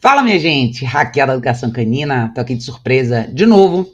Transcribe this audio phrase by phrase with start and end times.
[0.00, 0.84] Fala, minha gente!
[0.84, 3.92] Raquel da Educação Canina, tô aqui de surpresa de novo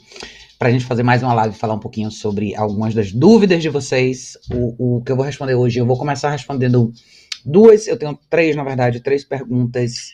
[0.59, 3.63] para a gente fazer mais uma live e falar um pouquinho sobre algumas das dúvidas
[3.63, 4.37] de vocês.
[4.53, 6.93] O, o que eu vou responder hoje, eu vou começar respondendo
[7.43, 10.13] duas, eu tenho três, na verdade, três perguntas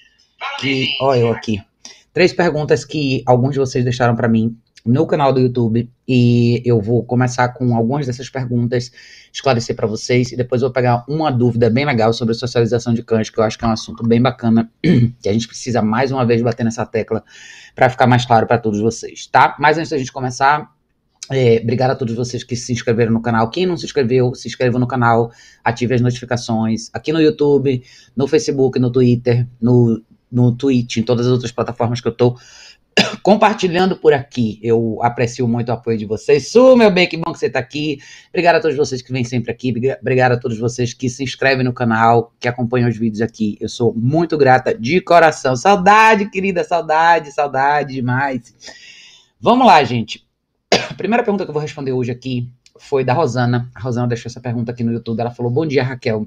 [0.60, 0.86] que.
[1.00, 1.60] Olha eu aqui.
[2.14, 6.81] Três perguntas que alguns de vocês deixaram para mim no canal do YouTube e eu
[6.81, 8.91] vou começar com algumas dessas perguntas,
[9.33, 13.03] esclarecer para vocês e depois eu vou pegar uma dúvida bem legal sobre socialização de
[13.03, 16.11] cães, que eu acho que é um assunto bem bacana, que a gente precisa mais
[16.11, 17.22] uma vez bater nessa tecla
[17.75, 19.56] para ficar mais claro para todos vocês, tá?
[19.59, 20.70] Mas antes da gente começar,
[21.31, 23.48] é, obrigado a todos vocês que se inscreveram no canal.
[23.50, 25.31] Quem não se inscreveu, se inscreva no canal,
[25.62, 27.83] ative as notificações aqui no YouTube,
[28.17, 32.37] no Facebook, no Twitter, no, no Twitch, em todas as outras plataformas que eu tô
[33.23, 34.59] compartilhando por aqui.
[34.62, 36.51] Eu aprecio muito o apoio de vocês.
[36.51, 37.98] Su, meu bem, que bom que você está aqui.
[38.29, 39.73] Obrigado a todos vocês que vêm sempre aqui.
[40.01, 43.56] Obrigado a todos vocês que se inscrevem no canal, que acompanham os vídeos aqui.
[43.61, 45.56] Eu sou muito grata de coração.
[45.56, 48.55] Saudade, querida, saudade, saudade demais.
[49.41, 50.27] Vamos lá, gente.
[50.91, 53.71] A primeira pergunta que eu vou responder hoje aqui foi da Rosana.
[53.75, 55.21] A Rosana deixou essa pergunta aqui no YouTube.
[55.21, 56.27] Ela falou: Bom dia, Raquel.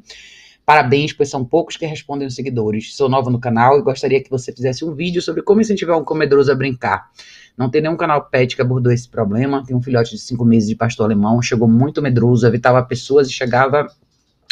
[0.66, 2.96] Parabéns, pois são poucos que respondem os seguidores.
[2.96, 6.06] Sou nova no canal e gostaria que você fizesse um vídeo sobre como incentivar um
[6.06, 7.10] comedroso a brincar.
[7.58, 9.64] Não tem nenhum canal pet que abordou esse problema.
[9.66, 13.34] Tem um filhote de 5 meses de pastor alemão, chegou muito medroso, evitava pessoas e
[13.34, 13.88] chegava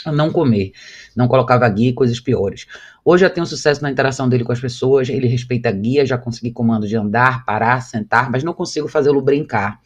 [0.04, 0.74] a não comer.
[1.16, 2.66] Não colocava guia e coisas piores.
[3.04, 6.18] Hoje já um sucesso na interação dele com as pessoas, ele respeita a guia, já
[6.18, 9.80] consegui comando de andar, parar, sentar, mas não consigo fazê-lo brincar.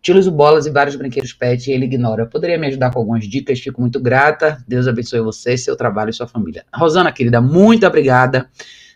[0.00, 2.26] Utilizo bolas e vários brinquedos pet e ele ignora.
[2.26, 3.60] Poderia me ajudar com algumas dicas?
[3.60, 4.64] Fico muito grata.
[4.66, 6.64] Deus abençoe você, seu trabalho e sua família.
[6.74, 8.48] Rosana, querida, muito obrigada,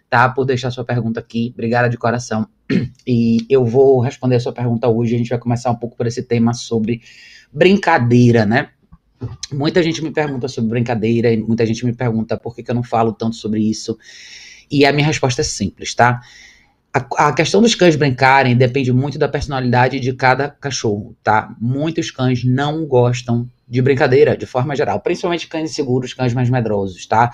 [0.09, 1.51] tá, por deixar sua pergunta aqui.
[1.53, 2.49] Obrigada de coração.
[3.07, 5.15] E eu vou responder a sua pergunta hoje.
[5.15, 7.03] A gente vai começar um pouco por esse tema sobre
[7.53, 8.71] brincadeira, né?
[9.53, 12.75] Muita gente me pergunta sobre brincadeira e muita gente me pergunta por que, que eu
[12.75, 13.99] não falo tanto sobre isso.
[14.71, 16.23] E a minha resposta é simples, tá?
[16.95, 21.53] A, questão dos cães brincarem depende muito da personalidade de cada cachorro, tá?
[21.61, 27.05] Muitos cães não gostam de brincadeira, de forma geral, principalmente cães inseguros, cães mais medrosos,
[27.05, 27.33] tá?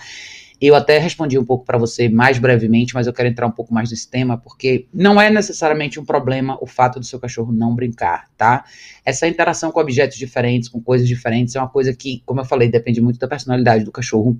[0.58, 3.72] Eu até respondi um pouco para você mais brevemente, mas eu quero entrar um pouco
[3.72, 7.74] mais nesse tema, porque não é necessariamente um problema o fato do seu cachorro não
[7.74, 8.64] brincar, tá?
[9.04, 12.70] Essa interação com objetos diferentes, com coisas diferentes, é uma coisa que, como eu falei,
[12.70, 14.38] depende muito da personalidade do cachorro.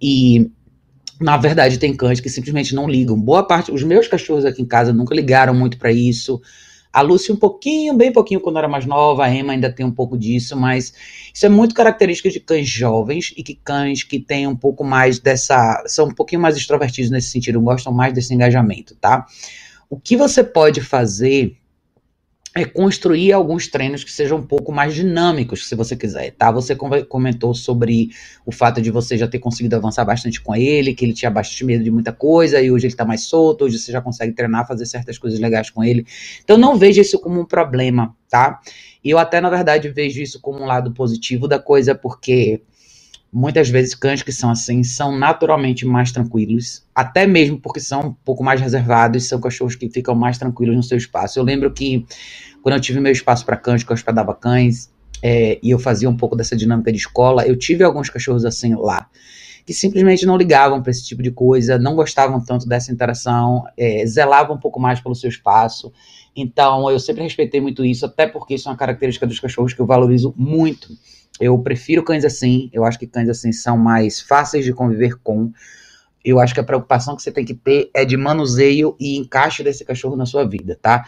[0.00, 0.50] E
[1.20, 3.20] na verdade, tem cães que simplesmente não ligam.
[3.20, 6.40] Boa parte, os meus cachorros aqui em casa nunca ligaram muito para isso.
[6.90, 9.92] A Lucy um pouquinho, bem pouquinho quando era mais nova, a Emma ainda tem um
[9.92, 10.92] pouco disso, mas
[11.32, 15.20] isso é muito característica de cães jovens e que cães que têm um pouco mais
[15.20, 19.24] dessa, são um pouquinho mais extrovertidos nesse sentido, gostam mais desse engajamento, tá?
[19.88, 21.59] O que você pode fazer
[22.54, 26.50] é construir alguns treinos que sejam um pouco mais dinâmicos, se você quiser, tá?
[26.50, 28.10] Você comentou sobre
[28.44, 31.64] o fato de você já ter conseguido avançar bastante com ele, que ele tinha bastante
[31.64, 34.66] medo de muita coisa e hoje ele tá mais solto, hoje você já consegue treinar,
[34.66, 36.04] fazer certas coisas legais com ele.
[36.42, 38.60] Então não veja isso como um problema, tá?
[39.02, 42.62] E eu até, na verdade, vejo isso como um lado positivo da coisa, porque
[43.32, 48.12] Muitas vezes cães que são assim são naturalmente mais tranquilos, até mesmo porque são um
[48.12, 51.38] pouco mais reservados, são cachorros que ficam mais tranquilos no seu espaço.
[51.38, 52.04] Eu lembro que
[52.60, 54.90] quando eu tive meu espaço para cães, que eu hospedava cães,
[55.22, 58.74] é, e eu fazia um pouco dessa dinâmica de escola, eu tive alguns cachorros assim
[58.74, 59.06] lá,
[59.64, 64.04] que simplesmente não ligavam para esse tipo de coisa, não gostavam tanto dessa interação, é,
[64.06, 65.92] zelavam um pouco mais pelo seu espaço.
[66.34, 69.80] Então eu sempre respeitei muito isso, até porque isso é uma característica dos cachorros que
[69.80, 70.88] eu valorizo muito.
[71.38, 75.52] Eu prefiro cães assim, eu acho que cães assim são mais fáceis de conviver com.
[76.24, 79.62] Eu acho que a preocupação que você tem que ter é de manuseio e encaixe
[79.62, 81.04] desse cachorro na sua vida, tá?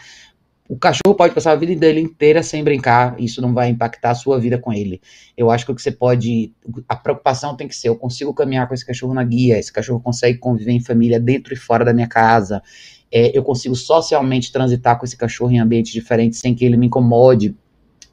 [0.67, 4.15] O cachorro pode passar a vida dele inteira sem brincar, isso não vai impactar a
[4.15, 5.01] sua vida com ele.
[5.37, 6.53] Eu acho que o que você pode.
[6.87, 9.99] A preocupação tem que ser: eu consigo caminhar com esse cachorro na guia, esse cachorro
[9.99, 12.63] consegue conviver em família dentro e fora da minha casa,
[13.11, 16.87] é, eu consigo socialmente transitar com esse cachorro em ambientes diferentes sem que ele me
[16.87, 17.55] incomode.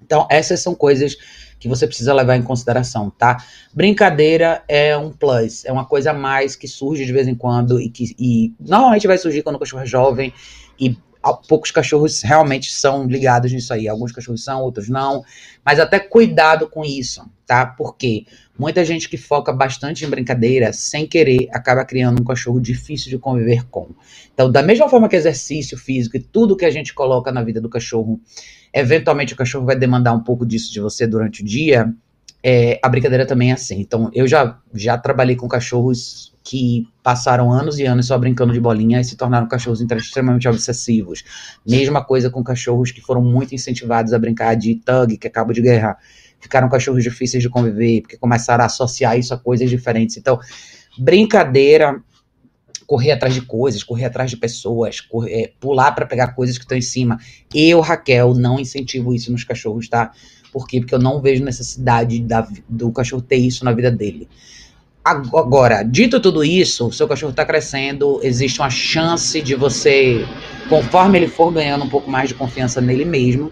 [0.02, 1.16] Então, essas são coisas
[1.60, 3.36] que você precisa levar em consideração, tá?
[3.72, 7.78] Brincadeira é um plus, é uma coisa a mais que surge de vez em quando
[7.78, 10.32] e que e normalmente vai surgir quando o cachorro é jovem
[10.80, 10.96] e
[11.48, 13.88] poucos cachorros realmente são ligados nisso aí.
[13.88, 15.22] Alguns cachorros são, outros não.
[15.64, 17.66] Mas até cuidado com isso, tá?
[17.66, 18.26] Porque
[18.58, 23.18] muita gente que foca bastante em brincadeira, sem querer, acaba criando um cachorro difícil de
[23.18, 23.88] conviver com.
[24.32, 27.60] Então, da mesma forma que exercício físico e tudo que a gente coloca na vida
[27.60, 28.20] do cachorro
[28.72, 31.92] eventualmente o cachorro vai demandar um pouco disso de você durante o dia,
[32.42, 33.80] é, a brincadeira também é assim.
[33.80, 38.60] Então, eu já, já trabalhei com cachorros que passaram anos e anos só brincando de
[38.60, 41.22] bolinha e se tornaram cachorros extremamente obsessivos.
[41.66, 45.52] Mesma coisa com cachorros que foram muito incentivados a brincar de tug, que é cabo
[45.52, 45.96] de guerra.
[46.40, 50.16] Ficaram cachorros difíceis de conviver, porque começaram a associar isso a coisas diferentes.
[50.16, 50.38] Então,
[50.98, 52.02] brincadeira
[52.86, 56.64] correr atrás de coisas, correr atrás de pessoas, correr, é, pular para pegar coisas que
[56.64, 57.18] estão em cima.
[57.54, 60.10] Eu, Raquel, não incentivo isso nos cachorros, tá?
[60.52, 60.80] Por quê?
[60.80, 64.28] Porque eu não vejo necessidade da, do cachorro ter isso na vida dele.
[65.02, 70.26] Agora, dito tudo isso, o seu cachorro está crescendo, existe uma chance de você,
[70.68, 73.50] conforme ele for ganhando um pouco mais de confiança nele mesmo,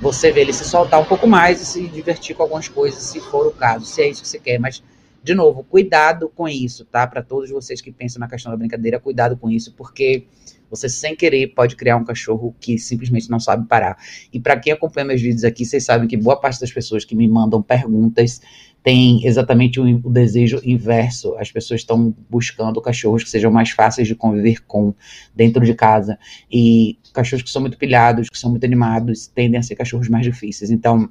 [0.00, 3.20] você ver ele se soltar um pouco mais e se divertir com algumas coisas, se
[3.20, 4.60] for o caso, se é isso que você quer.
[4.60, 4.80] Mas,
[5.24, 7.04] de novo, cuidado com isso, tá?
[7.04, 10.24] Para todos vocês que pensam na questão da brincadeira, cuidado com isso, porque
[10.70, 13.96] você, sem querer, pode criar um cachorro que simplesmente não sabe parar.
[14.32, 17.14] E para quem acompanha meus vídeos aqui, vocês sabem que boa parte das pessoas que
[17.14, 18.40] me mandam perguntas
[18.86, 21.34] tem exatamente o, desejo inverso.
[21.38, 24.94] As pessoas estão buscando cachorros que sejam mais fáceis de conviver com
[25.34, 26.16] dentro de casa.
[26.48, 30.24] E cachorros que são muito pilhados, que são muito animados, tendem a ser cachorros mais
[30.24, 30.70] difíceis.
[30.70, 31.08] Então,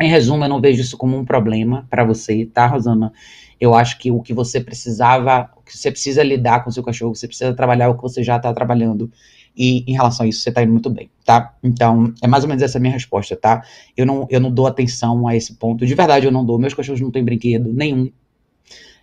[0.00, 3.12] em resumo, eu não vejo isso como um problema para você, tá, Rosana?
[3.60, 6.82] Eu acho que o que você precisava, o que você precisa lidar com o seu
[6.82, 9.10] cachorro, você precisa trabalhar o que você já está trabalhando.
[9.56, 11.54] E em relação a isso, você está indo muito bem, tá?
[11.62, 13.62] Então, é mais ou menos essa minha resposta, tá?
[13.96, 15.86] Eu não, eu não dou atenção a esse ponto.
[15.86, 16.58] De verdade, eu não dou.
[16.58, 18.10] Meus cachorros não têm brinquedo nenhum.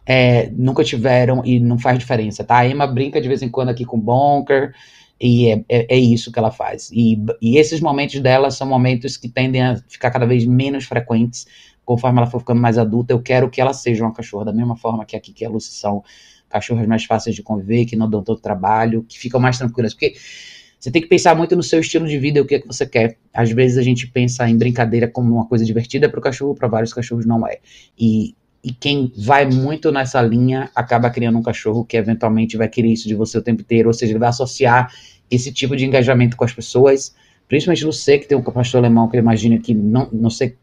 [0.06, 2.58] É, nunca tiveram e não faz diferença, tá?
[2.58, 4.74] A Emma brinca de vez em quando aqui com Bonker.
[5.20, 6.90] E é, é, é, isso que ela faz.
[6.94, 11.46] E, e esses momentos dela são momentos que tendem a ficar cada vez menos frequentes
[11.84, 13.14] conforme ela for ficando mais adulta.
[13.14, 15.72] Eu quero que ela seja uma cachorra, da mesma forma que aqui que a Lucy
[15.72, 16.04] são
[16.48, 19.94] cachorras mais fáceis de conviver, que não dão tanto trabalho, que ficam mais tranquilas.
[19.94, 20.14] Porque
[20.80, 22.68] você tem que pensar muito no seu estilo de vida e o que, é que
[22.68, 23.18] você quer.
[23.34, 26.68] Às vezes a gente pensa em brincadeira como uma coisa divertida para o cachorro, para
[26.68, 27.58] vários cachorros não é.
[27.98, 32.90] E e quem vai muito nessa linha acaba criando um cachorro que eventualmente vai querer
[32.90, 34.92] isso de você o tempo inteiro, ou seja, ele vai associar
[35.32, 37.16] esse tipo de engajamento com as pessoas,
[37.48, 40.58] principalmente você que tem um pastor alemão que imagina que não, não sei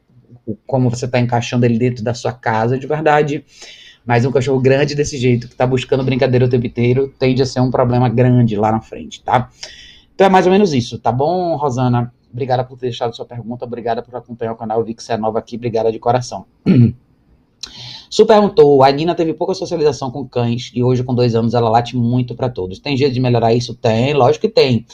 [0.67, 3.45] como você está encaixando ele dentro da sua casa de verdade,
[4.05, 7.47] mas um cachorro grande desse jeito, que está buscando brincadeira o tempo inteiro, tende a
[7.47, 9.51] ser um problema grande lá na frente, tá?
[10.15, 12.13] Então é mais ou menos isso, tá bom, Rosana?
[12.33, 15.17] Obrigada por ter deixado sua pergunta, obrigada por acompanhar o canal, vi que você é
[15.17, 16.45] nova aqui, obrigada de coração.
[18.11, 21.69] Su perguntou: a Nina teve pouca socialização com cães e hoje, com dois anos, ela
[21.69, 22.79] late muito para todos.
[22.79, 23.75] Tem jeito de melhorar isso?
[23.75, 24.87] Tem, lógico que tem.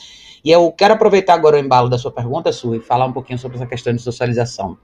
[0.44, 3.38] E eu quero aproveitar agora o embalo da sua pergunta, Su, e falar um pouquinho
[3.38, 4.76] sobre essa questão de socialização.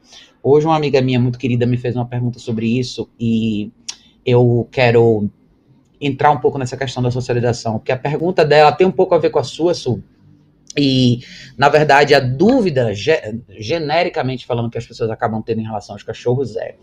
[0.42, 3.72] Hoje, uma amiga minha muito querida me fez uma pergunta sobre isso e
[4.25, 5.28] eu quero
[6.00, 9.19] entrar um pouco nessa questão da socialização, porque a pergunta dela tem um pouco a
[9.19, 10.00] ver com a sua, Su,
[10.78, 11.25] e,
[11.56, 13.12] na verdade, a dúvida, ge
[13.58, 16.76] genericamente falando, que as pessoas acabam tendo em relação aos cachorros é: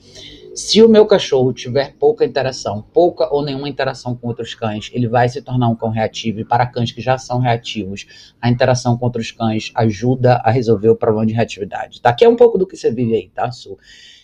[0.54, 5.08] se o meu cachorro tiver pouca interação, pouca ou nenhuma interação com outros cães, ele
[5.08, 6.42] vai se tornar um cão reativo.
[6.42, 10.90] E para cães que já são reativos, a interação com outros cães ajuda a resolver
[10.90, 12.02] o problema de reatividade.
[12.02, 12.14] Tá?
[12.14, 13.78] Que é um pouco do que você vive aí, tá, Su?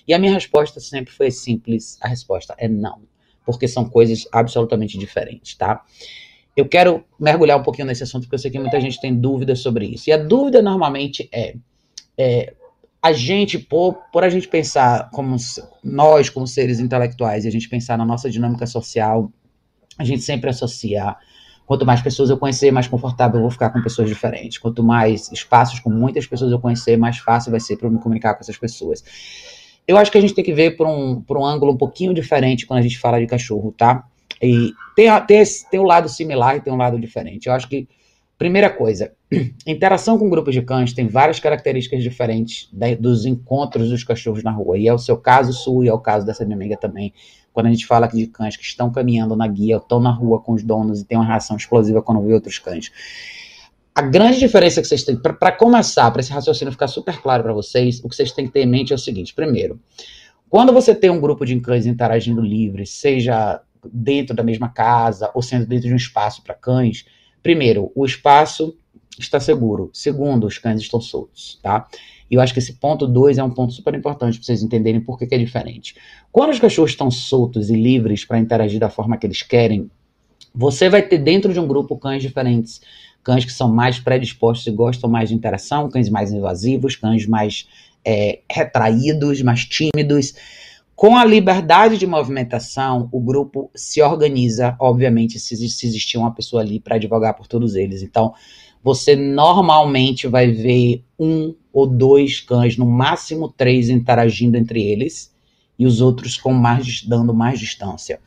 [0.05, 3.01] E a minha resposta sempre foi simples: a resposta é não.
[3.45, 5.83] Porque são coisas absolutamente diferentes, tá?
[6.55, 9.59] Eu quero mergulhar um pouquinho nesse assunto, porque eu sei que muita gente tem dúvidas
[9.59, 10.09] sobre isso.
[10.09, 11.55] E a dúvida normalmente é,
[12.17, 12.53] é
[13.01, 15.35] a gente, por, por a gente pensar como
[15.83, 19.31] nós, como seres intelectuais, e a gente pensar na nossa dinâmica social,
[19.97, 21.15] a gente sempre associa
[21.65, 24.57] quanto mais pessoas eu conhecer, mais confortável eu vou ficar com pessoas diferentes.
[24.57, 27.99] Quanto mais espaços com muitas pessoas eu conhecer, mais fácil vai ser para eu me
[27.99, 29.03] comunicar com essas pessoas.
[29.87, 32.13] Eu acho que a gente tem que ver por um, por um ângulo um pouquinho
[32.13, 34.05] diferente quando a gente fala de cachorro, tá?
[34.41, 37.47] E tem, tem, tem um lado similar e tem um lado diferente.
[37.47, 37.87] Eu acho que,
[38.37, 39.11] primeira coisa,
[39.67, 44.51] interação com grupos de cães tem várias características diferentes da, dos encontros dos cachorros na
[44.51, 44.77] rua.
[44.77, 47.13] E é o seu caso, Sul, e é o caso dessa minha amiga também.
[47.53, 50.53] Quando a gente fala de cães que estão caminhando na guia, estão na rua com
[50.53, 52.91] os donos e tem uma reação explosiva quando vê outros cães.
[53.93, 57.51] A grande diferença que vocês têm, para começar, para esse raciocínio ficar super claro para
[57.51, 59.79] vocês, o que vocês têm que ter em mente é o seguinte: primeiro,
[60.49, 65.41] quando você tem um grupo de cães interagindo livre, seja dentro da mesma casa ou
[65.41, 67.05] sendo dentro de um espaço para cães,
[67.41, 68.77] primeiro, o espaço
[69.19, 69.89] está seguro.
[69.93, 71.87] Segundo, os cães estão soltos, tá?
[72.29, 75.01] E eu acho que esse ponto 2 é um ponto super importante para vocês entenderem
[75.01, 75.95] por que, que é diferente.
[76.31, 79.91] Quando os cachorros estão soltos e livres para interagir da forma que eles querem,
[80.53, 82.81] você vai ter dentro de um grupo cães diferentes.
[83.23, 87.67] Cães que são mais predispostos e gostam mais de interação, cães mais invasivos, cães mais
[88.03, 90.33] é, retraídos, mais tímidos.
[91.01, 96.61] Com a liberdade de movimentação, o grupo se organiza, obviamente, se, se existir uma pessoa
[96.61, 98.03] ali para advogar por todos eles.
[98.03, 98.35] Então,
[98.83, 105.33] você normalmente vai ver um ou dois cães, no máximo três, interagindo entre eles,
[105.79, 108.19] e os outros com mais, dando mais distância.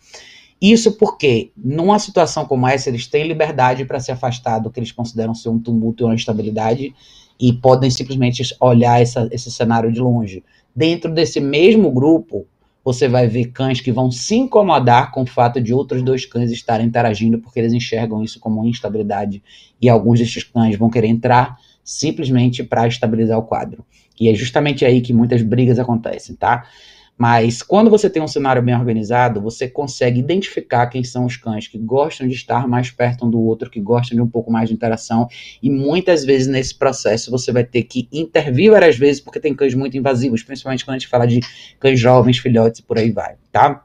[0.61, 4.91] Isso porque, numa situação como essa, eles têm liberdade para se afastar do que eles
[4.91, 6.93] consideram ser um tumulto e uma instabilidade,
[7.39, 10.43] e podem simplesmente olhar essa, esse cenário de longe.
[10.75, 12.49] Dentro desse mesmo grupo,
[12.85, 16.53] você vai ver cães que vão se incomodar com o fato de outros dois cães
[16.53, 19.43] estarem interagindo porque eles enxergam isso como instabilidade
[19.81, 23.85] e alguns desses cães vão querer entrar simplesmente para estabilizar o quadro.
[24.21, 26.67] E é justamente aí que muitas brigas acontecem, tá?
[27.17, 31.69] Mas quando você tem um cenário bem organizado, você consegue identificar quem são os cães
[31.69, 34.69] que gostam de estar mais perto um do outro, que gostam de um pouco mais
[34.69, 35.29] de interação,
[35.63, 39.75] e muitas vezes nesse processo você vai ter que intervir várias vezes, porque tem cães
[39.75, 41.41] muito invasivos, principalmente quando a gente fala de
[41.79, 43.85] cães jovens, filhotes e por aí vai, tá?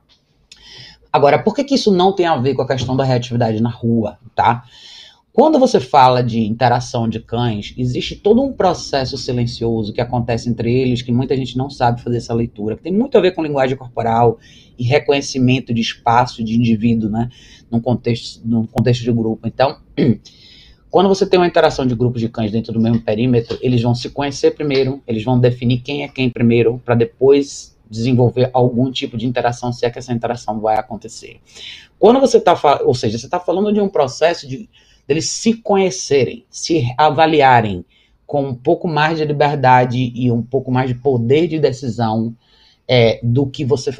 [1.11, 3.69] Agora, por que, que isso não tem a ver com a questão da reatividade na
[3.69, 4.63] rua, tá?
[5.39, 10.69] Quando você fala de interação de cães, existe todo um processo silencioso que acontece entre
[10.69, 13.41] eles, que muita gente não sabe fazer essa leitura, que tem muito a ver com
[13.41, 14.37] linguagem corporal
[14.77, 17.29] e reconhecimento de espaço de indivíduo, né,
[17.71, 19.47] num contexto, num contexto de grupo.
[19.47, 19.77] Então,
[20.91, 23.95] quando você tem uma interação de grupos de cães dentro do mesmo perímetro, eles vão
[23.95, 29.15] se conhecer primeiro, eles vão definir quem é quem primeiro, para depois desenvolver algum tipo
[29.15, 31.39] de interação, se é que essa interação vai acontecer.
[31.97, 34.69] Quando você está, ou seja, você está falando de um processo de
[35.09, 37.83] deles se conhecerem, se avaliarem
[38.27, 42.35] com um pouco mais de liberdade e um pouco mais de poder de decisão
[42.87, 43.91] é, do que você.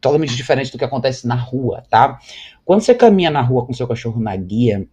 [0.00, 2.18] totalmente diferente do que acontece na rua, tá?
[2.64, 4.88] Quando você caminha na rua com seu cachorro na guia,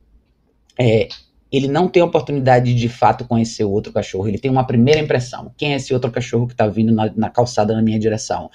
[0.77, 1.07] é,
[1.49, 4.67] ele não tem a oportunidade de, de fato conhecer o outro cachorro, ele tem uma
[4.67, 5.53] primeira impressão.
[5.55, 8.51] Quem é esse outro cachorro que está vindo na, na calçada na minha direção?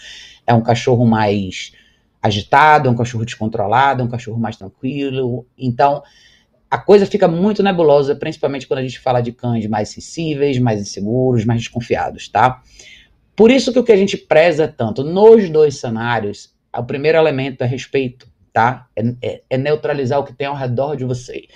[0.47, 1.73] É um cachorro mais
[2.23, 5.47] agitado, é um cachorro descontrolado, é um cachorro mais tranquilo.
[5.57, 6.03] Então,
[6.71, 10.81] a coisa fica muito nebulosa, principalmente quando a gente fala de cães mais sensíveis, mais
[10.81, 12.63] inseguros, mais desconfiados, tá?
[13.35, 17.63] Por isso que o que a gente preza tanto nos dois cenários, o primeiro elemento
[17.63, 18.87] é respeito, tá?
[18.95, 21.47] É, é, é neutralizar o que tem ao redor de você.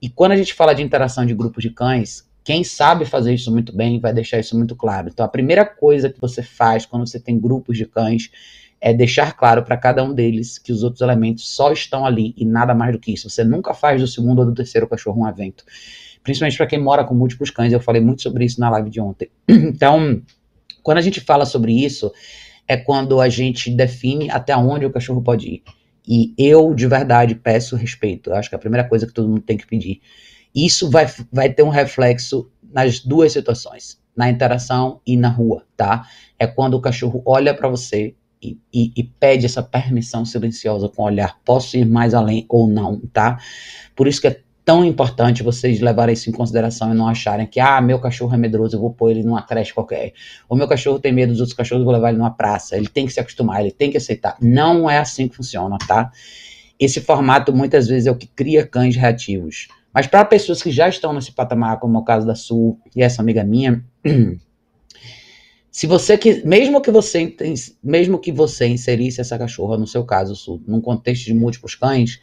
[0.00, 3.50] E quando a gente fala de interação de grupos de cães, quem sabe fazer isso
[3.50, 5.08] muito bem vai deixar isso muito claro.
[5.08, 8.30] Então, a primeira coisa que você faz quando você tem grupos de cães
[8.80, 12.46] é deixar claro para cada um deles que os outros elementos só estão ali e
[12.46, 13.28] nada mais do que isso.
[13.28, 15.64] Você nunca faz do segundo ou do terceiro cachorro um evento.
[16.22, 19.00] Principalmente para quem mora com múltiplos cães, eu falei muito sobre isso na live de
[19.00, 19.30] ontem.
[19.48, 20.22] Então,
[20.82, 22.10] quando a gente fala sobre isso,
[22.66, 25.62] é quando a gente define até onde o cachorro pode ir.
[26.06, 28.30] E eu, de verdade, peço respeito.
[28.30, 30.00] Eu acho que é a primeira coisa que todo mundo tem que pedir.
[30.54, 36.06] Isso vai, vai ter um reflexo nas duas situações, na interação e na rua, tá?
[36.38, 41.04] É quando o cachorro olha para você e, e, pede essa permissão silenciosa com o
[41.06, 43.38] olhar, posso ir mais além ou não, tá?
[43.94, 47.60] Por isso que é tão importante vocês levarem isso em consideração e não acharem que,
[47.60, 50.12] ah, meu cachorro é medroso, eu vou pôr ele numa creche qualquer.
[50.48, 52.76] Ou meu cachorro tem medo dos outros cachorros, eu vou levar ele numa praça.
[52.76, 54.36] Ele tem que se acostumar, ele tem que aceitar.
[54.40, 56.10] Não é assim que funciona, tá?
[56.78, 59.68] Esse formato muitas vezes é o que cria cães reativos.
[59.92, 63.02] Mas para pessoas que já estão nesse patamar, como é o caso da Sul e
[63.02, 63.84] essa amiga minha,
[65.70, 67.34] Se você que, mesmo que você
[67.82, 72.20] mesmo que você inserisse essa cachorra no seu caso, num contexto de múltiplos cães,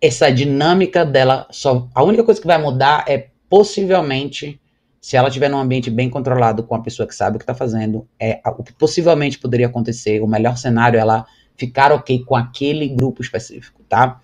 [0.00, 4.60] essa dinâmica dela só a única coisa que vai mudar é possivelmente
[5.00, 7.54] se ela estiver num ambiente bem controlado com a pessoa que sabe o que está
[7.54, 10.20] fazendo, é o que possivelmente poderia acontecer.
[10.20, 11.24] O melhor cenário é ela
[11.56, 14.20] ficar ok com aquele grupo específico, tá?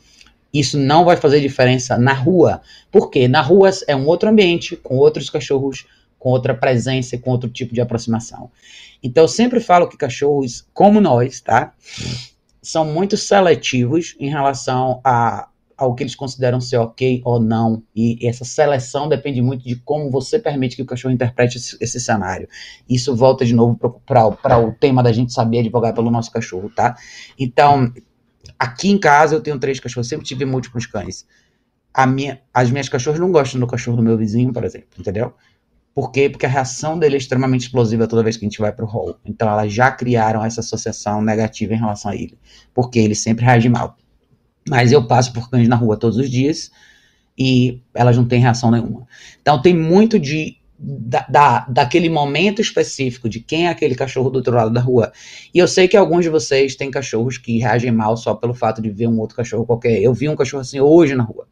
[0.52, 4.96] Isso não vai fazer diferença na rua, porque na rua é um outro ambiente com
[4.96, 5.86] outros cachorros
[6.18, 8.50] com outra presença e com outro tipo de aproximação.
[9.02, 11.72] Então, eu sempre falo que cachorros, como nós, tá?
[12.62, 17.82] São muito seletivos em relação a, ao que eles consideram ser ok ou não.
[17.94, 22.00] E essa seleção depende muito de como você permite que o cachorro interprete esse, esse
[22.00, 22.48] cenário.
[22.88, 26.96] Isso volta de novo para o tema da gente saber advogar pelo nosso cachorro, tá?
[27.38, 27.92] Então,
[28.58, 31.26] aqui em casa eu tenho três cachorros, sempre tive múltiplos cães.
[32.08, 35.32] Minha, as minhas cachorras não gostam do cachorro do meu vizinho, por exemplo, entendeu?
[35.96, 36.28] Por quê?
[36.28, 39.16] Porque a reação dele é extremamente explosiva toda vez que a gente vai pro hall.
[39.24, 42.38] Então elas já criaram essa associação negativa em relação a ele.
[42.74, 43.96] Porque ele sempre reage mal.
[44.68, 46.70] Mas eu passo por cães na rua todos os dias
[47.38, 49.06] e elas não têm reação nenhuma.
[49.40, 54.36] Então tem muito de da, da, daquele momento específico de quem é aquele cachorro do
[54.36, 55.10] outro lado da rua.
[55.54, 58.82] E eu sei que alguns de vocês têm cachorros que reagem mal só pelo fato
[58.82, 59.98] de ver um outro cachorro qualquer.
[60.02, 61.48] Eu vi um cachorro assim hoje na rua.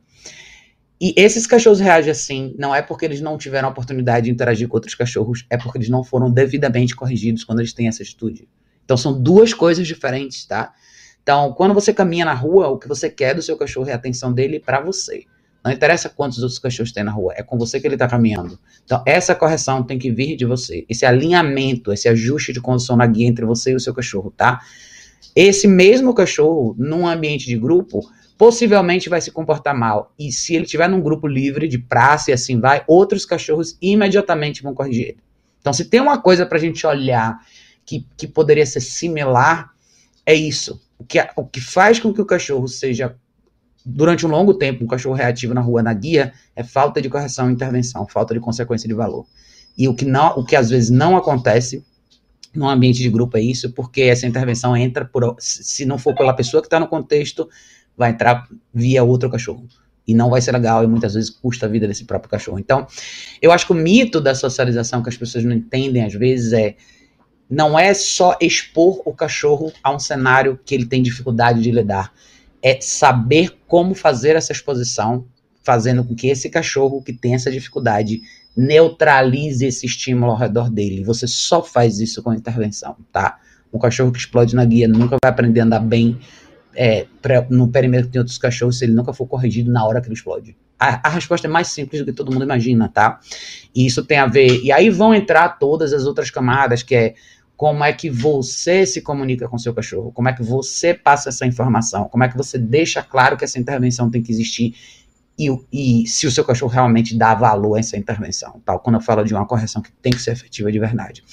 [1.01, 4.69] E esses cachorros reagem assim, não é porque eles não tiveram a oportunidade de interagir
[4.69, 8.49] com outros cachorros, é porque eles não foram devidamente corrigidos quando eles têm essa atitude.
[8.85, 10.73] Então são duas coisas diferentes, tá?
[11.23, 13.97] Então, quando você caminha na rua, o que você quer do seu cachorro é a
[13.97, 15.25] atenção dele para você.
[15.65, 18.59] Não interessa quantos outros cachorros tem na rua, é com você que ele está caminhando.
[18.85, 20.85] Então, essa correção tem que vir de você.
[20.87, 24.61] Esse alinhamento, esse ajuste de condição na guia entre você e o seu cachorro, tá?
[25.35, 28.01] Esse mesmo cachorro, num ambiente de grupo,
[28.37, 30.13] possivelmente vai se comportar mal.
[30.19, 34.63] E se ele estiver num grupo livre de praça e assim vai, outros cachorros imediatamente
[34.63, 35.19] vão corrigir ele.
[35.61, 37.39] Então, se tem uma coisa para a gente olhar
[37.87, 39.71] que, que poderia ser similar,
[40.27, 40.81] é isso.
[40.99, 43.17] O que, o que faz com que o cachorro seja,
[43.85, 47.51] durante um longo tempo, um cachorro reativo na rua, na guia, é falta de correção
[47.51, 49.27] e intervenção, falta de consequência de valor.
[49.77, 51.85] E o que, não, o que às vezes não acontece
[52.55, 56.33] no ambiente de grupo é isso, porque essa intervenção entra por, se não for pela
[56.33, 57.49] pessoa que está no contexto,
[57.97, 59.67] vai entrar via outro cachorro.
[60.07, 62.59] E não vai ser legal e muitas vezes custa a vida desse próprio cachorro.
[62.59, 62.87] Então,
[63.41, 66.77] eu acho que o mito da socialização que as pessoas não entendem às vezes é
[67.49, 72.13] não é só expor o cachorro a um cenário que ele tem dificuldade de lidar,
[72.63, 75.27] é saber como fazer essa exposição,
[75.63, 78.21] fazendo com que esse cachorro que tem essa dificuldade
[78.57, 81.05] neutralize esse estímulo ao redor dele.
[81.05, 83.39] Você só faz isso com intervenção, tá?
[83.73, 86.19] Um cachorro que explode na guia nunca vai aprender a andar bem
[86.75, 90.09] é, pra, no perímetro de outros cachorros se ele nunca for corrigido na hora que
[90.09, 90.57] ele explode.
[90.79, 93.21] A, a, resposta é mais simples do que todo mundo imagina, tá?
[93.75, 94.63] E isso tem a ver.
[94.63, 97.15] E aí vão entrar todas as outras camadas, que é
[97.57, 101.47] como é que você se comunica com seu cachorro, como é que você passa essa
[101.47, 104.75] informação, como é que você deixa claro que essa intervenção tem que existir
[105.39, 109.01] e, e se o seu cachorro realmente dá valor a essa intervenção, tal, quando eu
[109.01, 111.25] falo de uma correção que tem que ser efetiva de verdade.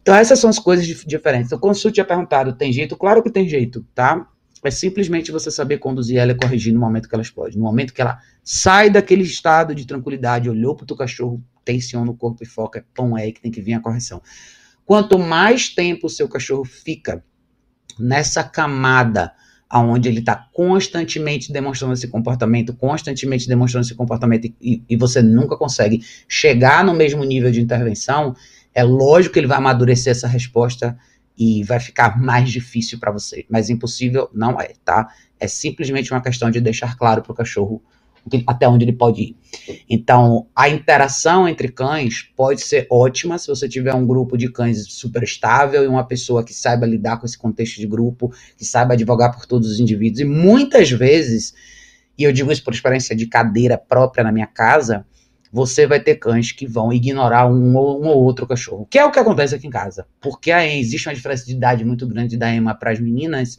[0.00, 1.48] Então essas são as coisas diferentes.
[1.48, 2.96] Então, quando o tinha perguntado, tem jeito?
[2.96, 4.26] Claro que tem jeito, tá?
[4.64, 7.56] É simplesmente você saber conduzir ela e corrigir no momento que ela explode.
[7.56, 12.10] No momento que ela sai daquele estado de tranquilidade, olhou para o teu cachorro, tensiona
[12.10, 14.22] o corpo e foca, pão é aí que tem que vir a correção.
[14.84, 17.22] Quanto mais tempo o seu cachorro fica
[17.98, 19.32] nessa camada
[19.68, 25.56] aonde ele está constantemente demonstrando esse comportamento, constantemente demonstrando esse comportamento e, e, você nunca
[25.56, 28.34] consegue chegar no mesmo nível de intervenção,
[28.72, 30.96] é lógico que ele vai amadurecer essa resposta
[31.36, 33.44] e vai ficar mais difícil para você.
[33.48, 35.08] Mas impossível não é, tá?
[35.38, 37.82] É simplesmente uma questão de deixar claro para o cachorro
[38.46, 39.36] até onde ele pode ir.
[39.88, 44.84] Então, a interação entre cães pode ser ótima se você tiver um grupo de cães
[44.88, 48.94] super estável e uma pessoa que saiba lidar com esse contexto de grupo, que saiba
[48.94, 50.20] advogar por todos os indivíduos.
[50.20, 51.54] E muitas vezes,
[52.18, 55.06] e eu digo isso por experiência de cadeira própria na minha casa,
[55.56, 59.04] você vai ter cães que vão ignorar um ou, um ou outro cachorro, que é
[59.06, 60.06] o que acontece aqui em casa.
[60.20, 63.58] Porque aí existe uma diferença de idade muito grande da Emma para as meninas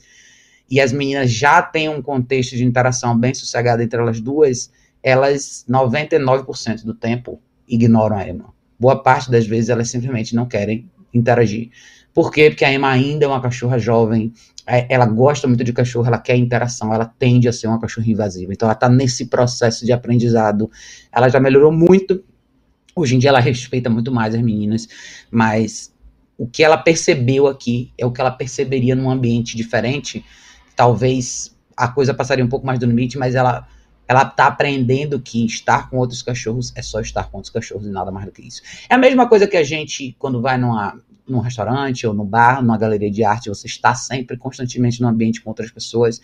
[0.70, 5.66] e as meninas já têm um contexto de interação bem sossegado entre elas duas, elas
[5.68, 8.54] 99% do tempo ignoram a Emma.
[8.80, 11.72] Boa parte das vezes elas simplesmente não querem interagir.
[12.14, 12.52] Por quê?
[12.52, 14.32] Porque a Emma ainda é uma cachorra jovem,
[14.68, 18.52] ela gosta muito de cachorro, ela quer interação, ela tende a ser uma cachorra invasiva.
[18.52, 20.70] Então ela está nesse processo de aprendizado.
[21.12, 22.24] Ela já melhorou muito.
[22.96, 24.88] Hoje em dia ela respeita muito mais as meninas,
[25.32, 25.94] mas
[26.38, 30.24] o que ela percebeu aqui é o que ela perceberia num ambiente diferente
[30.78, 33.68] talvez a coisa passaria um pouco mais do limite, mas ela
[34.10, 37.90] ela tá aprendendo que estar com outros cachorros é só estar com outros cachorros e
[37.90, 38.62] nada mais do que isso.
[38.90, 40.98] É a mesma coisa que a gente, quando vai numa,
[41.28, 45.42] num restaurante ou no bar, numa galeria de arte, você está sempre constantemente no ambiente
[45.42, 46.22] com outras pessoas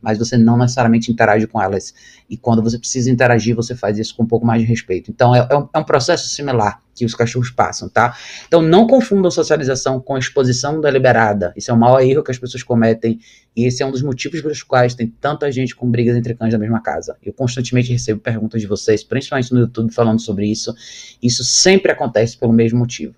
[0.00, 1.94] mas você não necessariamente interage com elas.
[2.28, 5.10] E quando você precisa interagir, você faz isso com um pouco mais de respeito.
[5.10, 8.16] Então, é, é, um, é um, processo similar que os cachorros passam, tá?
[8.46, 11.52] Então, não confundam socialização com exposição deliberada.
[11.56, 13.18] Isso é o maior erro que as pessoas cometem,
[13.54, 16.52] e esse é um dos motivos pelos quais tem tanta gente com brigas entre cães
[16.52, 17.16] da mesma casa.
[17.22, 20.74] Eu constantemente recebo perguntas de vocês, principalmente no YouTube, falando sobre isso.
[21.22, 23.14] Isso sempre acontece pelo mesmo motivo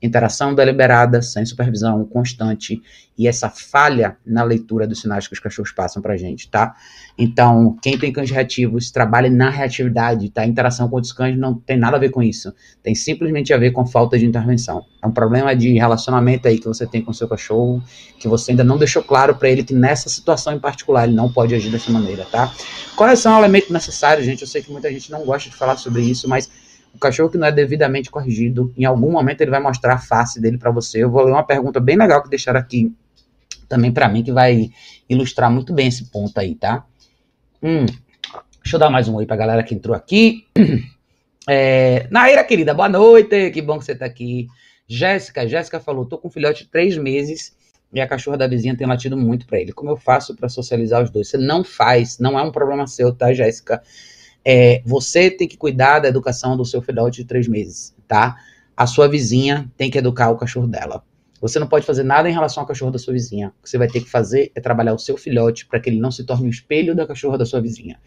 [0.00, 2.80] interação deliberada, sem supervisão constante
[3.18, 6.76] e essa falha na leitura dos sinais que os cachorros passam pra gente, tá?
[7.18, 10.46] Então, quem tem cães reativos, trabalhe na reatividade, tá?
[10.46, 12.54] Interação com outros cães não tem nada a ver com isso.
[12.80, 14.84] Tem simplesmente a ver com falta de intervenção.
[15.02, 17.82] É um problema de relacionamento aí que você tem com o seu cachorro,
[18.20, 21.30] que você ainda não deixou claro para ele que nessa situação em particular ele não
[21.30, 22.52] pode agir dessa maneira, tá?
[22.94, 24.42] Correção é um elemento necessário, gente.
[24.42, 26.48] Eu sei que muita gente não gosta de falar sobre isso, mas
[26.94, 30.40] o cachorro que não é devidamente corrigido, em algum momento ele vai mostrar a face
[30.40, 31.02] dele para você.
[31.02, 32.92] Eu vou ler uma pergunta bem legal que deixaram aqui
[33.68, 34.70] também para mim, que vai
[35.08, 36.84] ilustrar muito bem esse ponto aí, tá?
[37.62, 37.86] Hum,
[38.62, 40.46] deixa eu dar mais um oi pra galera que entrou aqui.
[41.50, 44.46] É, Naira, querida, boa noite, que bom que você tá aqui.
[44.86, 47.56] Jéssica, Jéssica falou, tô com um filhote de três meses
[47.90, 49.72] e a cachorra da vizinha tem latido muito para ele.
[49.72, 51.28] Como eu faço para socializar os dois?
[51.28, 53.82] Você não faz, não é um problema seu, tá, Jéssica?
[54.50, 58.34] É, você tem que cuidar da educação do seu filhote de três meses, tá?
[58.74, 61.04] A sua vizinha tem que educar o cachorro dela.
[61.38, 63.48] Você não pode fazer nada em relação ao cachorro da sua vizinha.
[63.48, 66.00] O que você vai ter que fazer é trabalhar o seu filhote para que ele
[66.00, 68.00] não se torne o espelho da cachorra da sua vizinha.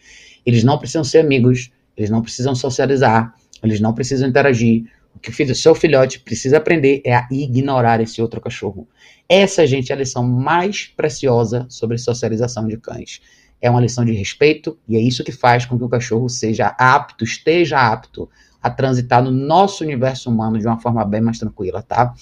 [0.43, 4.85] Eles não precisam ser amigos, eles não precisam socializar, eles não precisam interagir.
[5.15, 8.87] O que o seu filhote precisa aprender é a ignorar esse outro cachorro.
[9.29, 13.21] Essa, gente, é a lição mais preciosa sobre socialização de cães
[13.61, 16.75] é uma lição de respeito e é isso que faz com que o cachorro seja
[16.77, 18.29] apto, esteja apto
[18.61, 22.13] a transitar no nosso universo humano de uma forma bem mais tranquila, tá?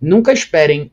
[0.00, 0.90] Nunca esperem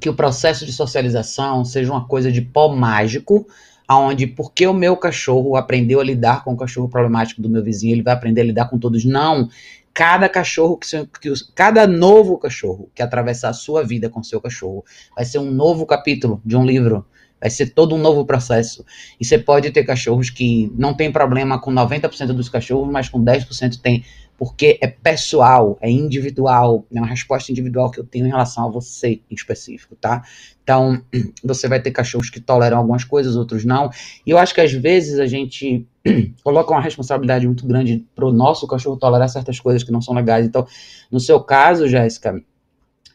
[0.00, 3.46] que o processo de socialização seja uma coisa de pó mágico,
[3.86, 7.94] aonde porque o meu cachorro aprendeu a lidar com o cachorro problemático do meu vizinho,
[7.94, 9.04] ele vai aprender a lidar com todos.
[9.04, 9.48] Não.
[9.92, 10.86] Cada cachorro que,
[11.20, 14.84] que cada novo cachorro que atravessar a sua vida com seu cachorro
[15.16, 17.04] vai ser um novo capítulo de um livro.
[17.40, 18.84] Vai ser todo um novo processo.
[19.20, 23.22] E você pode ter cachorros que não tem problema com 90% dos cachorros, mas com
[23.22, 24.04] 10% tem
[24.38, 28.70] porque é pessoal, é individual, é uma resposta individual que eu tenho em relação a
[28.70, 30.22] você em específico, tá?
[30.62, 31.02] Então,
[31.42, 33.90] você vai ter cachorros que toleram algumas coisas, outros não.
[34.24, 35.84] E eu acho que às vezes a gente
[36.44, 40.46] coloca uma responsabilidade muito grande pro nosso cachorro tolerar certas coisas que não são legais.
[40.46, 40.64] Então,
[41.10, 42.40] no seu caso, Jéssica,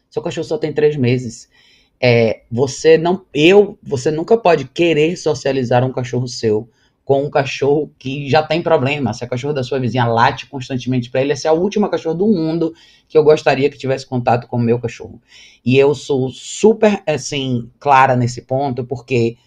[0.09, 1.47] seu cachorro só tem três meses.
[2.05, 6.69] É, você não, eu, você nunca pode querer socializar um cachorro seu
[7.05, 9.13] com um cachorro que já tem problema.
[9.13, 12.15] Se a cachorro da sua vizinha late constantemente para ele, essa é a última cachorro
[12.15, 12.73] do mundo
[13.07, 15.21] que eu gostaria que tivesse contato com o meu cachorro.
[15.65, 19.37] E eu sou super, assim, clara nesse ponto, porque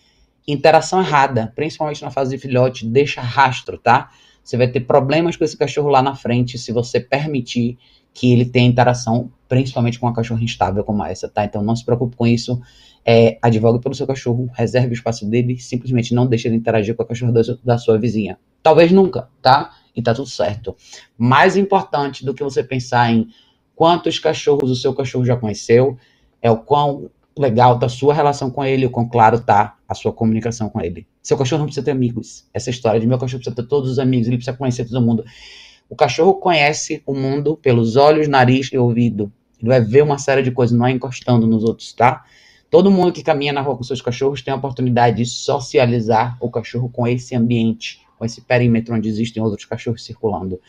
[0.48, 4.10] interação errada, principalmente na fase de filhote, deixa rastro, tá?
[4.42, 7.76] Você vai ter problemas com esse cachorro lá na frente se você permitir
[8.16, 11.44] que ele tenha interação, principalmente com uma cachorra instável como essa, tá?
[11.44, 12.60] Então não se preocupe com isso
[13.06, 17.04] é, advogue pelo seu cachorro, reserve o espaço dele, simplesmente não deixe ele interagir com
[17.04, 18.36] a cachorra da, da sua vizinha.
[18.60, 19.70] Talvez nunca, tá?
[19.94, 20.74] E tá tudo certo.
[21.16, 23.28] Mais importante do que você pensar em
[23.76, 25.96] quantos cachorros o seu cachorro já conheceu,
[26.42, 29.94] é o quão legal tá a sua relação com ele, o quão claro tá a
[29.94, 31.06] sua comunicação com ele.
[31.22, 32.48] Seu cachorro não precisa ter amigos.
[32.52, 35.24] Essa história de meu cachorro precisa ter todos os amigos, ele precisa conhecer todo mundo.
[35.88, 39.32] O cachorro conhece o mundo pelos olhos, nariz e ouvido.
[39.58, 42.24] Ele vai ver uma série de coisas, não é encostando nos outros, tá?
[42.68, 46.50] Todo mundo que caminha na rua com seus cachorros tem a oportunidade de socializar o
[46.50, 50.60] cachorro com esse ambiente, com esse perímetro onde existem outros cachorros circulando.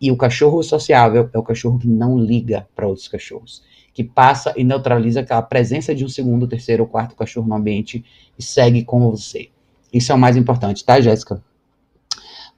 [0.00, 4.54] E o cachorro sociável é o cachorro que não liga para outros cachorros, que passa
[4.56, 8.04] e neutraliza aquela presença de um segundo, terceiro ou quarto cachorro no ambiente
[8.38, 9.50] e segue com você.
[9.92, 11.42] Isso é o mais importante, tá, Jéssica?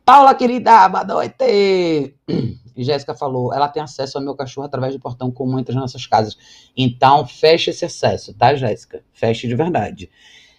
[0.05, 2.17] Paula, querida, boa noite!
[2.77, 6.05] Jéssica falou, ela tem acesso ao meu cachorro através do portão comum entre as nossas
[6.07, 6.37] casas.
[6.77, 9.05] Então, feche esse acesso, tá, Jéssica?
[9.13, 10.11] Feche de verdade.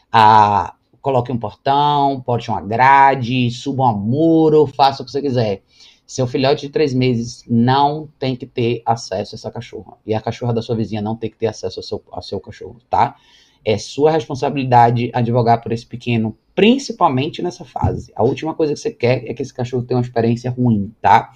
[0.09, 5.61] Ah, coloque um portão, porte uma grade, suba um muro, faça o que você quiser.
[6.07, 9.97] Seu filhote de três meses não tem que ter acesso a essa cachorra.
[10.05, 12.39] E a cachorra da sua vizinha não tem que ter acesso ao seu, ao seu
[12.39, 13.17] cachorro, tá?
[13.65, 18.11] É sua responsabilidade advogar por esse pequeno, principalmente nessa fase.
[18.15, 21.31] A última coisa que você quer é que esse cachorro tenha uma experiência ruim, tá?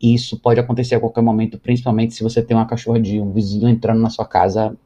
[0.00, 3.32] E isso pode acontecer a qualquer momento, principalmente se você tem uma cachorra de um
[3.32, 4.76] vizinho entrando na sua casa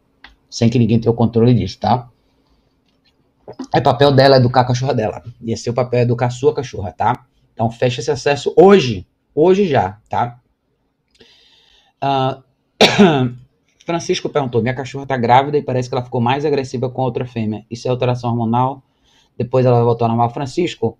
[0.48, 2.08] sem que ninguém tenha o controle disso, tá?
[3.74, 5.22] O papel dela é educar a cachorra dela.
[5.40, 7.26] E esse é o papel é educar a sua cachorra, tá?
[7.52, 9.06] Então fecha esse acesso hoje.
[9.34, 10.40] Hoje já, tá?
[12.02, 12.42] Uh,
[13.84, 17.24] Francisco perguntou: minha cachorra tá grávida e parece que ela ficou mais agressiva com outra
[17.24, 17.64] fêmea.
[17.70, 18.82] Isso é alteração hormonal?
[19.36, 20.32] Depois ela voltar ao normal.
[20.32, 20.98] Francisco,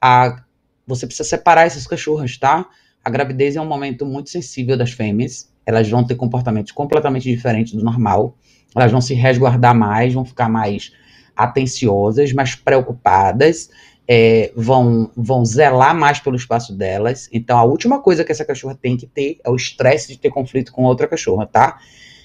[0.00, 0.42] a,
[0.86, 2.66] você precisa separar essas cachorras, tá?
[3.04, 5.52] A gravidez é um momento muito sensível das fêmeas.
[5.66, 8.36] Elas vão ter comportamentos completamente diferentes do normal.
[8.74, 10.92] Elas vão se resguardar mais, vão ficar mais
[11.36, 13.70] atenciosas, mais preocupadas,
[14.06, 17.28] é, vão, vão zelar mais pelo espaço delas.
[17.32, 20.30] Então, a última coisa que essa cachorra tem que ter é o estresse de ter
[20.30, 21.78] conflito com outra cachorra, tá?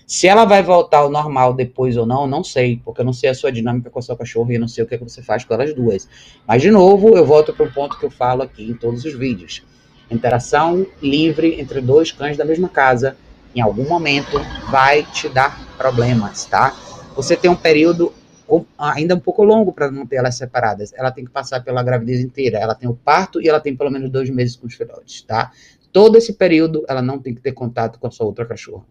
[0.09, 3.29] Se ela vai voltar ao normal depois ou não, não sei, porque eu não sei
[3.29, 5.03] a sua dinâmica com a sua cachorra e eu não sei o que, é que
[5.03, 6.09] você faz com elas duas.
[6.47, 9.13] Mas, de novo, eu volto para o ponto que eu falo aqui em todos os
[9.13, 9.63] vídeos.
[10.09, 13.15] Interação livre entre dois cães da mesma casa,
[13.53, 14.41] em algum momento,
[14.71, 16.75] vai te dar problemas, tá?
[17.15, 18.11] Você tem um período
[18.79, 20.91] ainda um pouco longo para manter elas separadas.
[20.97, 22.57] Ela tem que passar pela gravidez inteira.
[22.57, 25.51] Ela tem o parto e ela tem pelo menos dois meses com os filhotes, tá?
[25.93, 28.83] Todo esse período, ela não tem que ter contato com a sua outra cachorra.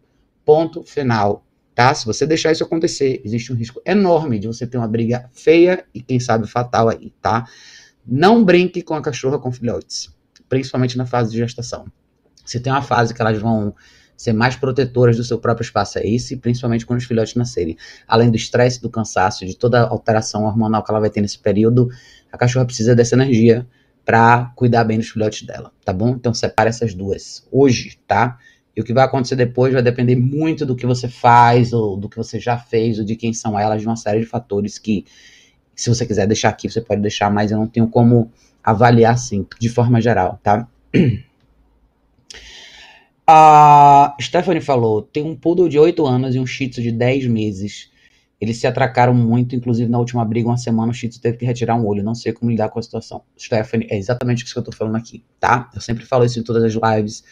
[0.49, 1.93] Ponto final, tá?
[1.93, 5.85] Se você deixar isso acontecer, existe um risco enorme de você ter uma briga feia
[5.93, 7.47] e, quem sabe, fatal aí, tá?
[8.07, 10.17] Não brinque com a cachorra com filhotes
[10.49, 11.87] principalmente na fase de gestação.
[12.45, 13.75] Se tem uma fase que elas vão
[14.17, 16.03] ser mais protetoras do seu próprio espaço, é
[16.41, 17.77] principalmente quando os filhotes nascerem.
[18.07, 21.39] Além do estresse, do cansaço, de toda a alteração hormonal que ela vai ter nesse
[21.39, 21.89] período,
[22.33, 23.67] a cachorra precisa dessa energia
[24.05, 26.11] para cuidar bem dos filhotes dela, tá bom?
[26.11, 28.39] Então separe essas duas hoje, tá?
[28.79, 32.09] E o que vai acontecer depois vai depender muito do que você faz, ou do
[32.09, 35.05] que você já fez, ou de quem são elas, de uma série de fatores que,
[35.75, 38.31] se você quiser deixar aqui, você pode deixar, mas eu não tenho como
[38.63, 40.69] avaliar assim, de forma geral, tá?
[43.27, 47.27] A Stephanie falou: tem um poodle de 8 anos e um shih tzu de 10
[47.27, 47.91] meses.
[48.41, 51.45] Eles se atracaram muito, inclusive na última briga, uma semana, o shih tzu teve que
[51.45, 52.05] retirar um olho.
[52.05, 53.23] Não sei como lidar com a situação.
[53.37, 55.69] Stephanie, é exatamente isso que eu tô falando aqui, tá?
[55.75, 57.25] Eu sempre falo isso em todas as lives.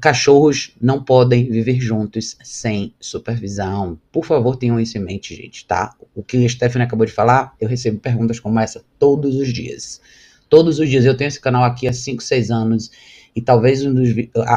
[0.00, 3.98] Cachorros não podem viver juntos sem supervisão.
[4.12, 5.94] Por favor, tenham isso em mente, gente, tá?
[6.14, 10.00] O que a Stephanie acabou de falar, eu recebo perguntas como essa todos os dias.
[10.48, 11.04] Todos os dias.
[11.04, 12.90] Eu tenho esse canal aqui há 5, 6 anos.
[13.34, 14.10] E talvez um dos.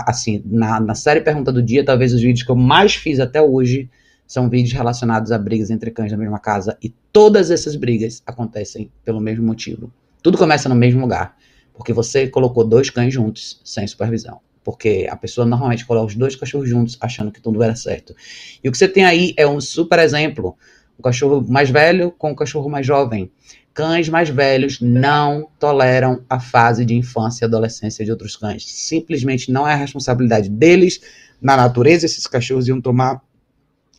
[0.06, 3.42] Assim, na, na série Pergunta do Dia, talvez os vídeos que eu mais fiz até
[3.42, 3.90] hoje
[4.28, 6.78] são vídeos relacionados a brigas entre cães da mesma casa.
[6.84, 9.92] E todas essas brigas acontecem pelo mesmo motivo.
[10.22, 11.36] Tudo começa no mesmo lugar.
[11.74, 14.42] Porque você colocou dois cães juntos, sem supervisão.
[14.68, 18.14] Porque a pessoa normalmente coloca os dois cachorros juntos, achando que tudo era certo.
[18.62, 20.58] E o que você tem aí é um super exemplo.
[20.98, 23.32] O cachorro mais velho com o cachorro mais jovem.
[23.74, 28.66] Cães mais velhos não toleram a fase de infância e adolescência de outros cães.
[28.70, 31.00] Simplesmente não é a responsabilidade deles.
[31.42, 33.22] Na natureza, esses cachorros iam tomar.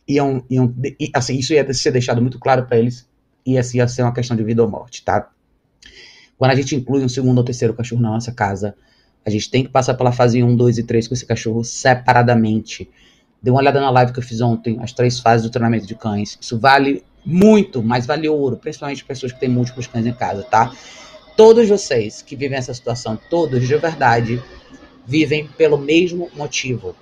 [0.07, 0.71] Iam, iam,
[1.15, 3.09] assim, isso ia ser deixado muito claro para eles.
[3.43, 5.31] E assim ia ser uma questão de vida ou morte, tá?
[6.37, 8.75] Quando a gente inclui um segundo ou terceiro cachorro na nossa casa,
[9.25, 12.89] a gente tem que passar pela fase 1, 2 e 3 com esse cachorro separadamente.
[13.41, 15.95] Dê uma olhada na live que eu fiz ontem, as três fases do treinamento de
[15.95, 16.37] cães.
[16.41, 20.73] Isso vale muito, mas vale ouro, principalmente pessoas que têm múltiplos cães em casa, tá?
[21.37, 24.41] Todos vocês que vivem essa situação, todos de verdade,
[25.05, 26.95] vivem pelo mesmo motivo.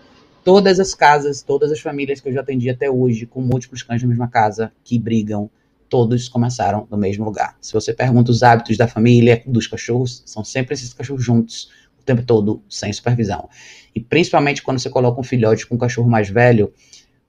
[0.43, 4.01] Todas as casas, todas as famílias que eu já atendi até hoje, com múltiplos cães
[4.01, 5.49] na mesma casa, que brigam,
[5.89, 7.57] todos começaram no mesmo lugar.
[7.59, 11.69] Se você pergunta os hábitos da família, dos cachorros, são sempre esses cachorros juntos,
[12.07, 13.47] tempo todo sem supervisão.
[13.93, 16.73] E principalmente quando você coloca um filhote com um cachorro mais velho,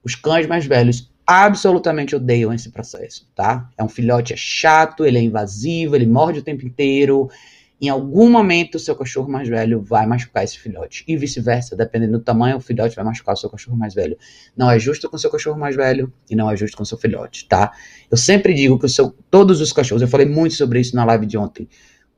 [0.03, 3.69] os cães mais velhos absolutamente odeiam esse processo, tá?
[3.77, 7.29] É um filhote é chato, ele é invasivo, ele morde o tempo inteiro.
[7.81, 11.05] Em algum momento, o seu cachorro mais velho vai machucar esse filhote.
[11.07, 14.17] E vice-versa, dependendo do tamanho, o filhote vai machucar o seu cachorro mais velho.
[14.57, 16.85] Não é justo com o seu cachorro mais velho e não é justo com o
[16.85, 17.71] seu filhote, tá?
[18.11, 21.05] Eu sempre digo que o seu, todos os cachorros, eu falei muito sobre isso na
[21.05, 21.69] live de ontem.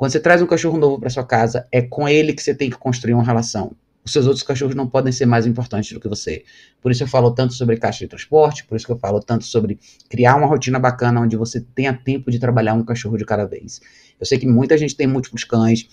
[0.01, 2.71] Quando você traz um cachorro novo para sua casa, é com ele que você tem
[2.71, 3.75] que construir uma relação.
[4.03, 6.43] Os seus outros cachorros não podem ser mais importantes do que você.
[6.81, 9.45] Por isso eu falo tanto sobre caixa de transporte, por isso que eu falo tanto
[9.45, 9.77] sobre
[10.09, 13.79] criar uma rotina bacana onde você tenha tempo de trabalhar um cachorro de cada vez.
[14.19, 15.87] Eu sei que muita gente tem múltiplos cães,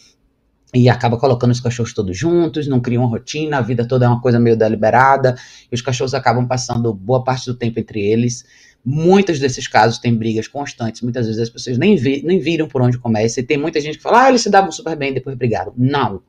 [0.74, 4.08] e acaba colocando os cachorros todos juntos, não cria uma rotina, a vida toda é
[4.08, 5.34] uma coisa meio deliberada,
[5.70, 8.44] e os cachorros acabam passando boa parte do tempo entre eles.
[8.90, 12.80] Muitos desses casos têm brigas constantes, muitas vezes as pessoas nem, vi, nem viram por
[12.80, 15.14] onde começa, e tem muita gente que fala, ah, eles se davam super bem e
[15.14, 15.74] depois brigaram.
[15.76, 16.22] Não.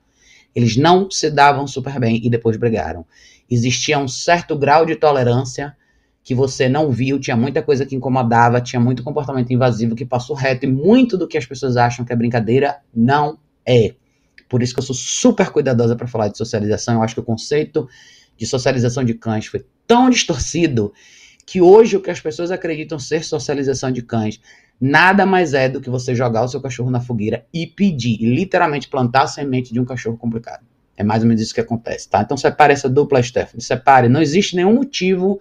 [0.53, 3.05] Eles não se davam super bem e depois brigaram.
[3.49, 5.73] Existia um certo grau de tolerância
[6.21, 10.35] que você não viu, tinha muita coisa que incomodava, tinha muito comportamento invasivo que passou
[10.35, 13.93] reto, e muito do que as pessoas acham que é brincadeira não é.
[14.49, 16.95] Por isso que eu sou super cuidadosa para falar de socialização.
[16.95, 17.87] Eu acho que o conceito
[18.35, 20.91] de socialização de cães foi tão distorcido
[21.49, 24.39] que hoje o que as pessoas acreditam ser socialização de cães
[24.79, 28.87] nada mais é do que você jogar o seu cachorro na fogueira e pedir, literalmente
[28.87, 30.63] plantar a semente de um cachorro complicado.
[30.95, 32.21] É mais ou menos isso que acontece, tá?
[32.21, 34.07] Então separe essa dupla, Stephanie, separe.
[34.07, 35.39] Não existe nenhum motivo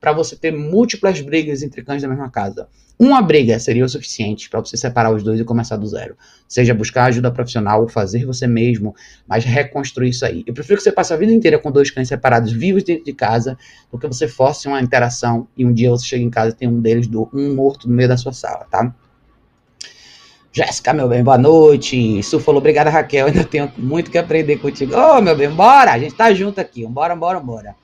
[0.00, 2.68] para você ter múltiplas brigas entre cães da mesma casa.
[2.98, 6.16] Uma briga seria o suficiente para você separar os dois e começar do zero.
[6.48, 8.94] Seja buscar ajuda profissional ou fazer você mesmo,
[9.26, 10.42] mas reconstruir isso aí.
[10.46, 13.12] Eu prefiro que você passe a vida inteira com dois cães separados vivos dentro de
[13.12, 13.56] casa,
[13.90, 16.68] do que você force uma interação e um dia você chega em casa e tem
[16.68, 18.94] um deles do um morto no meio da sua sala, tá?
[20.52, 22.22] Jéssica, meu bem, boa noite.
[22.22, 23.28] Su falou, obrigada, Raquel.
[23.28, 24.94] Ainda tenho muito que aprender contigo.
[24.94, 25.92] Ô, oh, meu bem, bora!
[25.92, 26.84] A gente tá junto aqui.
[26.86, 27.76] Bora, bora, bora.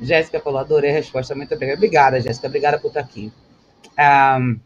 [0.00, 1.34] Jéssica falou, adorei a resposta.
[1.34, 1.76] Muito obrigada.
[1.78, 2.46] Obrigada, Jéssica.
[2.46, 3.32] Obrigada por estar aqui.
[3.98, 4.58] Um,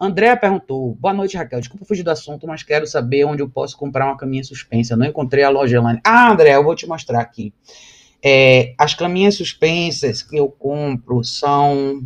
[0.00, 1.60] Andréa perguntou: Boa noite, Raquel.
[1.60, 4.96] Desculpa fugir do assunto, mas quero saber onde eu posso comprar uma caminha suspensa.
[4.96, 6.00] não encontrei a loja online.
[6.04, 7.52] Ah, André, eu vou te mostrar aqui.
[8.22, 12.02] É, as caminhas suspensas que eu compro são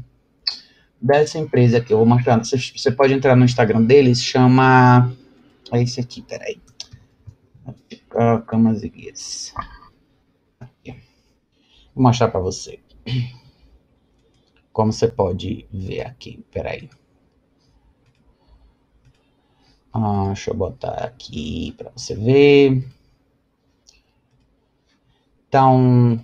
[1.01, 1.93] dessa empresa aqui.
[1.93, 2.39] Eu vou mostrar.
[2.39, 5.13] Você, você pode entrar no Instagram deles, chama.
[5.73, 6.61] É esse aqui, peraí.
[8.47, 9.53] Camas e guias.
[11.95, 12.79] Vou mostrar para você.
[14.73, 16.89] Como você pode ver aqui, peraí.
[19.93, 22.85] Ah, deixa eu botar aqui para você ver.
[25.49, 26.21] Então,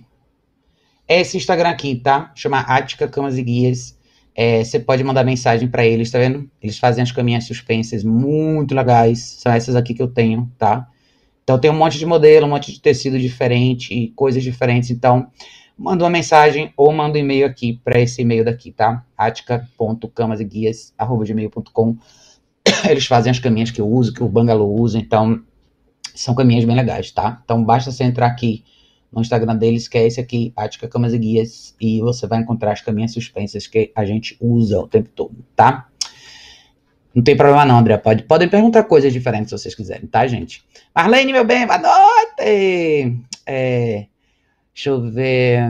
[1.07, 2.31] esse Instagram aqui, tá?
[2.33, 3.97] Chama Ática Camas e Guias.
[4.33, 6.49] É, você pode mandar mensagem para eles, tá vendo?
[6.61, 9.19] Eles fazem as caminhas suspensas muito legais.
[9.19, 10.87] São essas aqui que eu tenho, tá?
[11.47, 14.91] Então tem um monte de modelo, um monte de tecido diferente e coisas diferentes.
[14.91, 15.27] Então,
[15.77, 19.05] manda uma mensagem ou manda um e-mail aqui para esse e-mail daqui, tá?
[19.17, 21.97] atica.camaseguias.gmail.com
[22.89, 25.41] Eles fazem as caminhas que eu uso, que o Bangalô usa, então
[26.13, 27.41] são caminhas bem legais, tá?
[27.45, 28.65] Então basta você entrar aqui
[29.09, 32.73] no Instagram deles, que é esse aqui, Ática Camas e Guias, e você vai encontrar
[32.73, 35.87] as caminhas suspensas que a gente usa o tempo todo, tá?
[37.17, 37.97] Não tem problema não, André.
[37.97, 40.63] Pode, podem perguntar coisas diferentes se vocês quiserem, tá, gente?
[40.95, 43.17] Marlene, meu bem, boa noite!
[43.43, 44.05] É,
[44.71, 45.63] deixa eu ver.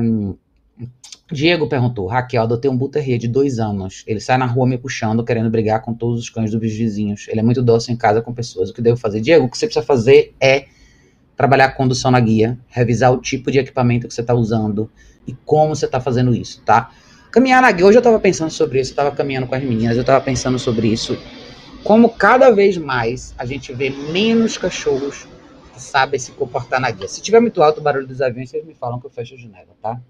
[1.31, 4.03] Diego perguntou: Raquel, adotei um Buterrier de dois anos.
[4.05, 7.29] Ele sai na rua me puxando, querendo brigar com todos os cães dos vizinhos.
[7.29, 8.69] Ele é muito doce em casa com pessoas.
[8.69, 9.21] O que devo fazer?
[9.21, 10.65] Diego, o que você precisa fazer é
[11.37, 14.91] trabalhar a condução na guia, revisar o tipo de equipamento que você está usando
[15.25, 16.91] e como você está fazendo isso, tá?
[17.31, 17.85] Caminhar na guia.
[17.85, 20.59] Hoje eu estava pensando sobre isso, eu estava caminhando com as meninas, eu estava pensando
[20.59, 21.17] sobre isso.
[21.83, 25.27] Como cada vez mais a gente vê menos cachorros
[25.73, 27.07] que sabem se comportar na guia.
[27.07, 29.37] Se tiver muito alto o barulho dos aviões, vocês me falam que eu fecho a
[29.37, 30.01] janela, tá?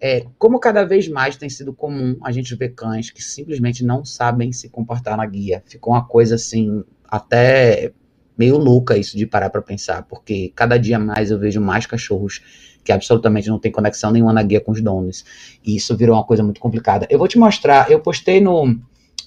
[0.00, 4.04] É, como cada vez mais tem sido comum a gente ver cães que simplesmente não
[4.04, 5.62] sabem se comportar na guia.
[5.66, 7.92] Ficou uma coisa assim, até
[8.38, 12.40] meio louca isso de parar para pensar, porque cada dia mais eu vejo mais cachorros
[12.82, 15.24] que absolutamente não tem conexão nenhuma na guia com os donos.
[15.62, 17.06] E isso virou uma coisa muito complicada.
[17.10, 18.80] Eu vou te mostrar, eu postei no,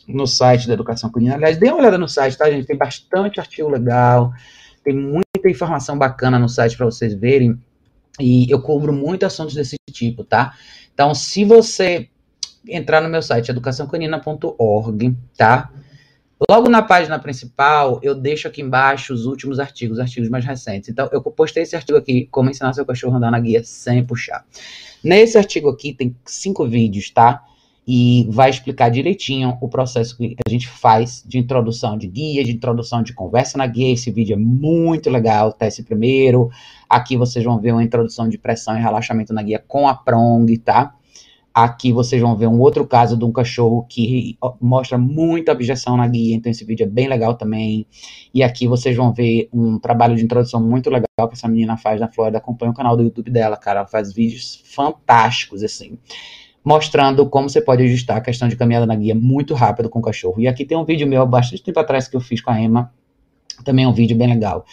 [0.07, 1.35] no site da Educação Canina.
[1.35, 2.67] Aliás, dê uma olhada no site, tá, gente?
[2.67, 4.31] Tem bastante artigo legal,
[4.83, 7.59] tem muita informação bacana no site para vocês verem.
[8.19, 10.53] E eu cubro muito assuntos desse tipo, tá?
[10.93, 12.09] Então, se você
[12.67, 15.71] entrar no meu site, educaçãocanina.org, tá?
[16.49, 20.89] Logo na página principal, eu deixo aqui embaixo os últimos artigos, artigos mais recentes.
[20.89, 24.05] Então, eu postei esse artigo aqui, como ensinar seu cachorro a andar na guia sem
[24.05, 24.45] puxar.
[25.03, 27.41] Nesse artigo aqui tem cinco vídeos, tá?
[27.85, 32.51] E vai explicar direitinho o processo que a gente faz de introdução de guia, de
[32.53, 33.93] introdução de conversa na guia.
[33.93, 35.67] Esse vídeo é muito legal, tá?
[35.67, 36.49] Esse primeiro.
[36.89, 40.57] Aqui vocês vão ver uma introdução de pressão e relaxamento na guia com a prong,
[40.59, 40.95] tá?
[41.53, 46.07] Aqui vocês vão ver um outro caso de um cachorro que mostra muita objeção na
[46.07, 47.85] guia, então esse vídeo é bem legal também.
[48.33, 52.01] E aqui vocês vão ver um trabalho de introdução muito legal que essa menina faz
[52.01, 52.39] na Flórida.
[52.39, 53.81] Acompanha o canal do YouTube dela, cara.
[53.81, 55.99] Ela faz vídeos fantásticos, assim,
[56.63, 60.01] mostrando como você pode ajustar a questão de caminhada na guia muito rápido com o
[60.01, 60.39] cachorro.
[60.39, 62.59] E aqui tem um vídeo meu há bastante tempo atrás que eu fiz com a
[62.59, 62.91] Emma,
[63.63, 64.65] também é um vídeo bem legal.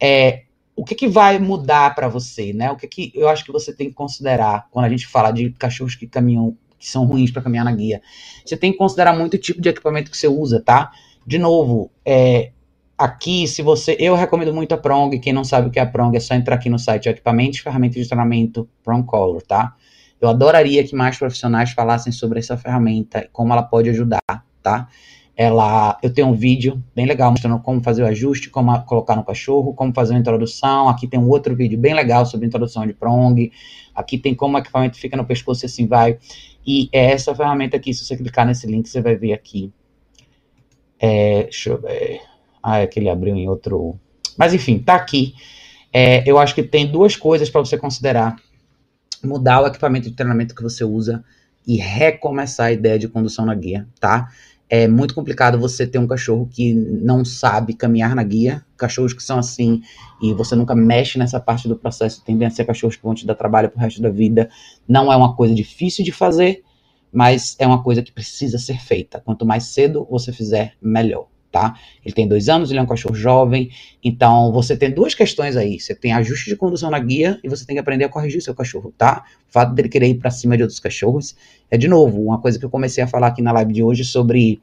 [0.00, 0.42] É,
[0.76, 2.70] o que, que vai mudar para você, né?
[2.70, 5.50] O que, que eu acho que você tem que considerar quando a gente fala de
[5.50, 8.00] cachorros que caminham, que são ruins para caminhar na guia?
[8.44, 10.90] Você tem que considerar muito o tipo de equipamento que você usa, tá?
[11.26, 12.52] De novo, é,
[12.96, 13.96] aqui, se você.
[13.98, 15.18] Eu recomendo muito a Prong.
[15.18, 17.58] Quem não sabe o que é a Prong, é só entrar aqui no site Equipamentos,
[17.58, 19.74] Ferramentas de Treinamento Prong Color, tá?
[20.20, 24.20] Eu adoraria que mais profissionais falassem sobre essa ferramenta como ela pode ajudar,
[24.62, 24.88] tá?
[25.40, 29.24] ela, eu tenho um vídeo bem legal mostrando como fazer o ajuste, como colocar no
[29.24, 30.86] cachorro, como fazer uma introdução.
[30.86, 33.50] Aqui tem um outro vídeo bem legal sobre introdução de prong.
[33.94, 36.18] Aqui tem como o equipamento fica no pescoço e assim vai.
[36.66, 39.72] E é essa ferramenta aqui, se você clicar nesse link, você vai ver aqui.
[40.98, 42.20] É, deixa eu ver.
[42.62, 43.98] Ah, é que ele abriu em outro.
[44.36, 45.32] Mas enfim, tá aqui.
[45.90, 48.36] É, eu acho que tem duas coisas para você considerar:
[49.22, 51.24] mudar o equipamento de treinamento que você usa
[51.66, 54.28] e recomeçar a ideia de condução na guia, tá?
[54.70, 58.64] é muito complicado você ter um cachorro que não sabe caminhar na guia.
[58.76, 59.82] Cachorros que são assim
[60.22, 63.26] e você nunca mexe nessa parte do processo, tendem a ser cachorros que vão te
[63.26, 64.48] dar trabalho pro resto da vida.
[64.86, 66.62] Não é uma coisa difícil de fazer,
[67.12, 69.20] mas é uma coisa que precisa ser feita.
[69.20, 71.74] Quanto mais cedo você fizer, melhor tá?
[72.04, 73.70] Ele tem dois anos, ele é um cachorro jovem,
[74.02, 75.78] então você tem duas questões aí.
[75.78, 78.54] Você tem ajuste de condução na guia e você tem que aprender a corrigir seu
[78.54, 79.24] cachorro, tá?
[79.48, 81.34] O fato dele querer ir para cima de outros cachorros
[81.70, 84.04] é, de novo, uma coisa que eu comecei a falar aqui na live de hoje
[84.04, 84.60] sobre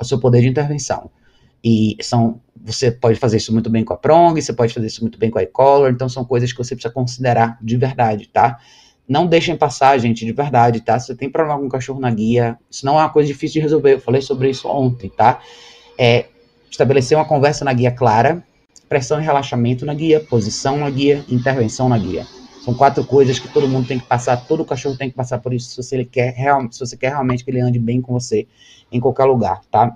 [0.00, 1.10] o seu poder de intervenção.
[1.64, 5.00] E são, você pode fazer isso muito bem com a prong, você pode fazer isso
[5.00, 8.58] muito bem com a e-collar, então são coisas que você precisa considerar de verdade, tá?
[9.08, 10.98] Não deixem passar, gente, de verdade, tá?
[10.98, 13.54] Se você tem problema com o cachorro na guia, isso não é uma coisa difícil
[13.54, 13.94] de resolver.
[13.94, 15.40] Eu falei sobre isso ontem, tá?
[15.98, 16.26] É
[16.70, 18.42] estabelecer uma conversa na guia clara,
[18.88, 22.26] pressão e relaxamento na guia, posição na guia, intervenção na guia.
[22.64, 25.52] São quatro coisas que todo mundo tem que passar, todo cachorro tem que passar por
[25.52, 28.46] isso se você quer, real, se você quer realmente que ele ande bem com você
[28.90, 29.94] em qualquer lugar, tá?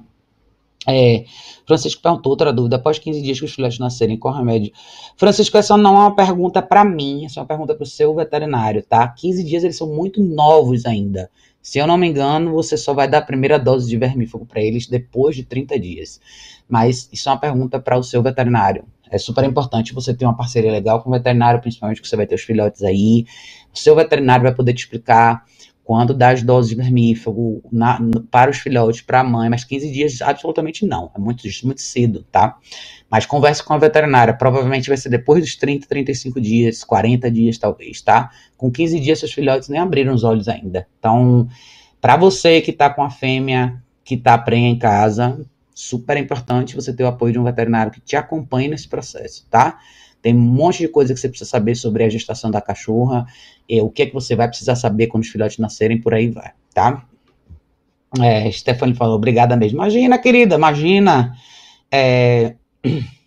[0.86, 1.24] É,
[1.66, 2.76] Francisco perguntou outra dúvida.
[2.76, 4.72] Após 15 dias que os filhotes nascerem, qual remédio?
[5.16, 8.14] Francisco, essa não é uma pergunta para mim, essa é uma pergunta para o seu
[8.14, 9.07] veterinário, tá?
[9.09, 11.30] 15 dias eles são muito novos ainda.
[11.68, 14.62] Se eu não me engano, você só vai dar a primeira dose de vermífugo para
[14.62, 16.18] eles depois de 30 dias.
[16.66, 18.86] Mas isso é uma pergunta para o seu veterinário.
[19.10, 22.26] É super importante você ter uma parceria legal com o veterinário, principalmente que você vai
[22.26, 23.26] ter os filhotes aí.
[23.70, 25.44] O seu veterinário vai poder te explicar
[25.89, 27.99] quando dá as doses de vermífugo na,
[28.30, 31.11] para os filhotes, para a mãe, mas 15 dias absolutamente não.
[31.16, 32.59] É muito, muito cedo, tá?
[33.11, 34.34] Mas converse com a veterinária.
[34.34, 38.30] Provavelmente vai ser depois dos 30, 35 dias, 40 dias talvez, tá?
[38.55, 40.86] Com 15 dias, seus filhotes nem abriram os olhos ainda.
[40.99, 41.49] Então,
[42.03, 45.41] para você que está com a fêmea que está prenha em casa,
[45.74, 49.78] super importante você ter o apoio de um veterinário que te acompanhe nesse processo, tá?
[50.20, 53.24] Tem um monte de coisa que você precisa saber sobre a gestação da cachorra,
[53.68, 56.28] e o que é que você vai precisar saber quando os filhotes nascerem, por aí
[56.28, 57.04] vai, tá?
[58.20, 59.78] É, Stephanie falou, obrigada mesmo.
[59.78, 61.34] Imagina, querida, imagina.
[61.90, 62.54] É...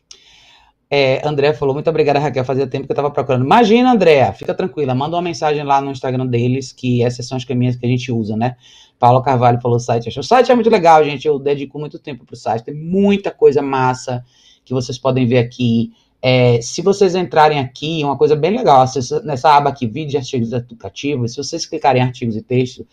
[0.93, 2.43] É, André falou, muito obrigada, Raquel.
[2.43, 3.45] Fazia tempo que eu estava procurando.
[3.45, 7.45] Imagina, André, fica tranquila, manda uma mensagem lá no Instagram deles, que essas são as
[7.45, 8.57] caminhas que a gente usa, né?
[8.99, 10.19] Paulo Carvalho falou o site.
[10.19, 11.25] O site é muito legal, gente.
[11.25, 12.65] Eu dedico muito tempo para o site.
[12.65, 14.21] Tem muita coisa massa
[14.65, 15.93] que vocês podem ver aqui.
[16.21, 18.85] É, se vocês entrarem aqui, uma coisa bem legal,
[19.23, 22.85] nessa aba aqui, vídeos e artigos educativos, se vocês clicarem em artigos e textos,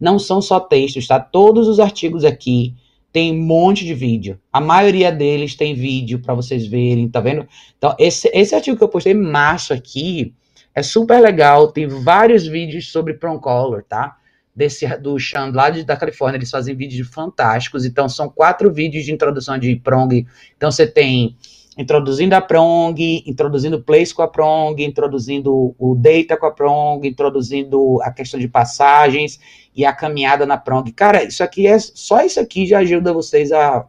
[0.00, 1.20] não são só textos, tá?
[1.20, 2.74] Todos os artigos aqui
[3.12, 4.40] tem um monte de vídeo.
[4.52, 7.46] A maioria deles tem vídeo para vocês verem, tá vendo?
[7.76, 10.32] Então, esse, esse artigo que eu postei em março aqui
[10.74, 11.68] é super legal.
[11.68, 14.16] Tem vários vídeos sobre Prom Color, tá?
[14.54, 17.84] Desse, do Sean lá de, da Califórnia, eles fazem vídeos fantásticos.
[17.84, 20.26] Então, são quatro vídeos de introdução de Prong.
[20.56, 21.36] Então, você tem
[21.80, 27.08] introduzindo a Prong, introduzindo o Place com a Prong, introduzindo o Data com a Prong,
[27.08, 29.40] introduzindo a questão de passagens
[29.74, 30.92] e a caminhada na Prong.
[30.92, 33.86] Cara, isso aqui é só isso aqui já ajuda vocês a,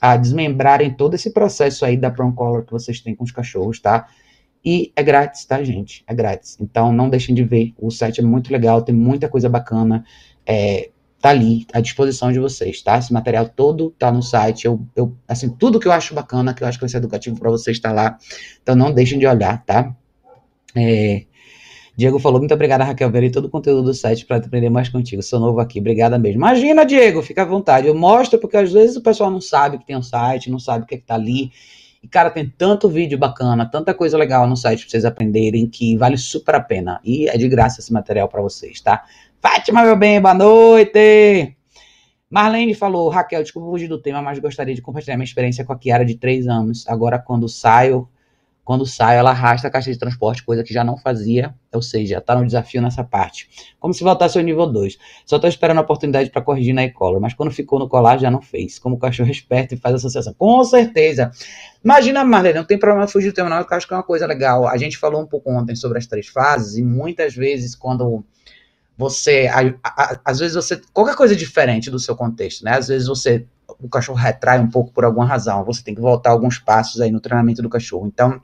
[0.00, 3.78] a desmembrarem todo esse processo aí da Prong Color que vocês têm com os cachorros,
[3.78, 4.08] tá?
[4.64, 6.02] E é grátis, tá, gente?
[6.06, 6.56] É grátis.
[6.58, 7.74] Então não deixem de ver.
[7.78, 10.02] O site é muito legal, tem muita coisa bacana.
[10.46, 10.90] É,
[11.24, 12.98] tá ali à disposição de vocês, tá?
[12.98, 14.66] Esse material todo tá no site.
[14.66, 17.40] Eu, eu assim, tudo que eu acho bacana, que eu acho que vai ser educativo
[17.40, 18.18] para vocês está lá.
[18.62, 19.96] Então não deixem de olhar, tá?
[20.76, 21.24] É,
[21.96, 23.10] Diego falou, muito obrigada, Raquel.
[23.10, 25.22] Verei todo o conteúdo do site para aprender mais contigo.
[25.22, 26.36] Sou novo aqui, obrigada mesmo.
[26.36, 27.86] Imagina, Diego, fica à vontade.
[27.88, 30.84] Eu mostro porque às vezes o pessoal não sabe que tem um site, não sabe
[30.84, 31.50] o que, é que tá ali.
[32.02, 35.96] E, cara, tem tanto vídeo bacana, tanta coisa legal no site para vocês aprenderem que
[35.96, 37.00] vale super a pena.
[37.02, 39.04] E é de graça esse material para vocês, tá?
[39.46, 41.54] Fátima, meu bem, boa noite!
[42.30, 45.78] Marlene falou, Raquel, desculpa fugir do tema, mas gostaria de compartilhar minha experiência com a
[45.78, 46.88] Kiara de três anos.
[46.88, 48.08] Agora, quando saio,
[48.64, 52.22] quando saio, ela arrasta a caixa de transporte, coisa que já não fazia, ou seja,
[52.22, 53.74] tá no desafio nessa parte.
[53.78, 54.96] Como se voltasse ao nível 2.
[55.26, 58.30] Só tô esperando a oportunidade para corrigir na e-collar, mas quando ficou no colar já
[58.30, 58.78] não fez.
[58.78, 60.32] Como o cachorro esperto e faz associação.
[60.38, 61.30] Com certeza.
[61.84, 64.26] Imagina, Marlene, não tem problema fugir do tema não, eu acho que é uma coisa
[64.26, 64.66] legal.
[64.66, 68.24] A gente falou um pouco ontem sobre as três fases, e muitas vezes quando
[68.96, 69.50] você,
[70.24, 72.78] às vezes você, qualquer coisa diferente do seu contexto, né?
[72.78, 73.44] Às vezes você,
[73.80, 77.10] o cachorro retrai um pouco por alguma razão, você tem que voltar alguns passos aí
[77.10, 78.06] no treinamento do cachorro.
[78.06, 78.40] Então,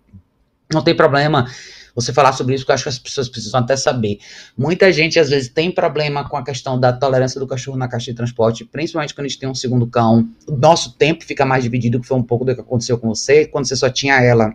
[0.72, 1.46] não tem problema
[1.94, 4.18] você falar sobre isso, porque eu acho que as pessoas precisam até saber.
[4.56, 8.10] Muita gente, às vezes, tem problema com a questão da tolerância do cachorro na caixa
[8.10, 10.28] de transporte, principalmente quando a gente tem um segundo cão.
[10.46, 13.46] O nosso tempo fica mais dividido, que foi um pouco do que aconteceu com você,
[13.46, 14.54] quando você só tinha ela.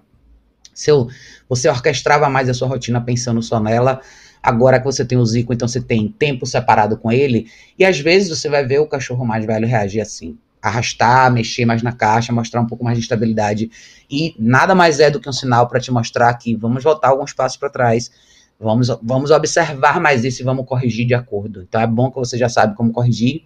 [0.73, 1.07] Seu,
[1.47, 4.01] você orquestrava mais a sua rotina pensando só nela
[4.45, 7.47] Agora que você tem o Zico, então você tem tempo separado com ele.
[7.79, 10.37] E às vezes você vai ver o cachorro mais velho reagir assim.
[10.61, 13.71] Arrastar, mexer mais na caixa, mostrar um pouco mais de estabilidade.
[14.07, 17.33] E nada mais é do que um sinal para te mostrar que vamos voltar alguns
[17.33, 18.11] passos para trás.
[18.59, 21.63] Vamos, vamos observar mais isso e vamos corrigir de acordo.
[21.63, 23.45] Então é bom que você já sabe como corrigir.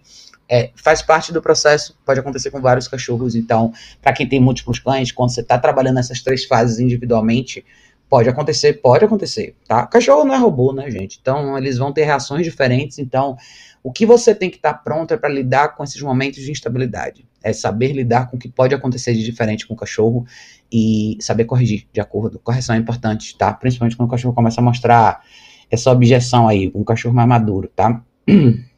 [0.50, 3.34] É, faz parte do processo, pode acontecer com vários cachorros.
[3.34, 3.72] Então,
[4.02, 7.64] para quem tem múltiplos cães, quando você está trabalhando essas três fases individualmente,
[8.10, 9.86] Pode acontecer, pode acontecer, tá?
[9.86, 11.18] Cachorro não é robô, né, gente?
[11.22, 12.98] Então, eles vão ter reações diferentes.
[12.98, 13.36] Então,
[13.84, 16.50] o que você tem que estar tá pronto é para lidar com esses momentos de
[16.50, 17.24] instabilidade.
[17.40, 20.26] É saber lidar com o que pode acontecer de diferente com o cachorro
[20.72, 22.40] e saber corrigir de acordo.
[22.40, 23.52] Correção é importante, tá?
[23.52, 25.22] Principalmente quando o cachorro começa a mostrar
[25.70, 28.02] essa objeção aí, um cachorro mais maduro, tá?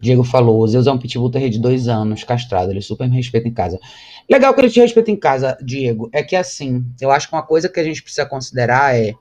[0.00, 3.16] Diego falou, o Zeus é um pitbull terreiro de dois anos, castrado, ele super me
[3.16, 3.78] respeita em casa.
[4.28, 7.42] Legal que ele te respeita em casa, Diego, é que assim, eu acho que uma
[7.42, 9.12] coisa que a gente precisa considerar é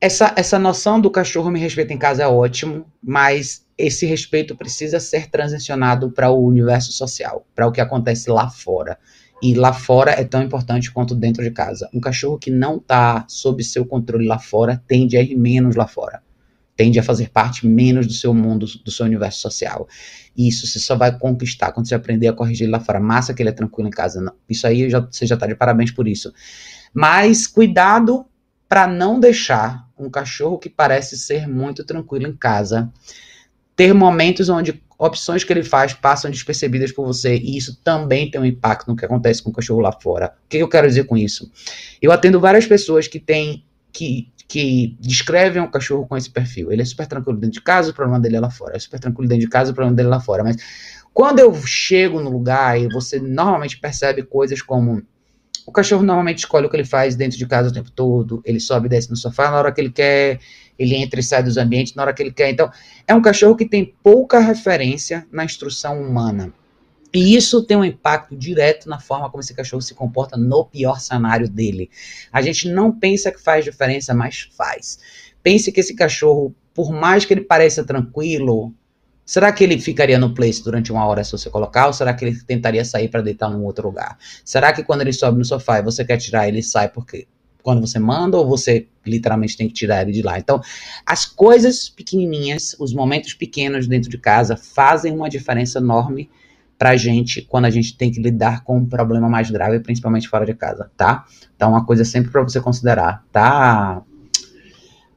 [0.00, 4.98] essa, essa noção do cachorro me respeita em casa é ótimo, mas esse respeito precisa
[5.00, 8.96] ser transicionado para o universo social, para o que acontece lá fora.
[9.42, 11.88] E lá fora é tão importante quanto dentro de casa.
[11.92, 15.86] Um cachorro que não está sob seu controle lá fora tende a ir menos lá
[15.86, 16.22] fora
[16.78, 19.88] tende a fazer parte menos do seu mundo, do seu universo social.
[20.36, 23.00] E isso você só vai conquistar quando você aprender a corrigir lá fora.
[23.00, 24.20] Massa que ele é tranquilo em casa.
[24.20, 24.32] Não.
[24.48, 26.32] Isso aí já, você já está de parabéns por isso.
[26.94, 28.24] Mas cuidado
[28.68, 32.92] para não deixar um cachorro que parece ser muito tranquilo em casa
[33.74, 38.40] ter momentos onde opções que ele faz passam despercebidas por você e isso também tem
[38.40, 40.32] um impacto no que acontece com o cachorro lá fora.
[40.44, 41.50] O que eu quero dizer com isso?
[42.00, 46.72] Eu atendo várias pessoas que têm que que descrevem um cachorro com esse perfil.
[46.72, 48.74] Ele é super tranquilo dentro de casa, o problema dele é lá fora.
[48.74, 50.42] É super tranquilo dentro de casa, o problema dele é lá fora.
[50.42, 50.56] Mas
[51.12, 55.02] quando eu chego no lugar e você normalmente percebe coisas como
[55.66, 58.58] o cachorro normalmente escolhe o que ele faz dentro de casa o tempo todo, ele
[58.58, 60.40] sobe e desce no sofá na hora que ele quer,
[60.78, 62.48] ele entra e sai dos ambientes na hora que ele quer.
[62.48, 62.70] Então,
[63.06, 66.54] é um cachorro que tem pouca referência na instrução humana.
[67.18, 71.00] E isso tem um impacto direto na forma como esse cachorro se comporta no pior
[71.00, 71.90] cenário dele.
[72.32, 75.00] A gente não pensa que faz diferença, mas faz.
[75.42, 78.72] Pense que esse cachorro, por mais que ele pareça tranquilo,
[79.26, 81.88] Será que ele ficaria no place durante uma hora se você colocar?
[81.88, 84.16] Ou será que ele tentaria sair para deitar num outro lugar?
[84.42, 87.28] Será que quando ele sobe no sofá e você quer tirar, ele sai porque
[87.62, 90.38] quando você manda ou você literalmente tem que tirar ele de lá?
[90.38, 90.62] Então,
[91.04, 96.30] as coisas pequenininhas, os momentos pequenos dentro de casa fazem uma diferença enorme
[96.78, 100.46] pra gente quando a gente tem que lidar com um problema mais grave, principalmente fora
[100.46, 101.24] de casa, tá?
[101.56, 104.02] Então, uma coisa sempre para você considerar, tá?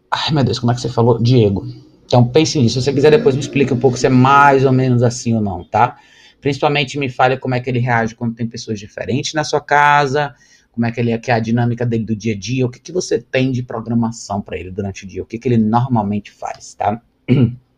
[0.09, 1.21] Ai, meu Deus, como é que você falou?
[1.21, 1.65] Diego.
[2.05, 2.81] Então pense nisso.
[2.81, 5.39] Se você quiser, depois me explique um pouco se é mais ou menos assim ou
[5.39, 5.97] não, tá?
[6.41, 10.35] Principalmente me fale como é que ele reage quando tem pessoas diferentes na sua casa,
[10.73, 12.81] como é que ele que é a dinâmica dele do dia a dia, o que,
[12.81, 16.31] que você tem de programação para ele durante o dia, o que, que ele normalmente
[16.31, 17.01] faz, tá?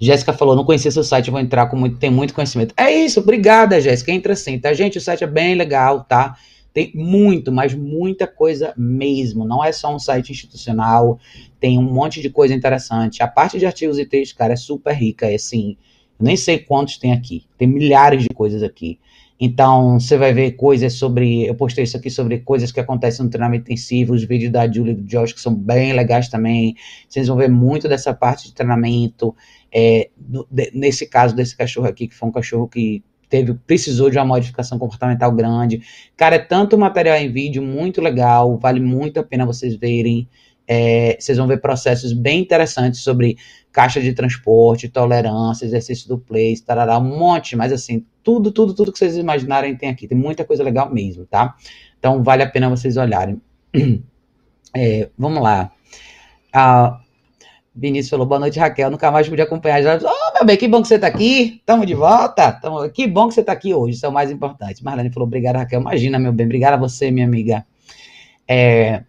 [0.00, 2.74] Jéssica falou, não conhecia seu site, vou entrar com muito, tem muito conhecimento.
[2.76, 4.12] É isso, obrigada, Jéssica.
[4.12, 4.72] Entra sim, tá?
[4.72, 6.36] Gente, o site é bem legal, tá?
[6.72, 9.44] Tem muito, mas muita coisa mesmo.
[9.44, 11.18] Não é só um site institucional,
[11.58, 13.22] tem um monte de coisa interessante.
[13.22, 15.26] A parte de artigos e textos, cara, é super rica.
[15.26, 15.76] É assim,
[16.20, 17.44] nem sei quantos tem aqui.
[17.56, 18.98] Tem milhares de coisas aqui.
[19.40, 21.46] Então, você vai ver coisas sobre.
[21.46, 24.92] Eu postei isso aqui sobre coisas que acontecem no treinamento intensivo, os vídeos da Julie
[24.92, 26.74] e do Josh, que são bem legais também.
[27.08, 29.34] Vocês vão ver muito dessa parte de treinamento.
[29.72, 34.10] É, no, de, nesse caso desse cachorro aqui, que foi um cachorro que teve, precisou
[34.10, 35.82] de uma modificação comportamental grande.
[36.16, 40.28] Cara, é tanto material em vídeo muito legal, vale muito a pena vocês verem.
[40.66, 43.38] É, vocês vão ver processos bem interessantes sobre
[43.72, 48.92] caixa de transporte, tolerância, exercício do place, tarará, um monte, mas assim, tudo, tudo, tudo
[48.92, 50.06] que vocês imaginarem tem aqui.
[50.06, 51.54] Tem muita coisa legal mesmo, tá?
[51.98, 53.40] Então vale a pena vocês olharem.
[54.76, 55.72] É, vamos lá.
[56.52, 57.00] Ah,
[57.74, 58.90] Vinícius falou, boa noite, Raquel.
[58.90, 59.82] Nunca mais pude acompanhar.
[59.82, 59.96] Já...
[59.96, 61.56] Oh, meu bem, que bom que você está aqui.
[61.56, 62.52] Estamos de volta.
[62.52, 62.86] Tamo...
[62.90, 63.96] Que bom que você está aqui hoje.
[63.96, 64.84] Isso é o mais importante.
[64.84, 65.80] Marlene falou, obrigada, Raquel.
[65.80, 66.44] Imagina, meu bem.
[66.44, 67.64] Obrigada a você, minha amiga.
[68.46, 69.04] É...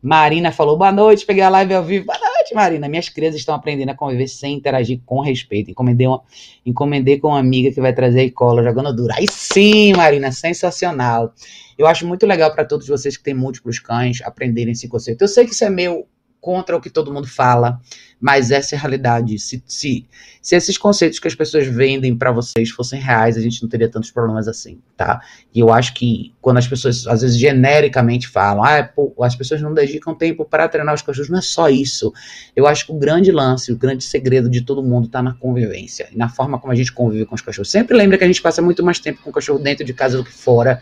[0.00, 1.26] Marina falou, boa noite.
[1.26, 2.06] Peguei a live ao vivo.
[2.06, 2.88] Boa noite, Marina.
[2.88, 5.70] Minhas crianças estão aprendendo a conviver sem interagir com respeito.
[5.70, 6.22] Encomendei, uma...
[6.64, 9.14] Encomendei com uma amiga que vai trazer a cola jogando dura.
[9.16, 10.32] Aí sim, Marina.
[10.32, 11.32] Sensacional.
[11.78, 15.22] Eu acho muito legal para todos vocês que têm múltiplos cães aprenderem esse conceito.
[15.22, 16.06] Eu sei que isso é meio
[16.42, 17.80] contra o que todo mundo fala,
[18.22, 19.36] mas essa é a realidade.
[19.40, 20.06] Se, se,
[20.40, 23.88] se esses conceitos que as pessoas vendem para vocês fossem reais, a gente não teria
[23.88, 25.20] tantos problemas assim, tá?
[25.52, 29.60] E eu acho que quando as pessoas, às vezes, genericamente falam, ah, pô, as pessoas
[29.60, 32.14] não dedicam tempo para treinar os cachorros, não é só isso.
[32.54, 36.08] Eu acho que o grande lance, o grande segredo de todo mundo está na convivência,
[36.12, 37.72] e na forma como a gente convive com os cachorros.
[37.72, 40.16] Sempre lembra que a gente passa muito mais tempo com o cachorro dentro de casa
[40.16, 40.80] do que fora,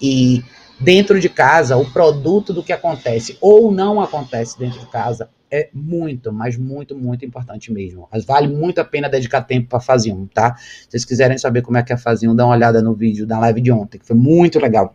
[0.00, 0.44] e
[0.78, 5.70] dentro de casa, o produto do que acontece ou não acontece dentro de casa é
[5.72, 8.08] muito, mas muito, muito importante mesmo.
[8.12, 10.56] Mas vale muito a pena dedicar tempo para fazer um, tá?
[10.56, 13.26] Se vocês quiserem saber como é que é fazer um, dá uma olhada no vídeo
[13.26, 14.94] da live de ontem, que foi muito legal.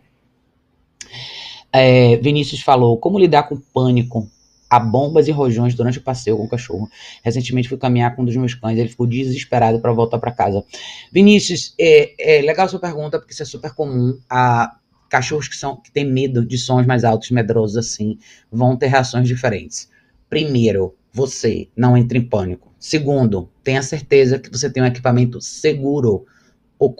[1.72, 4.28] É, Vinícius falou como lidar com pânico
[4.68, 6.88] a bombas e rojões durante o passeio com o cachorro.
[7.22, 10.64] Recentemente fui caminhar com um dos meus cães, ele ficou desesperado para voltar para casa.
[11.10, 14.18] Vinícius, é, é legal sua pergunta, porque isso é super comum.
[14.30, 14.76] A
[15.12, 18.18] cachorros que, são, que têm medo de sons mais altos, medrosos assim,
[18.50, 19.90] vão ter reações diferentes.
[20.26, 22.72] Primeiro, você não entre em pânico.
[22.80, 26.24] Segundo, tenha certeza que você tem um equipamento seguro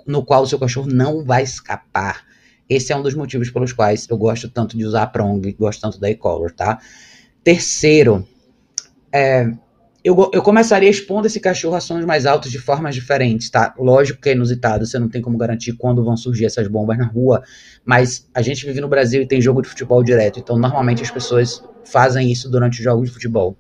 [0.07, 2.27] no qual o seu cachorro não vai escapar.
[2.69, 5.81] Esse é um dos motivos pelos quais eu gosto tanto de usar a Prong, gosto
[5.81, 6.81] tanto da e-collar, tá?
[7.43, 8.29] Terceiro,
[9.11, 9.51] é,
[10.05, 13.73] eu, eu começaria expondo esse cachorro a sons mais altos de formas diferentes, tá?
[13.79, 17.07] Lógico que é inusitado, você não tem como garantir quando vão surgir essas bombas na
[17.07, 17.43] rua,
[17.85, 21.11] mas a gente vive no Brasil e tem jogo de futebol direto, então normalmente as
[21.11, 23.57] pessoas fazem isso durante os jogos de futebol.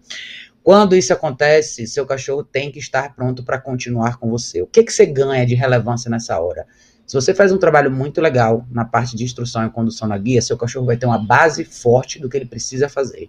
[0.64, 4.62] Quando isso acontece, seu cachorro tem que estar pronto para continuar com você.
[4.62, 6.66] O que, que você ganha de relevância nessa hora?
[7.05, 10.40] Se você faz um trabalho muito legal na parte de instrução e condução na guia,
[10.40, 13.28] seu cachorro vai ter uma base forte do que ele precisa fazer.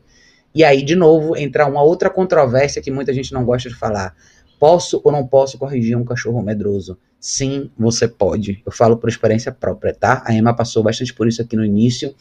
[0.53, 4.15] E aí, de novo, entra uma outra controvérsia que muita gente não gosta de falar.
[4.59, 6.97] Posso ou não posso corrigir um cachorro medroso?
[7.19, 8.61] Sim, você pode.
[8.65, 10.23] Eu falo por experiência própria, tá?
[10.25, 12.13] A Emma passou bastante por isso aqui no início.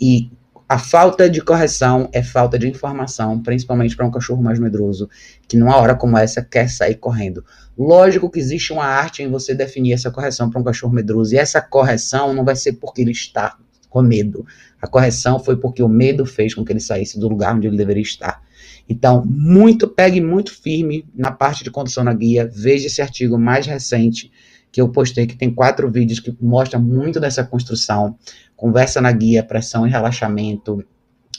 [0.00, 0.30] E
[0.66, 5.10] a falta de correção é falta de informação, principalmente para um cachorro mais medroso,
[5.46, 7.44] que numa hora como essa quer sair correndo.
[7.76, 11.38] Lógico que existe uma arte em você definir essa correção para um cachorro medroso, e
[11.38, 13.58] essa correção não vai ser porque ele está
[13.94, 14.44] com medo.
[14.82, 17.76] A correção foi porque o medo fez com que ele saísse do lugar onde ele
[17.76, 18.42] deveria estar.
[18.88, 22.50] Então, muito, pegue muito firme na parte de condução na guia.
[22.52, 24.32] Veja esse artigo mais recente
[24.72, 28.18] que eu postei, que tem quatro vídeos que mostram muito dessa construção.
[28.56, 30.84] Conversa na guia, pressão e relaxamento,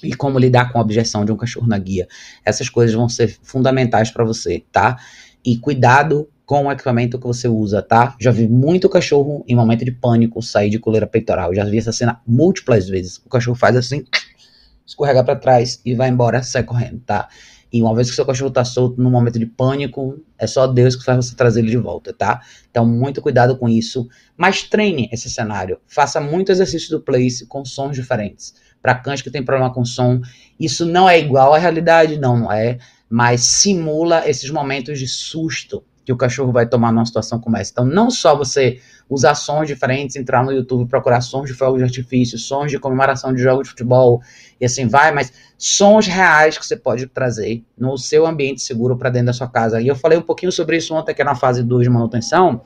[0.02, 2.08] e como lidar com a objeção de um cachorro na guia.
[2.46, 4.98] Essas coisas vão ser fundamentais para você, tá?
[5.44, 8.16] E cuidado com o equipamento que você usa, tá?
[8.20, 11.54] Já vi muito cachorro em momento de pânico sair de coleira peitoral.
[11.54, 13.18] Já vi essa cena múltiplas vezes.
[13.26, 14.04] O cachorro faz assim,
[14.86, 17.28] escorrega para trás e vai embora, sai correndo, tá?
[17.74, 20.96] E uma vez que seu cachorro está solto no momento de pânico, é só Deus
[20.96, 22.42] que faz você trazer ele de volta, tá?
[22.70, 24.08] Então, muito cuidado com isso.
[24.38, 25.80] Mas treine esse cenário.
[25.88, 28.54] Faça muito exercício do place com sons diferentes.
[28.82, 30.22] Para cães que tem problema com som,
[30.60, 32.78] isso não é igual à realidade, não, não é.
[33.10, 37.72] Mas simula esses momentos de susto que o cachorro vai tomar numa situação como essa.
[37.72, 38.80] Então, não só você
[39.10, 43.34] usar sons diferentes, entrar no YouTube, procurar sons de fogos de artifício, sons de comemoração
[43.34, 44.22] de jogos de futebol
[44.62, 49.10] e assim vai, mas sons reais que você pode trazer no seu ambiente seguro para
[49.10, 49.82] dentro da sua casa.
[49.82, 52.62] E eu falei um pouquinho sobre isso ontem, que é na fase 2 de manutenção.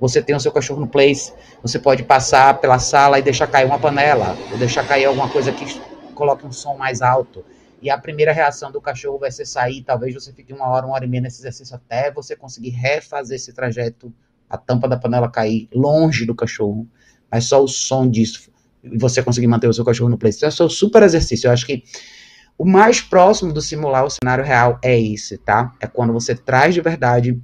[0.00, 1.32] Você tem o seu cachorro no place,
[1.62, 5.50] você pode passar pela sala e deixar cair uma panela, ou deixar cair alguma coisa
[5.50, 5.80] que
[6.14, 7.44] coloque um som mais alto
[7.86, 10.96] e a primeira reação do cachorro vai ser sair, talvez você fique uma hora, uma
[10.96, 14.12] hora e meia nesse exercício até você conseguir refazer esse trajeto,
[14.50, 16.84] a tampa da panela cair longe do cachorro,
[17.30, 18.50] mas só o som disso,
[18.98, 20.38] você conseguir manter o seu cachorro no place.
[20.38, 21.46] Então, é um super exercício.
[21.46, 21.84] Eu acho que
[22.58, 25.72] o mais próximo do simular o cenário real é esse, tá?
[25.78, 27.40] É quando você traz de verdade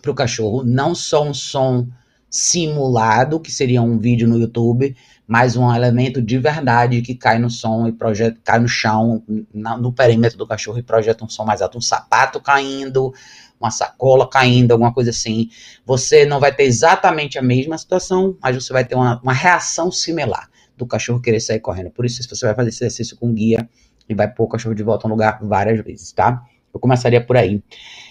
[0.00, 1.88] para o cachorro, não só um som
[2.34, 7.48] simulado, que seria um vídeo no YouTube, mas um elemento de verdade que cai no
[7.48, 9.22] som e projeta, cai no chão,
[9.54, 13.14] na, no perímetro do cachorro e projeta um som mais alto, um sapato caindo,
[13.60, 15.48] uma sacola caindo, alguma coisa assim.
[15.86, 19.92] Você não vai ter exatamente a mesma situação, mas você vai ter uma, uma reação
[19.92, 21.92] similar do cachorro querer sair correndo.
[21.92, 23.68] Por isso, você vai fazer esse exercício com guia
[24.08, 26.42] e vai pôr o cachorro de volta no lugar várias vezes, tá?
[26.74, 27.62] Eu começaria por aí.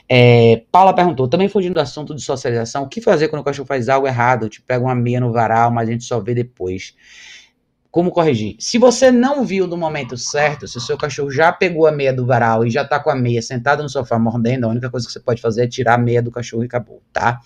[0.07, 3.68] É, Paula perguntou, também fugindo do assunto de socialização, o que fazer quando o cachorro
[3.68, 4.49] faz algo errado?
[4.49, 6.95] Te pega uma meia no varal, mas a gente só vê depois.
[7.91, 8.55] Como corrigir?
[8.59, 12.11] Se você não viu no momento certo, se o seu cachorro já pegou a meia
[12.11, 15.05] do varal e já tá com a meia sentado no sofá mordendo, a única coisa
[15.05, 17.39] que você pode fazer é tirar a meia do cachorro e acabou, tá?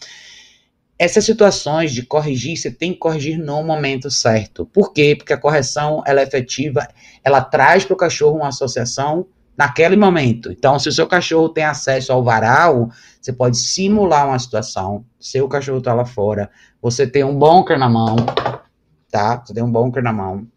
[0.98, 4.66] Essas situações de corrigir, você tem que corrigir no momento certo.
[4.66, 5.16] Por quê?
[5.16, 6.88] Porque a correção, ela é efetiva,
[7.24, 9.28] ela traz para o cachorro uma associação
[9.58, 10.52] naquele momento.
[10.52, 12.90] Então, se o seu cachorro tem acesso ao varal,
[13.20, 15.04] você pode simular uma situação.
[15.20, 16.50] Seu cachorro está lá fora,
[16.82, 18.16] você tem um bunker na mão,
[19.10, 19.42] tá?
[19.44, 20.48] Você tem um bunker na mão.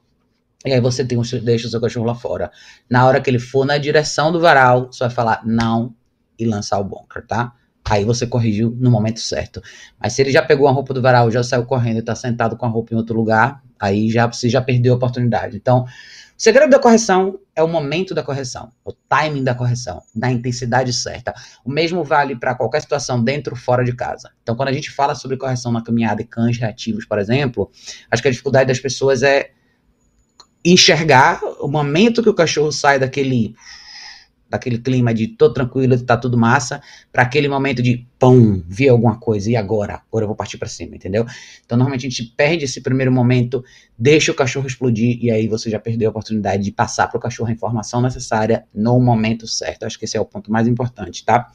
[0.67, 2.51] E aí você tem um, deixa o seu cachorro lá fora.
[2.89, 5.95] Na hora que ele for na direção do varal, você vai falar não
[6.39, 7.55] e lançar o bunker, tá?
[7.89, 9.63] Aí você corrigiu no momento certo.
[9.99, 12.57] Mas se ele já pegou a roupa do varal, já saiu correndo e está sentado
[12.57, 15.57] com a roupa em outro lugar, aí já você já perdeu a oportunidade.
[15.57, 15.87] Então,
[16.41, 20.91] o segredo da correção é o momento da correção, o timing da correção, na intensidade
[20.91, 21.35] certa.
[21.63, 24.31] O mesmo vale para qualquer situação dentro ou fora de casa.
[24.43, 27.71] Então, quando a gente fala sobre correção na caminhada e cães reativos, por exemplo,
[28.11, 29.51] acho que a dificuldade das pessoas é
[30.65, 33.55] enxergar o momento que o cachorro sai daquele
[34.51, 36.83] daquele clima de tô tranquilo, tá tudo massa,
[37.13, 40.69] para aquele momento de pum, vi alguma coisa e agora, agora eu vou partir para
[40.69, 41.25] cima, entendeu?
[41.65, 43.65] Então normalmente a gente perde esse primeiro momento,
[43.97, 47.21] deixa o cachorro explodir e aí você já perdeu a oportunidade de passar para o
[47.21, 49.85] cachorro a informação necessária no momento certo.
[49.85, 51.51] Acho que esse é o ponto mais importante, tá?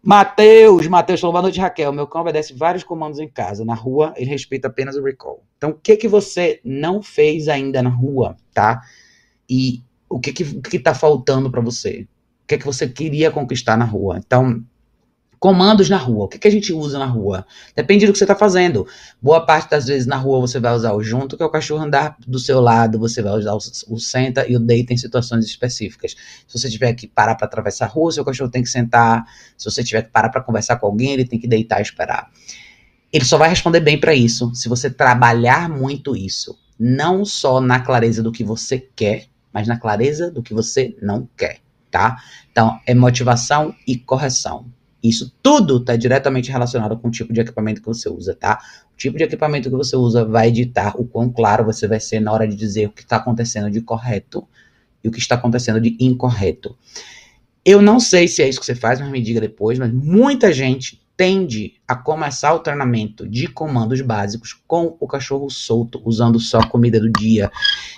[0.00, 1.92] Matheus, Matheus falou, boa noite, Raquel.
[1.92, 3.64] Meu cão obedece vários comandos em casa.
[3.64, 5.42] Na rua, ele respeita apenas o recall.
[5.56, 8.80] Então, o que que você não fez ainda na rua, tá?
[9.50, 12.06] E o que que, que tá faltando para você?
[12.44, 14.18] O que que você queria conquistar na rua?
[14.18, 14.64] Então,
[15.38, 16.24] comandos na rua.
[16.24, 17.46] O que, que a gente usa na rua?
[17.74, 18.86] Depende do que você está fazendo.
[19.20, 21.82] Boa parte das vezes na rua você vai usar o junto, que é o cachorro
[21.82, 25.44] andar do seu lado, você vai usar o, o senta e o deita em situações
[25.44, 26.16] específicas.
[26.46, 29.24] Se você tiver que parar para atravessar a rua, seu cachorro tem que sentar.
[29.56, 32.30] Se você tiver que parar para conversar com alguém, ele tem que deitar e esperar.
[33.12, 36.58] Ele só vai responder bem para isso se você trabalhar muito isso.
[36.78, 41.28] Não só na clareza do que você quer, mas na clareza do que você não
[41.36, 42.16] quer, tá?
[42.50, 44.66] Então, é motivação e correção.
[45.02, 48.58] Isso tudo está diretamente relacionado com o tipo de equipamento que você usa, tá?
[48.92, 52.20] O tipo de equipamento que você usa vai ditar o quão claro você vai ser
[52.20, 54.46] na hora de dizer o que está acontecendo de correto
[55.02, 56.76] e o que está acontecendo de incorreto.
[57.64, 60.52] Eu não sei se é isso que você faz, mas me diga depois, mas muita
[60.52, 66.58] gente tende a começar o treinamento de comandos básicos com o cachorro solto, usando só
[66.58, 67.50] a comida do dia.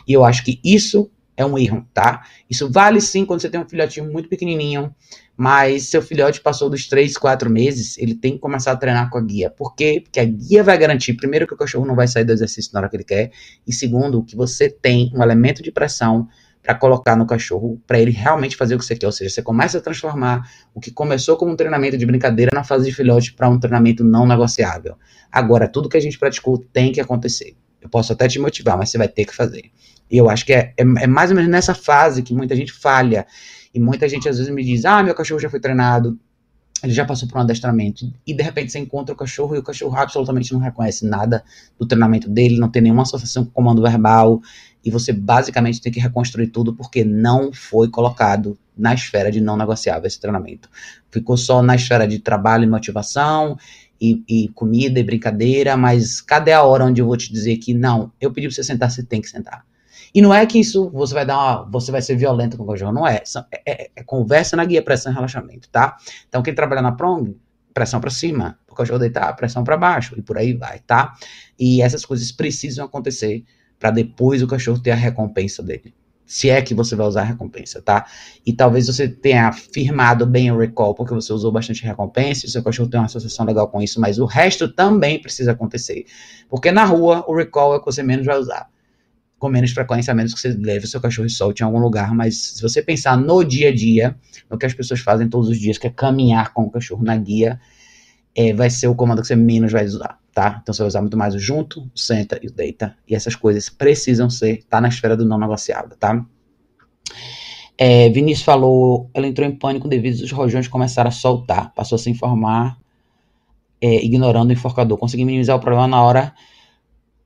[0.08, 2.22] E eu acho que isso é um erro, tá?
[2.48, 4.94] Isso vale sim quando você tem um filhotinho muito pequenininho,
[5.36, 9.18] mas seu filhote passou dos 3, 4 meses, ele tem que começar a treinar com
[9.18, 9.50] a guia.
[9.50, 10.00] Por quê?
[10.02, 12.80] Porque a guia vai garantir, primeiro, que o cachorro não vai sair do exercício na
[12.80, 13.30] hora que ele quer,
[13.66, 16.28] e segundo, que você tem um elemento de pressão
[16.62, 19.06] para colocar no cachorro, para ele realmente fazer o que você quer.
[19.06, 22.62] Ou seja, você começa a transformar o que começou como um treinamento de brincadeira na
[22.62, 24.96] fase de filhote para um treinamento não negociável.
[25.32, 27.56] Agora, tudo que a gente praticou tem que acontecer.
[27.80, 29.70] Eu posso até te motivar, mas você vai ter que fazer.
[30.10, 32.72] E eu acho que é, é, é, mais ou menos nessa fase que muita gente
[32.72, 33.26] falha.
[33.72, 36.18] E muita gente às vezes me diz: ah, meu cachorro já foi treinado,
[36.82, 39.62] ele já passou por um adestramento e de repente você encontra o cachorro e o
[39.62, 41.44] cachorro absolutamente não reconhece nada
[41.78, 44.40] do treinamento dele, não tem nenhuma associação com comando verbal
[44.82, 49.56] e você basicamente tem que reconstruir tudo porque não foi colocado na esfera de não
[49.56, 50.70] negociável esse treinamento.
[51.10, 53.58] Ficou só na esfera de trabalho e motivação
[54.00, 57.74] e, e comida e brincadeira, mas cadê a hora onde eu vou te dizer que
[57.74, 59.66] não, eu pedi pra você sentar, você tem que sentar.
[60.14, 62.66] E não é que isso você vai dar uma, você vai ser violento com o
[62.66, 63.22] cachorro, não é.
[63.52, 65.96] É, é, é conversa na guia, pressão e relaxamento, tá?
[66.28, 67.36] Então quem trabalha na prong,
[67.72, 71.12] pressão para cima, o cachorro deitar, pressão para baixo e por aí vai, tá?
[71.58, 73.44] E essas coisas precisam acontecer
[73.78, 75.94] para depois o cachorro ter a recompensa dele.
[76.26, 78.06] Se é que você vai usar a recompensa, tá?
[78.46, 82.52] E talvez você tenha firmado bem o recall porque você usou bastante recompensa, e o
[82.52, 86.04] seu cachorro tem uma associação legal com isso, mas o resto também precisa acontecer.
[86.48, 88.68] Porque na rua o recall é o que você menos vai usar
[89.40, 91.78] com menos frequência, a menos que você leve o seu cachorro e solte em algum
[91.78, 92.14] lugar.
[92.14, 94.14] Mas se você pensar no dia a dia,
[94.50, 97.16] no que as pessoas fazem todos os dias, que é caminhar com o cachorro na
[97.16, 97.58] guia,
[98.36, 100.60] é, vai ser o comando que você menos vai usar, tá?
[100.62, 102.94] Então você vai usar muito mais o junto, o senta e o deita.
[103.08, 106.22] E essas coisas precisam ser, tá na esfera do não negociável, tá?
[107.78, 111.72] É, Vinícius falou, ela entrou em pânico devido aos rojões começaram a soltar.
[111.74, 112.78] Passou a se informar,
[113.80, 114.98] é, ignorando o enforcador.
[114.98, 116.34] Consegui minimizar o problema na hora,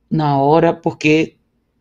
[0.09, 1.35] na hora, porque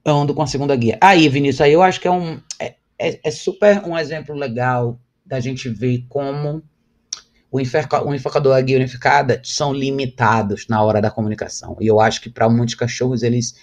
[0.04, 0.98] ando com a segunda guia.
[1.00, 5.00] Aí, Vinícius, aí eu acho que é um é, é, é super um exemplo legal
[5.24, 6.62] da gente ver como
[7.50, 11.76] o, o enforcador e a guia unificada são limitados na hora da comunicação.
[11.80, 13.54] E eu acho que para muitos cachorros, eles,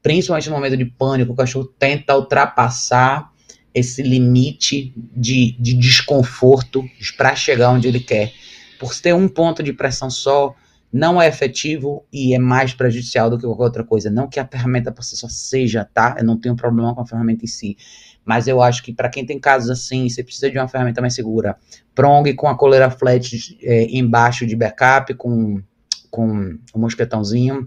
[0.00, 3.30] principalmente no momento de pânico, o cachorro tenta ultrapassar
[3.74, 6.84] esse limite de, de desconforto
[7.16, 8.32] para chegar onde ele quer.
[8.78, 10.54] Por ter um ponto de pressão só,
[10.92, 14.10] não é efetivo e é mais prejudicial do que qualquer outra coisa.
[14.10, 16.16] Não que a ferramenta por si só seja, tá?
[16.18, 17.78] Eu não tenho problema com a ferramenta em si.
[18.22, 21.14] Mas eu acho que para quem tem casos assim, você precisa de uma ferramenta mais
[21.14, 21.56] segura.
[21.94, 25.62] Prong com a coleira flat é, embaixo de backup, com,
[26.10, 27.66] com um mosquetãozinho.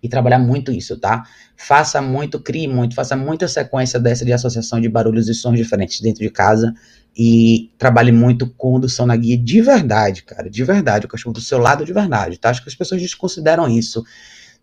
[0.00, 1.24] E trabalhar muito isso, tá?
[1.56, 6.00] Faça muito, crie muito, faça muita sequência dessa de associação de barulhos e sons diferentes
[6.00, 6.72] dentro de casa
[7.18, 11.58] e trabalhe muito condução na guia de verdade, cara, de verdade, o cachorro do seu
[11.58, 12.50] lado de verdade, tá?
[12.50, 14.04] Acho que as pessoas desconsideram isso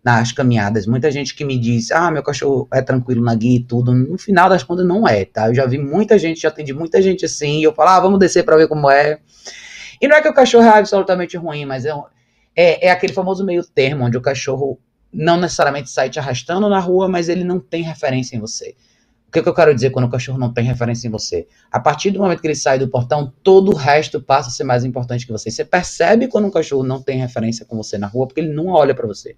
[0.02, 0.86] nas caminhadas.
[0.86, 4.16] Muita gente que me diz, ah, meu cachorro é tranquilo na guia e tudo, no
[4.16, 5.48] final das contas não é, tá?
[5.48, 8.18] Eu já vi muita gente, já atendi muita gente assim, e eu falo, ah, vamos
[8.18, 9.18] descer para ver como é.
[10.00, 11.92] E não é que o cachorro é absolutamente ruim, mas é,
[12.56, 14.80] é, é aquele famoso meio termo, onde o cachorro
[15.12, 18.74] não necessariamente sai te arrastando na rua, mas ele não tem referência em você.
[19.36, 21.46] O que, que eu quero dizer quando o cachorro não tem referência em você?
[21.70, 24.64] A partir do momento que ele sai do portão, todo o resto passa a ser
[24.64, 25.50] mais importante que você.
[25.50, 28.68] Você percebe quando um cachorro não tem referência com você na rua, porque ele não
[28.68, 29.36] olha para você.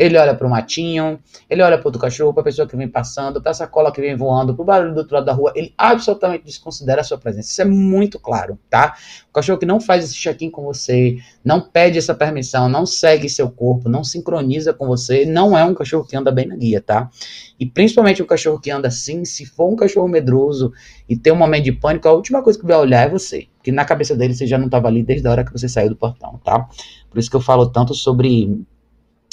[0.00, 2.88] Ele olha para o matinho, ele olha para outro cachorro, para a pessoa que vem
[2.88, 5.52] passando, para a sacola que vem voando, para o barulho do outro lado da rua.
[5.54, 7.50] Ele absolutamente desconsidera a sua presença.
[7.50, 8.96] Isso é muito claro, tá?
[9.28, 13.28] O cachorro que não faz esse check-in com você, não pede essa permissão, não segue
[13.28, 16.80] seu corpo, não sincroniza com você, não é um cachorro que anda bem na guia,
[16.80, 17.10] tá?
[17.58, 20.72] E principalmente um cachorro que anda assim, se for um cachorro medroso
[21.06, 23.48] e tem um momento de pânico, a última coisa que vai olhar é você.
[23.58, 25.90] Porque na cabeça dele você já não estava ali desde a hora que você saiu
[25.90, 26.66] do portão, tá?
[27.10, 28.64] Por isso que eu falo tanto sobre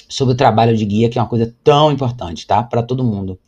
[0.08, 2.64] sobre o trabalho de guia, que é uma coisa tão importante, tá?
[2.64, 3.40] Para todo mundo.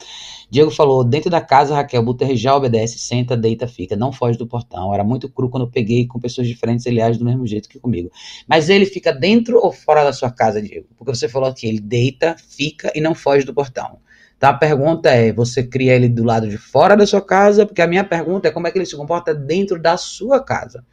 [0.49, 4.47] Diego falou: dentro da casa, Raquel, Buter já obedece, senta, deita, fica, não foge do
[4.47, 4.93] portão.
[4.93, 7.80] Era muito cru quando eu peguei com pessoas diferentes, ele age do mesmo jeito que
[7.80, 8.12] comigo.
[8.47, 10.88] Mas ele fica dentro ou fora da sua casa, Diego?
[10.97, 13.99] Porque você falou que ele deita, fica e não foge do portão.
[14.38, 17.66] Então a pergunta é: você cria ele do lado de fora da sua casa?
[17.66, 20.84] Porque a minha pergunta é como é que ele se comporta dentro da sua casa.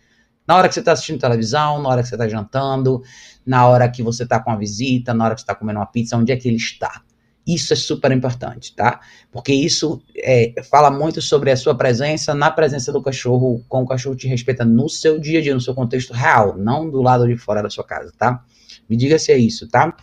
[0.47, 3.03] Na hora que você está assistindo televisão, na hora que você está jantando,
[3.45, 5.87] na hora que você está com a visita, na hora que você está comendo uma
[5.87, 7.03] pizza, onde é que ele está?
[7.47, 9.01] Isso é super importante, tá?
[9.31, 13.87] Porque isso é, fala muito sobre a sua presença na presença do cachorro, com o
[13.87, 17.27] cachorro te respeita no seu dia a dia, no seu contexto real, não do lado
[17.27, 18.43] de fora da sua casa, tá?
[18.89, 19.97] Me diga se é isso, tá?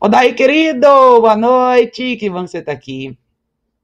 [0.00, 0.86] Ô, daí, querido,
[1.20, 3.18] boa noite, que bom você tá aqui.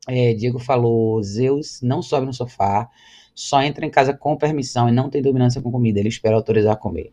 [0.09, 2.89] É, Diego falou, Zeus não sobe no sofá,
[3.35, 6.73] só entra em casa com permissão e não tem dominância com comida, ele espera autorizar
[6.73, 7.13] a comer.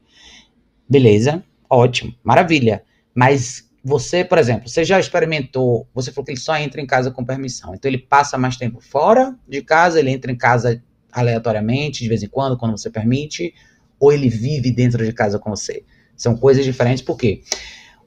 [0.88, 2.84] Beleza, ótimo, maravilha.
[3.14, 7.12] Mas você, por exemplo, você já experimentou, você falou que ele só entra em casa
[7.12, 7.74] com permissão.
[7.74, 12.22] Então ele passa mais tempo fora de casa, ele entra em casa aleatoriamente, de vez
[12.22, 13.54] em quando, quando você permite,
[14.00, 15.84] ou ele vive dentro de casa com você.
[16.16, 17.42] São coisas diferentes, por quê?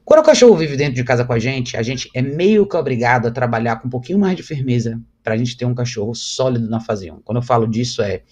[0.05, 2.75] Quando o cachorro vive dentro de casa com a gente, a gente é meio que
[2.75, 6.13] obrigado a trabalhar com um pouquinho mais de firmeza para a gente ter um cachorro
[6.13, 7.21] sólido na 1.
[7.23, 8.23] Quando eu falo disso é,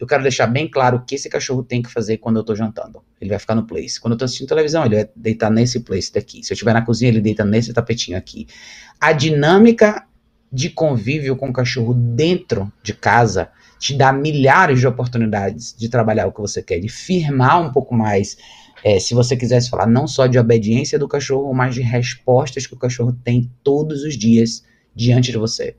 [0.00, 2.56] eu quero deixar bem claro o que esse cachorro tem que fazer quando eu estou
[2.56, 3.02] jantando.
[3.20, 4.00] Ele vai ficar no place.
[4.00, 6.42] Quando eu estou assistindo televisão, ele vai deitar nesse place daqui.
[6.42, 8.48] Se eu estiver na cozinha, ele deita nesse tapetinho aqui.
[8.98, 10.06] A dinâmica
[10.50, 16.26] de convívio com o cachorro dentro de casa te dá milhares de oportunidades de trabalhar
[16.26, 18.38] o que você quer, de firmar um pouco mais.
[18.82, 22.72] É, se você quisesse falar não só de obediência do cachorro, mas de respostas que
[22.72, 24.64] o cachorro tem todos os dias
[24.96, 25.76] diante de você.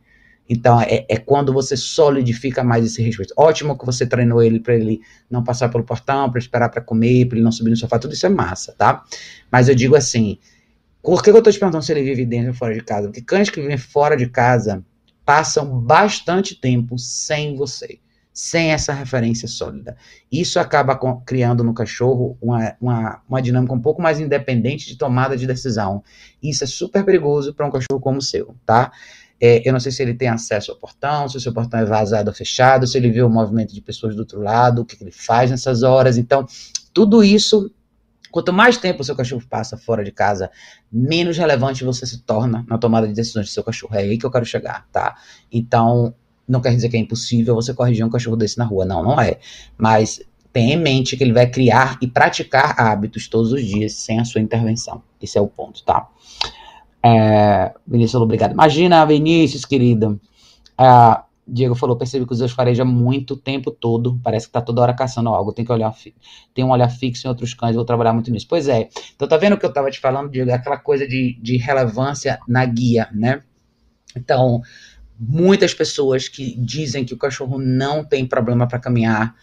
[0.54, 3.34] Então, é, é, quando você solidifica mais esse respeito.
[3.38, 5.00] Ótimo que você treinou ele para ele
[5.30, 8.14] não passar pelo portão, para esperar para comer, para ele não subir no sofá, tudo
[8.14, 9.02] isso é massa, tá?
[9.50, 10.38] Mas eu digo assim,
[11.02, 13.08] por que eu tô te perguntando se ele vive dentro ou fora de casa?
[13.08, 14.84] Porque cães que vivem fora de casa
[15.24, 18.00] passam bastante tempo sem você,
[18.34, 19.96] sem essa referência sólida.
[20.30, 24.98] Isso acaba com, criando no cachorro uma, uma, uma dinâmica um pouco mais independente de
[24.98, 26.04] tomada de decisão.
[26.44, 28.92] Isso é super perigoso para um cachorro como o seu, tá?
[29.42, 31.86] É, eu não sei se ele tem acesso ao portão, se o seu portão é
[31.86, 34.96] vazado ou fechado, se ele vê o movimento de pessoas do outro lado, o que,
[34.96, 36.18] que ele faz nessas horas.
[36.18, 36.46] Então,
[36.94, 37.72] tudo isso
[38.32, 40.50] Quanto mais tempo o seu cachorro passa fora de casa,
[40.90, 43.94] menos relevante você se torna na tomada de decisões do seu cachorro.
[43.94, 45.18] É aí que eu quero chegar, tá?
[45.52, 46.16] Então,
[46.48, 48.86] não quer dizer que é impossível você corrigir um cachorro desse na rua.
[48.86, 49.38] Não, não é.
[49.78, 50.22] Mas
[50.54, 54.24] tenha em mente que ele vai criar e praticar hábitos todos os dias sem a
[54.26, 55.04] sua intervenção.
[55.22, 56.08] Esse é o ponto, tá?
[57.04, 58.52] É, Vinícius, obrigado.
[58.52, 60.20] Imagina, Vinícius, querido.
[60.80, 64.82] É, Diego falou, percebe que os Zeus fareja muito tempo todo, parece que tá toda
[64.82, 65.94] hora caçando algo, tem que olhar,
[66.54, 68.48] tem um olhar fixo em outros cães, vou trabalhar muito nisso.
[68.48, 71.08] Pois é, então tá vendo o que eu tava te falando, Diego, é aquela coisa
[71.08, 73.42] de, de relevância na guia, né?
[74.16, 74.62] Então,
[75.20, 79.36] muitas pessoas que dizem que o cachorro não tem problema para caminhar,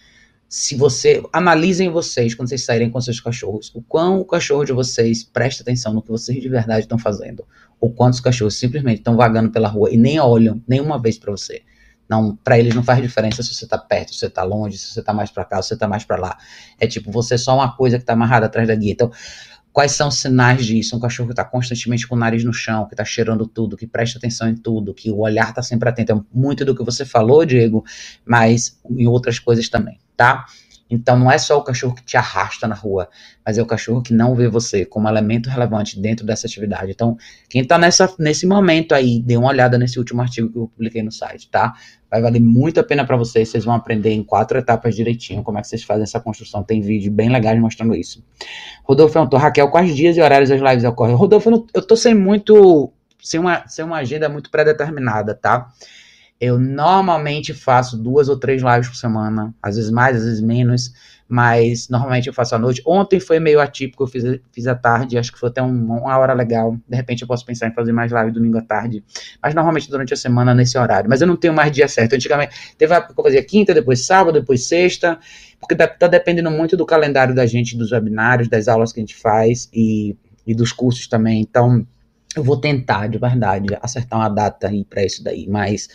[0.48, 4.72] se você analisem vocês quando vocês saírem com seus cachorros, o quão o cachorro de
[4.72, 7.44] vocês presta atenção no que vocês de verdade estão fazendo,
[7.78, 11.62] ou quantos cachorros simplesmente estão vagando pela rua e nem olham nenhuma vez para você.
[12.08, 14.94] Não, para eles não faz diferença se você tá perto, se você tá longe, se
[14.94, 16.38] você tá mais para cá, se você tá mais para lá.
[16.80, 18.92] É tipo, você é só uma coisa que tá amarrada atrás da guia.
[18.92, 19.12] Então,
[19.78, 20.96] quais são os sinais disso?
[20.96, 23.86] Um cachorro que tá constantemente com o nariz no chão, que tá cheirando tudo, que
[23.86, 26.10] presta atenção em tudo, que o olhar tá sempre atento.
[26.10, 27.84] É muito do que você falou, Diego,
[28.26, 30.46] mas em outras coisas também, tá?
[30.90, 33.08] Então não é só o cachorro que te arrasta na rua,
[33.44, 36.90] mas é o cachorro que não vê você como elemento relevante dentro dessa atividade.
[36.90, 37.16] Então,
[37.48, 37.78] quem está
[38.18, 41.74] nesse momento aí, dê uma olhada nesse último artigo que eu publiquei no site, tá?
[42.10, 45.58] Vai valer muito a pena para vocês, vocês vão aprender em quatro etapas direitinho como
[45.58, 46.62] é que vocês fazem essa construção.
[46.62, 48.24] Tem vídeo bem legais mostrando isso.
[48.82, 51.14] Rodolfo perguntou, Raquel, quais dias e horários as lives ocorrem?
[51.14, 52.90] Rodolfo, eu, eu tô sem muito,
[53.22, 55.70] sem uma, sem uma agenda muito pré-determinada, tá?
[56.40, 60.92] Eu normalmente faço duas ou três lives por semana, às vezes mais, às vezes menos,
[61.28, 62.80] mas normalmente eu faço à noite.
[62.86, 66.16] Ontem foi meio atípico, eu fiz, fiz à tarde, acho que foi até um, uma
[66.16, 66.78] hora legal.
[66.88, 69.04] De repente eu posso pensar em fazer mais live domingo à tarde,
[69.42, 71.10] mas normalmente durante a semana nesse horário.
[71.10, 72.14] Mas eu não tenho mais dia certo.
[72.14, 75.18] Antigamente teve uma época que eu fazia quinta, depois sábado, depois sexta,
[75.60, 79.02] porque tá, tá dependendo muito do calendário da gente, dos webinários, das aulas que a
[79.02, 80.16] gente faz e,
[80.46, 81.42] e dos cursos também.
[81.42, 81.86] Então
[82.36, 85.46] eu vou tentar, de verdade, acertar uma data aí para isso daí.
[85.48, 85.88] Mas,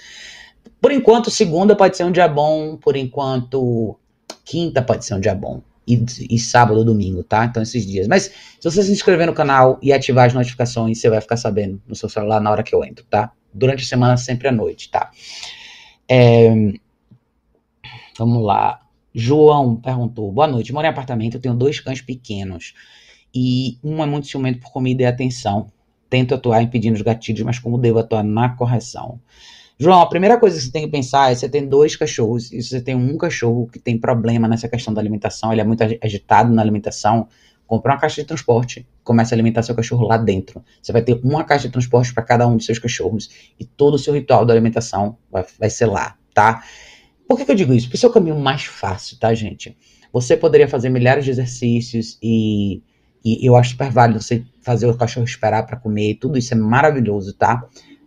[0.81, 2.77] por enquanto, segunda pode ser um dia bom.
[2.77, 3.97] Por enquanto,
[4.43, 5.61] quinta pode ser um dia bom.
[5.85, 7.45] E, e sábado, domingo, tá?
[7.45, 8.07] Então, esses dias.
[8.07, 8.23] Mas,
[8.59, 11.95] se você se inscrever no canal e ativar as notificações, você vai ficar sabendo no
[11.95, 13.31] seu celular na hora que eu entro, tá?
[13.53, 15.11] Durante a semana, sempre à noite, tá?
[16.09, 16.51] É,
[18.17, 18.81] vamos lá.
[19.13, 22.73] João perguntou: Boa noite, moro em apartamento, eu tenho dois cães pequenos.
[23.35, 25.71] E um é muito ciumento por comida e atenção
[26.13, 29.19] tento atuar impedindo os gatilhos, mas como devo atuar na correção?
[29.79, 32.61] João, a primeira coisa que você tem que pensar é você tem dois cachorros e
[32.61, 36.53] você tem um cachorro que tem problema nessa questão da alimentação, ele é muito agitado
[36.53, 37.27] na alimentação,
[37.65, 40.63] compra uma caixa de transporte, começa a alimentar seu cachorro lá dentro.
[40.79, 43.95] Você vai ter uma caixa de transporte para cada um dos seus cachorros e todo
[43.95, 46.63] o seu ritual da alimentação vai, vai ser lá, tá?
[47.27, 47.87] Por que, que eu digo isso?
[47.87, 49.75] Porque esse é o caminho mais fácil, tá, gente?
[50.11, 52.83] Você poderia fazer milhares de exercícios e
[53.23, 56.57] e eu acho super válido você fazer o cachorro esperar para comer, tudo isso é
[56.57, 57.63] maravilhoso, tá?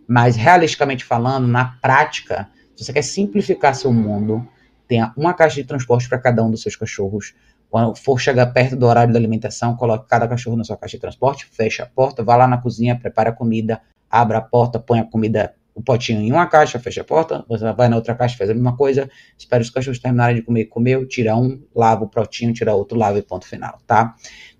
[0.07, 4.47] Mas realisticamente falando, na prática, se você quer simplificar seu mundo,
[4.87, 7.33] tenha uma caixa de transporte para cada um dos seus cachorros.
[7.69, 11.01] Quando for chegar perto do horário da alimentação, coloque cada cachorro na sua caixa de
[11.01, 14.99] transporte, fecha a porta, vá lá na cozinha, prepara a comida, abra a porta, põe
[14.99, 18.37] a comida, o potinho em uma caixa, fecha a porta, você vai na outra caixa,
[18.37, 22.07] faz a mesma coisa, espera os cachorros terminarem de comer, comeu, tira um, lava o
[22.07, 24.15] potinho, tira outro, lava e ponto final, tá?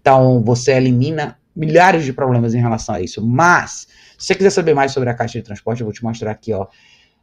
[0.08, 3.22] Então, você elimina milhares de problemas em relação a isso.
[3.22, 6.32] Mas, se você quiser saber mais sobre a caixa de transporte, eu vou te mostrar
[6.32, 6.66] aqui, ó,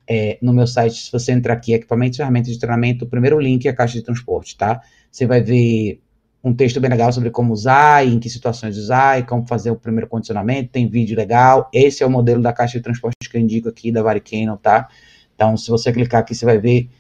[0.07, 1.05] é, no meu site.
[1.05, 4.03] Se você entrar aqui, equipamentos ferramentas de treinamento, o primeiro link é a caixa de
[4.03, 4.83] transporte, tá?
[5.11, 5.99] Você vai ver
[6.45, 9.77] um texto bem legal sobre como usar, em que situações usar, e como fazer o
[9.77, 10.69] primeiro condicionamento.
[10.69, 11.71] Tem vídeo legal.
[11.73, 14.89] Esse é o modelo da caixa de transporte que eu indico aqui, da Varicano, tá?
[15.35, 16.91] Então, se você clicar aqui, você vai ver.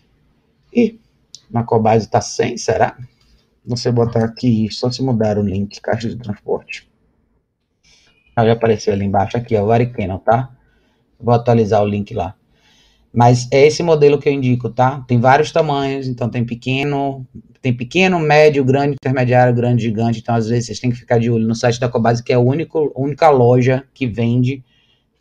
[0.73, 0.99] Ih,
[1.51, 2.97] na Cobase tá sem, será?
[3.65, 6.89] Você botar aqui, só se mudar o link, caixa de transporte.
[8.37, 10.51] Aí apareceu ali embaixo, aqui, ó, Varicano, tá?
[11.21, 12.35] Vou atualizar o link lá.
[13.13, 15.05] Mas é esse modelo que eu indico, tá?
[15.07, 17.25] Tem vários tamanhos, então tem pequeno,
[17.63, 20.19] tem pequeno, médio, grande, intermediário, grande, gigante.
[20.19, 22.37] Então, às vezes, vocês têm que ficar de olho no site da Cobase, que é
[22.37, 24.65] a única loja que vende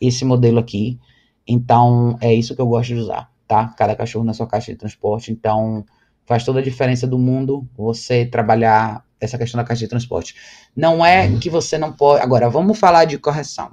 [0.02, 1.00] esse modelo aqui.
[1.48, 3.68] Então, é isso que eu gosto de usar, tá?
[3.78, 5.32] Cada cachorro na sua caixa de transporte.
[5.32, 5.86] Então,
[6.26, 10.36] faz toda a diferença do mundo você trabalhar essa questão da caixa de transporte.
[10.76, 12.22] Não é que você não pode.
[12.22, 13.72] Agora, vamos falar de correção.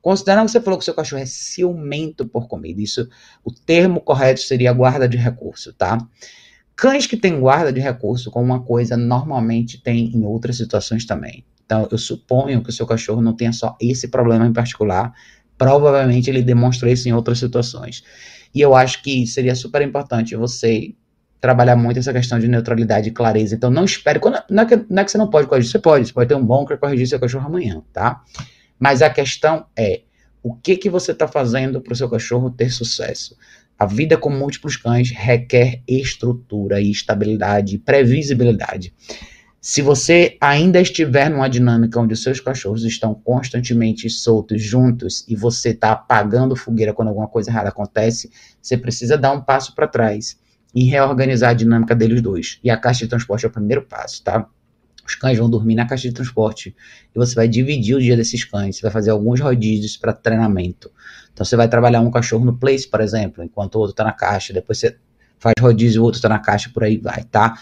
[0.00, 3.08] Considerando que você falou que seu cachorro é ciumento por comida, isso,
[3.44, 5.98] o termo correto seria guarda de recurso, tá?
[6.76, 11.44] Cães que têm guarda de recurso com uma coisa normalmente tem em outras situações também.
[11.66, 15.12] Então, eu suponho que o seu cachorro não tenha só esse problema em particular.
[15.58, 18.02] Provavelmente ele demonstra isso em outras situações.
[18.54, 20.94] E eu acho que seria super importante você
[21.40, 23.54] trabalhar muito essa questão de neutralidade e clareza.
[23.54, 24.18] Então, não espere.
[24.18, 26.06] Quando, não, é que, não é que você não pode corrigir, você pode.
[26.06, 28.22] Você pode ter um bom que corrigir seu cachorro amanhã, tá?
[28.78, 30.02] Mas a questão é
[30.42, 33.36] o que, que você está fazendo para o seu cachorro ter sucesso.
[33.78, 38.92] A vida com múltiplos cães requer estrutura e estabilidade e previsibilidade.
[39.60, 45.36] Se você ainda estiver numa dinâmica onde os seus cachorros estão constantemente soltos juntos e
[45.36, 48.30] você está apagando fogueira quando alguma coisa errada acontece,
[48.62, 50.38] você precisa dar um passo para trás
[50.74, 52.58] e reorganizar a dinâmica deles dois.
[52.62, 54.46] E a caixa de transporte é o primeiro passo, tá?
[55.06, 56.76] Os cães vão dormir na caixa de transporte
[57.14, 58.76] e você vai dividir o dia desses cães.
[58.76, 60.90] Você vai fazer alguns rodízios para treinamento.
[61.32, 64.12] Então você vai trabalhar um cachorro no place, por exemplo, enquanto o outro está na
[64.12, 64.52] caixa.
[64.52, 64.96] Depois você
[65.38, 67.58] faz rodízio o outro está na caixa, por aí vai, tá?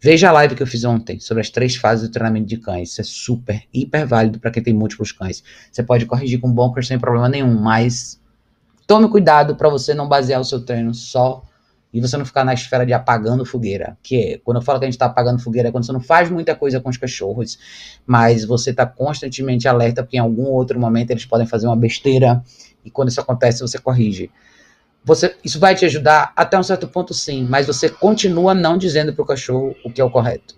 [0.00, 2.90] Veja a live que eu fiz ontem sobre as três fases do treinamento de cães.
[2.90, 5.42] Isso é super, hiper válido para quem tem múltiplos cães.
[5.70, 8.20] Você pode corrigir com bunkers sem problema nenhum, mas
[8.86, 11.42] tome cuidado para você não basear o seu treino só
[11.96, 13.96] e você não ficar na esfera de apagando fogueira.
[14.02, 16.00] Que é, quando eu falo que a gente está apagando fogueira, é quando você não
[16.00, 17.58] faz muita coisa com os cachorros,
[18.06, 22.42] mas você está constantemente alerta, porque em algum outro momento eles podem fazer uma besteira,
[22.84, 24.30] e quando isso acontece, você corrige.
[25.02, 29.14] Você, isso vai te ajudar até um certo ponto, sim, mas você continua não dizendo
[29.14, 30.54] para o cachorro o que é o correto.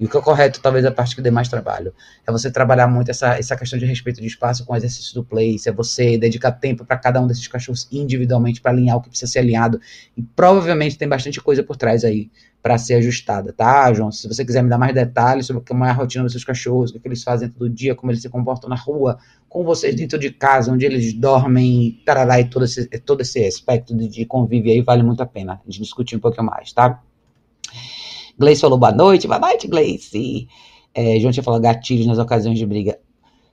[0.00, 1.92] E o que é correto, talvez a parte que dê mais trabalho,
[2.26, 5.22] é você trabalhar muito essa, essa questão de respeito de espaço com o exercício do
[5.22, 9.10] place, é você dedicar tempo para cada um desses cachorros individualmente para alinhar o que
[9.10, 9.78] precisa ser alinhado.
[10.16, 12.30] E provavelmente tem bastante coisa por trás aí
[12.62, 14.10] para ser ajustada, tá, João?
[14.10, 16.92] Se você quiser me dar mais detalhes sobre como é a rotina dos seus cachorros,
[16.92, 19.18] o que, eles fazem todo dia, como eles se comportam na rua,
[19.50, 23.94] com vocês dentro de casa, onde eles dormem, tarará, e todo esse, todo esse aspecto
[23.94, 27.02] de, de convívio aí vale muito a pena a gente discutir um pouquinho mais, tá?
[28.38, 29.26] Gleice falou boa noite.
[29.26, 30.48] Boa noite, Gleice.
[30.94, 32.98] É, João tinha falado gatilhos nas ocasiões de briga.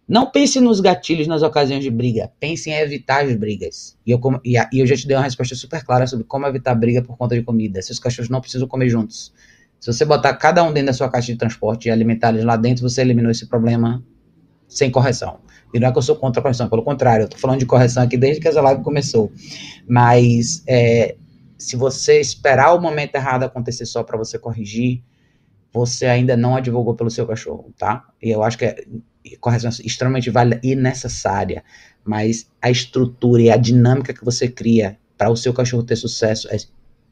[0.07, 2.31] Não pense nos gatilhos nas ocasiões de briga.
[2.39, 3.97] Pense em evitar as brigas.
[4.05, 7.01] E eu, e, eu já te dei uma resposta super clara sobre como evitar briga
[7.01, 7.81] por conta de comida.
[7.81, 9.33] Se os cachorros não precisam comer juntos.
[9.79, 12.55] Se você botar cada um dentro da sua caixa de transporte e alimentar eles lá
[12.55, 14.03] dentro, você eliminou esse problema
[14.67, 15.39] sem correção.
[15.73, 17.65] E não é que eu sou contra a correção, pelo contrário, eu tô falando de
[17.65, 19.31] correção aqui desde que essa live começou.
[19.87, 21.15] Mas é,
[21.57, 25.03] se você esperar o momento errado acontecer só para você corrigir,
[25.71, 28.07] você ainda não advogou pelo seu cachorro, tá?
[28.21, 28.85] E eu acho que é
[29.39, 31.63] correção extremamente válida e necessária,
[32.03, 36.47] mas a estrutura e a dinâmica que você cria para o seu cachorro ter sucesso
[36.49, 36.57] é,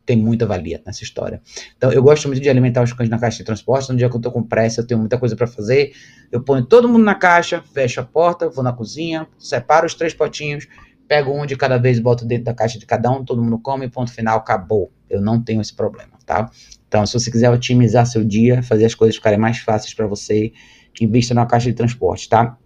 [0.06, 1.42] tem muita valia nessa história.
[1.76, 3.90] Então, eu gosto muito de alimentar os cães na caixa de transporte.
[3.90, 5.94] No dia que eu tô com pressa, eu tenho muita coisa para fazer.
[6.32, 10.14] Eu ponho todo mundo na caixa, fecho a porta, vou na cozinha, separo os três
[10.14, 10.68] potinhos,
[11.08, 13.90] pego um de cada vez, boto dentro da caixa de cada um, todo mundo come,
[13.90, 14.92] ponto final, acabou.
[15.10, 16.50] Eu não tenho esse problema, tá?
[16.88, 20.52] Então, se você quiser otimizar seu dia, fazer as coisas ficarem mais fáceis para você,
[21.00, 22.58] invista na caixa de transporte, tá?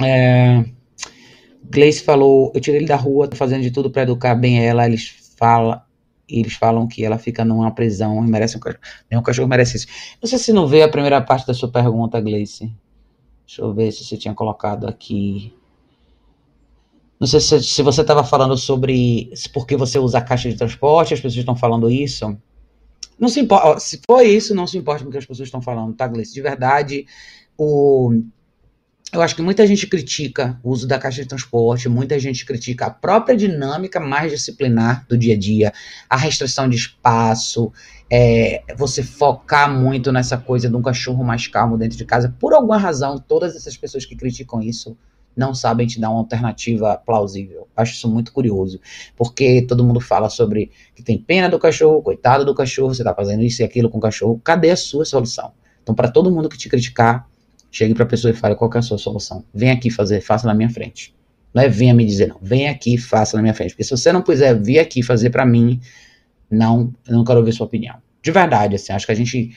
[0.00, 0.64] É...
[1.64, 4.86] Gleice falou, eu tirei ele da rua, tô fazendo de tudo para educar bem ela,
[4.86, 5.80] eles falam,
[6.28, 8.82] eles falam que ela fica numa prisão e merece um cachorro.
[9.10, 9.86] Nenhum cachorro merece isso.
[10.20, 12.72] Não sei se não veio a primeira parte da sua pergunta, Gleice.
[13.46, 15.52] Deixa eu ver se você tinha colocado aqui.
[17.22, 21.14] Não sei se, se você estava falando sobre por que você usa caixa de transporte,
[21.14, 22.36] as pessoas estão falando isso.
[23.16, 23.78] Não se importa.
[23.78, 26.34] Se for isso, não se importa com o que as pessoas estão falando, tá, Gleice?
[26.34, 27.06] De verdade,
[27.56, 28.12] o,
[29.12, 32.86] eu acho que muita gente critica o uso da caixa de transporte, muita gente critica
[32.86, 35.72] a própria dinâmica mais disciplinar do dia a dia,
[36.10, 37.72] a restrição de espaço,
[38.10, 42.34] é, você focar muito nessa coisa de um cachorro mais calmo dentro de casa.
[42.40, 44.98] Por alguma razão, todas essas pessoas que criticam isso
[45.36, 47.68] não sabem te dar uma alternativa plausível.
[47.76, 48.80] Acho isso muito curioso,
[49.16, 53.14] porque todo mundo fala sobre que tem pena do cachorro, coitado do cachorro, você está
[53.14, 54.40] fazendo isso e aquilo com o cachorro.
[54.44, 55.52] Cadê a sua solução?
[55.82, 57.28] Então, para todo mundo que te criticar,
[57.70, 59.44] chegue para a pessoa e fale qual é a sua solução.
[59.52, 61.14] Vem aqui fazer, faça na minha frente.
[61.52, 62.38] Não é venha me dizer, não.
[62.40, 63.70] Vem aqui, faça na minha frente.
[63.70, 65.80] Porque se você não puder vir aqui fazer para mim,
[66.50, 67.96] não, não quero ouvir sua opinião.
[68.22, 69.54] De verdade, assim, acho que a gente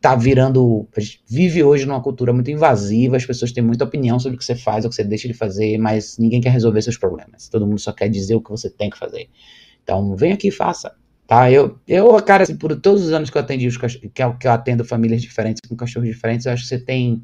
[0.00, 0.88] tá virando.
[0.96, 4.38] A gente vive hoje numa cultura muito invasiva, as pessoas têm muita opinião sobre o
[4.38, 7.48] que você faz, o que você deixa de fazer, mas ninguém quer resolver seus problemas.
[7.48, 9.28] Todo mundo só quer dizer o que você tem que fazer.
[9.82, 10.94] Então, vem aqui e faça.
[11.26, 11.50] Tá?
[11.50, 14.48] Eu, eu, cara, assim, por todos os anos que eu atendi os que eu, que
[14.48, 17.22] eu atendo famílias diferentes com cachorros diferentes, eu acho que você tem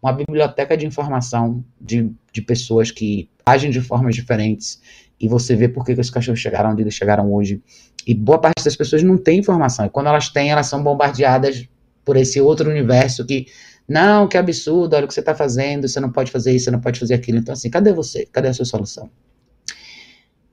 [0.00, 4.80] uma biblioteca de informação de, de pessoas que agem de formas diferentes
[5.20, 7.60] e você vê por que, que os cachorros chegaram onde eles chegaram hoje.
[8.06, 9.86] E boa parte das pessoas não tem informação.
[9.86, 11.68] E quando elas têm, elas são bombardeadas
[12.08, 13.48] por esse outro universo que,
[13.86, 16.70] não, que absurdo, olha o que você está fazendo, você não pode fazer isso, você
[16.70, 17.36] não pode fazer aquilo.
[17.36, 18.24] Então, assim, cadê você?
[18.32, 19.10] Cadê a sua solução?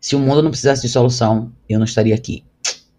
[0.02, 2.44] Se o mundo não precisasse de solução, eu não estaria aqui.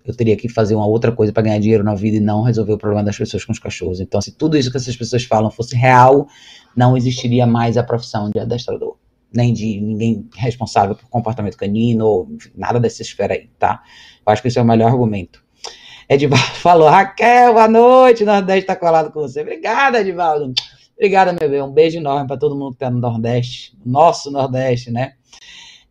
[0.06, 2.72] Eu teria que fazer uma outra coisa para ganhar dinheiro na vida e não resolver
[2.72, 4.00] o problema das pessoas com os cachorros.
[4.00, 6.26] Então, se tudo isso que essas pessoas falam fosse real,
[6.74, 8.96] não existiria mais a profissão de adestrador.
[9.30, 13.82] Nem de ninguém responsável por comportamento canino, nada dessa esfera aí, tá?
[14.26, 15.44] Eu acho que esse é o melhor argumento.
[16.08, 19.40] Edivaldo falou, Raquel, boa noite, Nordeste tá colado com você.
[19.40, 20.54] Obrigada, Edivaldo.
[20.96, 21.60] Obrigada, meu bem.
[21.60, 25.14] Um beijo enorme para todo mundo que tá no Nordeste, nosso Nordeste, né?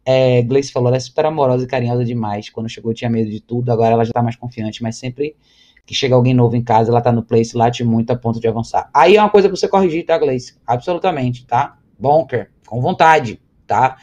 [0.05, 2.49] É, Gleice falou, ela é super amorosa e carinhosa demais.
[2.49, 5.35] Quando chegou, tinha medo de tudo, agora ela já tá mais confiante, mas sempre
[5.85, 8.47] que chega alguém novo em casa, ela tá no place, late muito a ponto de
[8.47, 8.89] avançar.
[8.93, 10.55] Aí é uma coisa pra você corrigir, tá, Gleice?
[10.65, 11.77] Absolutamente, tá?
[11.99, 13.97] Bonker, com vontade, tá?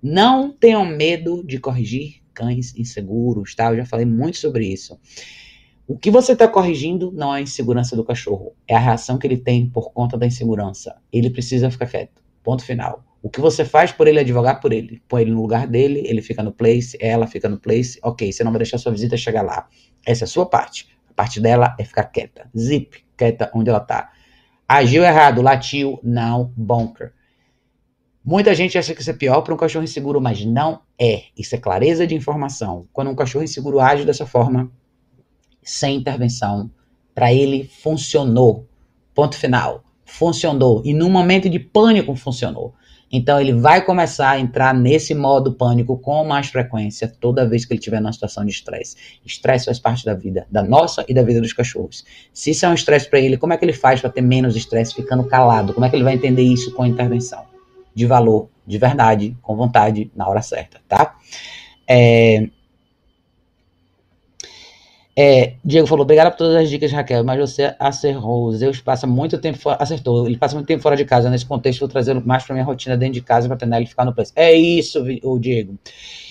[0.00, 3.70] Não tenham medo de corrigir cães inseguros, tá?
[3.70, 4.98] Eu já falei muito sobre isso.
[5.88, 9.26] O que você está corrigindo não é a insegurança do cachorro, é a reação que
[9.26, 10.96] ele tem por conta da insegurança.
[11.12, 12.20] Ele precisa ficar quieto.
[12.42, 13.04] Ponto final.
[13.22, 15.00] O que você faz por ele é advogar por ele.
[15.06, 18.00] Põe ele no lugar dele, ele fica no place, ela fica no place.
[18.02, 19.68] Ok, você não vai deixar sua visita chegar lá.
[20.04, 20.88] Essa é a sua parte.
[21.08, 22.50] A parte dela é ficar quieta.
[22.58, 24.10] Zip, quieta onde ela está.
[24.68, 27.12] Agiu errado, latiu, não, bonker.
[28.24, 31.26] Muita gente acha que isso é pior para um cachorro inseguro, mas não é.
[31.38, 32.88] Isso é clareza de informação.
[32.92, 34.72] Quando um cachorro inseguro age dessa forma,
[35.66, 36.70] sem intervenção.
[37.12, 38.66] Para ele, funcionou.
[39.12, 39.82] Ponto final.
[40.04, 40.80] Funcionou.
[40.84, 42.72] E no momento de pânico, funcionou.
[43.10, 47.72] Então, ele vai começar a entrar nesse modo pânico com mais frequência toda vez que
[47.72, 48.96] ele estiver numa situação de estresse.
[49.24, 52.04] Estresse faz parte da vida, da nossa e da vida dos cachorros.
[52.32, 54.56] Se isso é um estresse para ele, como é que ele faz para ter menos
[54.56, 55.72] estresse ficando calado?
[55.72, 57.44] Como é que ele vai entender isso com a intervenção?
[57.94, 61.16] De valor, de verdade, com vontade, na hora certa, tá?
[61.88, 62.48] É,
[65.18, 68.52] é, Diego falou, obrigado por todas as dicas, Raquel, mas você acertou.
[68.52, 71.30] Zeus passa muito tempo fora, acertou, ele passa muito tempo fora de casa.
[71.30, 74.04] Nesse contexto, vou trazer mais para minha rotina dentro de casa para treinar ele ficar
[74.04, 74.32] no preço.
[74.36, 75.78] É isso, o Diego.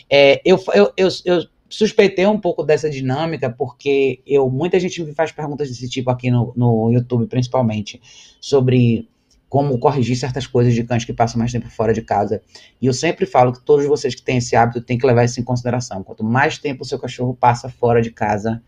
[0.08, 5.14] É, eu, eu, eu, eu, suspeitei um pouco dessa dinâmica, porque eu muita gente me
[5.14, 8.00] faz perguntas desse tipo aqui no, no YouTube, principalmente,
[8.40, 9.10] sobre
[9.50, 12.40] como corrigir certas coisas de cães que passam mais tempo fora de casa.
[12.80, 15.40] E eu sempre falo que todos vocês que têm esse hábito têm que levar isso
[15.40, 16.04] em consideração.
[16.04, 18.62] Quanto mais tempo o seu cachorro passa fora de casa,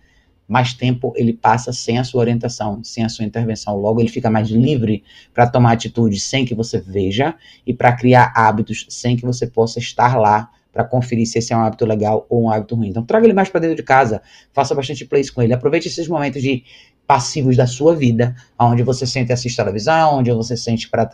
[0.47, 3.75] mais tempo ele passa sem a sua orientação, sem a sua intervenção.
[3.75, 7.35] Logo, ele fica mais livre para tomar atitude sem que você veja
[7.65, 11.57] e para criar hábitos sem que você possa estar lá para conferir se esse é
[11.57, 12.89] um hábito legal ou um hábito ruim.
[12.89, 14.21] Então, traga ele mais para dentro de casa,
[14.53, 16.63] faça bastante plays com ele, aproveite esses momentos de
[17.07, 21.09] passivos da sua vida, onde você senta e assiste televisão, onde você sente pra,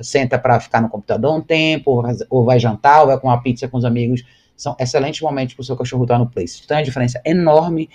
[0.00, 3.66] senta para ficar no computador um tempo, ou vai jantar, ou vai com uma pizza
[3.66, 4.22] com os amigos.
[4.56, 6.60] São excelentes momentos para o seu cachorro estar no place.
[6.64, 7.88] Então, é uma diferença enorme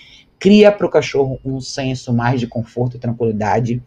[0.44, 3.82] cria para o cachorro um senso mais de conforto e tranquilidade.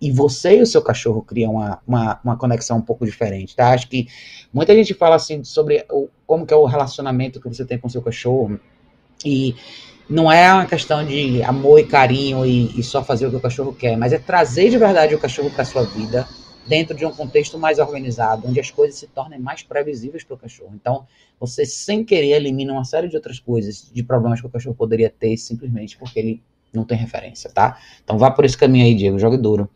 [0.00, 3.70] E você e o seu cachorro criam uma, uma, uma conexão um pouco diferente, tá?
[3.70, 4.06] Acho que
[4.54, 7.88] muita gente fala assim sobre o, como que é o relacionamento que você tem com
[7.88, 8.60] o seu cachorro.
[9.24, 9.56] E
[10.08, 13.40] não é uma questão de amor e carinho e, e só fazer o que o
[13.40, 16.24] cachorro quer, mas é trazer de verdade o cachorro para sua vida
[16.68, 20.38] dentro de um contexto mais organizado, onde as coisas se tornem mais previsíveis para o
[20.38, 20.72] cachorro.
[20.74, 21.06] Então,
[21.38, 25.10] você sem querer elimina uma série de outras coisas, de problemas que o cachorro poderia
[25.10, 27.78] ter simplesmente porque ele não tem referência, tá?
[28.04, 29.68] Então vá por esse caminho aí, Diego, jogue duro.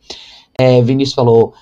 [0.58, 1.54] É, Vinícius falou,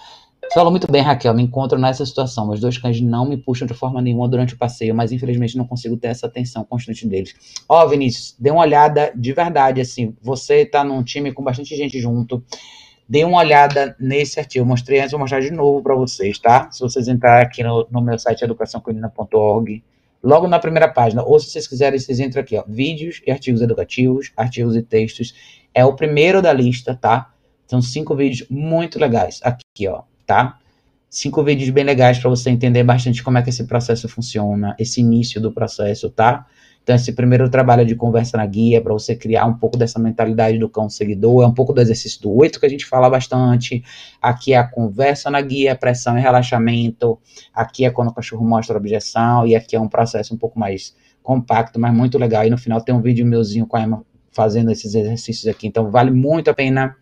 [0.52, 3.74] falou muito bem, Raquel, me encontro nessa situação, meus dois cães não me puxam de
[3.74, 7.34] forma nenhuma durante o passeio, mas infelizmente não consigo ter essa atenção constante deles.
[7.68, 11.76] Ó, oh, Vinícius, dê uma olhada de verdade, assim, você tá num time com bastante
[11.76, 12.42] gente junto,
[13.09, 14.62] Dê uma olhada nesse artigo.
[14.62, 16.70] Eu mostrei antes, vou mostrar de novo para vocês, tá?
[16.70, 19.82] Se vocês entrarem aqui no, no meu site educaçãocolina.org,
[20.22, 23.62] logo na primeira página, ou se vocês quiserem, vocês entram aqui, ó, vídeos e artigos
[23.62, 25.35] educativos, artigos e textos.
[25.72, 27.32] É o primeiro da lista, tá?
[27.66, 30.59] São cinco vídeos muito legais aqui, ó, tá?
[31.09, 35.01] Cinco vídeos bem legais para você entender bastante como é que esse processo funciona, esse
[35.01, 36.47] início do processo, tá?
[36.89, 40.56] Então, esse primeiro trabalho de conversa na guia, para você criar um pouco dessa mentalidade
[40.56, 43.85] do cão seguidor, é um pouco do exercício do oito que a gente fala bastante.
[44.23, 47.19] Aqui é a conversa na guia, pressão e relaxamento.
[47.52, 50.59] Aqui é quando o cachorro mostra a objeção, e aqui é um processo um pouco
[50.59, 52.47] mais compacto, mas muito legal.
[52.47, 54.02] E no final tem um vídeo meuzinho com a Emma
[54.32, 55.66] fazendo esses exercícios aqui.
[55.66, 56.97] Então, vale muito a pena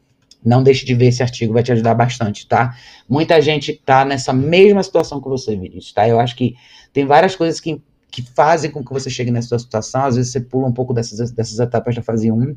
[0.44, 2.76] Não deixe de ver esse artigo, vai te ajudar bastante, tá?
[3.08, 6.08] Muita gente tá nessa mesma situação que você, Vinícius, tá?
[6.08, 6.54] Eu acho que
[6.92, 7.82] tem várias coisas que,
[8.16, 10.06] que fazem com que você chegue nessa situação.
[10.06, 12.56] Às vezes você pula um pouco dessas, dessas etapas da fase 1.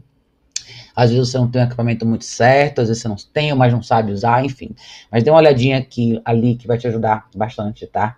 [0.95, 3.73] Às vezes você não tem o equipamento muito certo, às vezes você não tem, mas
[3.73, 4.69] não sabe usar, enfim.
[5.11, 8.15] Mas dê uma olhadinha aqui, ali, que vai te ajudar bastante, tá?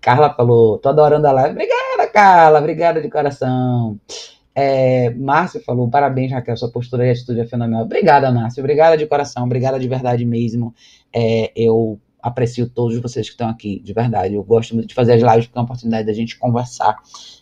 [0.00, 1.52] Carla falou, tô adorando a live.
[1.52, 3.96] Obrigada, Carla, obrigada de coração.
[4.52, 7.84] É, Márcio falou, parabéns, Raquel, sua postura e atitude é fenomenal.
[7.84, 10.74] Obrigada, Márcio, obrigada de coração, obrigada de verdade mesmo.
[11.14, 14.34] É, eu aprecio todos vocês que estão aqui, de verdade.
[14.34, 16.96] Eu gosto muito de fazer as lives porque é uma oportunidade da gente conversar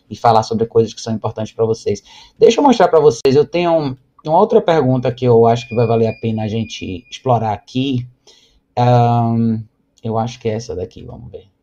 [0.09, 2.03] e falar sobre coisas que são importantes para vocês.
[2.37, 5.87] Deixa eu mostrar para vocês, eu tenho uma outra pergunta que eu acho que vai
[5.87, 8.07] valer a pena a gente explorar aqui.
[8.77, 9.63] Um,
[10.03, 11.58] eu acho que é essa daqui, vamos ver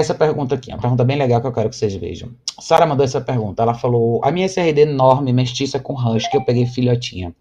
[0.00, 2.30] essa pergunta aqui, uma pergunta bem legal que eu quero que vocês vejam.
[2.58, 3.62] Sara mandou essa pergunta.
[3.62, 7.32] Ela falou: A minha SRD enorme, mestiça com rush, que eu peguei filhotinha.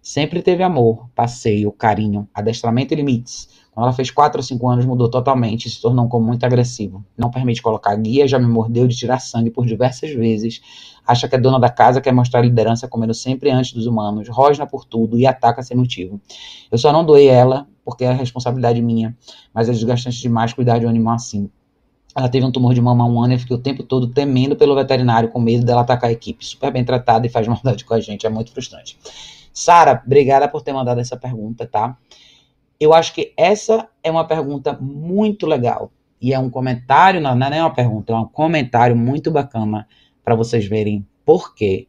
[0.00, 3.48] Sempre teve amor, passeio, carinho, adestramento e limites.
[3.72, 6.44] Quando ela fez 4 ou 5 anos, mudou totalmente e se tornou um cão muito
[6.44, 7.04] agressivo.
[7.14, 10.62] Não permite colocar guia, já me mordeu de tirar sangue por diversas vezes.
[11.06, 14.66] Acha que é dona da casa, quer mostrar liderança comendo sempre antes dos humanos, rosna
[14.66, 16.18] por tudo e ataca sem motivo.
[16.72, 19.14] Eu só não doei ela, porque é responsabilidade minha,
[19.52, 21.50] mas é desgastante demais cuidar de um animal assim.
[22.14, 24.56] Ela teve um tumor de mama há um ano e fiquei o tempo todo temendo
[24.56, 26.44] pelo veterinário, com medo dela atacar a equipe.
[26.44, 28.98] Super bem tratada e faz maldade com a gente, é muito frustrante.
[29.52, 31.96] Sara, obrigada por ter mandado essa pergunta, tá?
[32.80, 35.90] Eu acho que essa é uma pergunta muito legal.
[36.20, 39.86] E é um comentário, não, não é nem uma pergunta, é um comentário muito bacana
[40.24, 41.88] para vocês verem por que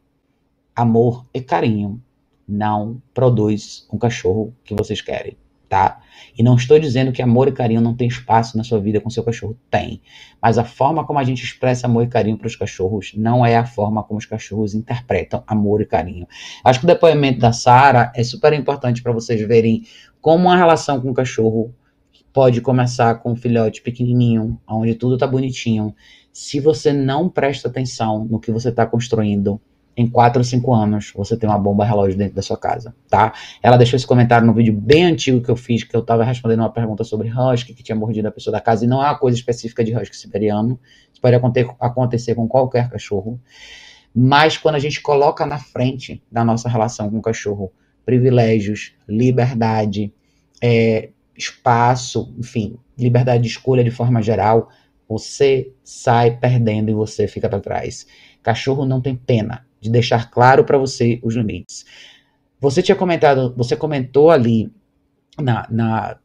[0.74, 2.00] amor e carinho
[2.46, 5.36] não produz um cachorro que vocês querem
[5.70, 6.00] tá?
[6.36, 9.08] E não estou dizendo que amor e carinho não tem espaço na sua vida com
[9.08, 9.56] seu cachorro.
[9.70, 10.02] Tem.
[10.42, 13.56] Mas a forma como a gente expressa amor e carinho para os cachorros não é
[13.56, 16.26] a forma como os cachorros interpretam amor e carinho.
[16.64, 19.84] Acho que o depoimento da Sara é super importante para vocês verem
[20.20, 21.72] como uma relação com o cachorro
[22.32, 25.94] pode começar com um filhote pequenininho, onde tudo tá bonitinho.
[26.32, 29.60] Se você não presta atenção no que você está construindo,
[29.96, 33.32] em 4 ou 5 anos você tem uma bomba relógio dentro da sua casa, tá?
[33.62, 36.60] Ela deixou esse comentário no vídeo bem antigo que eu fiz, que eu tava respondendo
[36.60, 39.18] uma pergunta sobre husky, que tinha mordido a pessoa da casa, e não é uma
[39.18, 40.78] coisa específica de husky siberiano,
[41.12, 41.36] isso pode
[41.80, 43.40] acontecer com qualquer cachorro,
[44.14, 47.72] mas quando a gente coloca na frente da nossa relação com o cachorro
[48.04, 50.12] privilégios, liberdade,
[50.60, 54.68] é, espaço, enfim, liberdade de escolha de forma geral,
[55.08, 58.06] você sai perdendo e você fica para trás.
[58.42, 61.84] Cachorro não tem pena de deixar claro para você os limites.
[62.60, 64.70] Você tinha comentado, você comentou ali
[65.38, 66.18] na, na,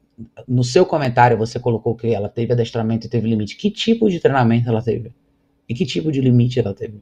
[0.48, 3.56] no seu comentário, você colocou que ela teve adestramento e teve limite.
[3.56, 5.14] Que tipo de treinamento ela teve?
[5.68, 7.02] E que tipo de limite ela teve?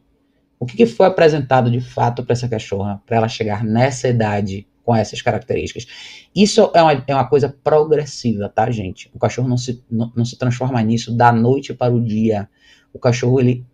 [0.59, 4.67] O que, que foi apresentado de fato para essa cachorra, para ela chegar nessa idade
[4.84, 5.88] com essas características?
[6.34, 9.09] Isso é uma, é uma coisa progressiva, tá, gente?
[9.13, 12.47] O cachorro não se, não, não se transforma nisso da noite para o dia.
[12.93, 13.65] O cachorro, ele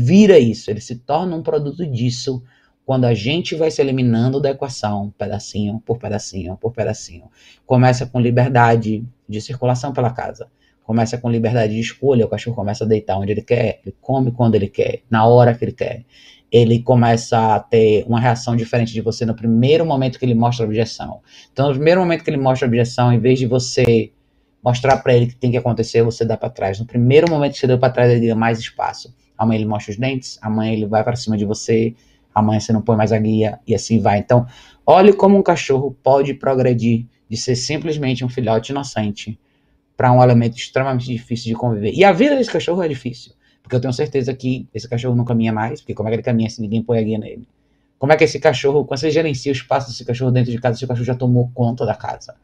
[0.00, 2.40] vira isso, ele se torna um produto disso
[2.86, 7.24] quando a gente vai se eliminando da equação, pedacinho por pedacinho por pedacinho.
[7.66, 10.46] Começa com liberdade de circulação pela casa.
[10.84, 14.30] Começa com liberdade de escolha, o cachorro começa a deitar onde ele quer, ele come
[14.30, 16.04] quando ele quer, na hora que ele quer.
[16.50, 20.64] Ele começa a ter uma reação diferente de você no primeiro momento que ele mostra
[20.64, 21.20] a objeção.
[21.52, 24.12] Então, no primeiro momento que ele mostra a objeção, em vez de você
[24.64, 26.78] mostrar para ele que tem que acontecer, você dá para trás.
[26.78, 29.92] No primeiro momento que você deu para trás, ele dá mais espaço amanhã ele mostra
[29.92, 31.94] os dentes, amanhã ele vai para cima de você,
[32.34, 34.18] amanhã você não põe mais a guia e assim vai.
[34.18, 34.46] Então,
[34.84, 39.38] olhe como um cachorro pode progredir de ser simplesmente um filhote inocente
[39.96, 41.92] para um elemento extremamente difícil de conviver.
[41.92, 43.32] E a vida desse cachorro é difícil,
[43.62, 46.22] porque eu tenho certeza que esse cachorro não caminha mais, porque como é que ele
[46.22, 47.46] caminha se ninguém põe a guia nele?
[47.98, 50.76] Como é que esse cachorro, quando você gerencia o espaço desse cachorro dentro de casa,
[50.76, 52.36] esse cachorro já tomou conta da casa.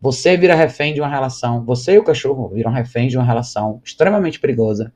[0.00, 3.82] Você vira refém de uma relação, você e o cachorro viram refém de uma relação
[3.84, 4.92] extremamente perigosa,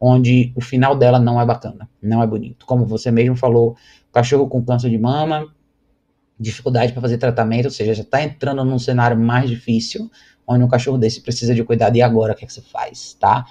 [0.00, 2.66] onde o final dela não é bacana, não é bonito.
[2.66, 3.76] Como você mesmo falou,
[4.12, 5.46] cachorro com câncer de mama,
[6.38, 10.10] dificuldade para fazer tratamento, ou seja, já está entrando num cenário mais difícil,
[10.46, 13.14] onde um cachorro desse precisa de cuidado, e agora o que, é que você faz,
[13.14, 13.46] tá?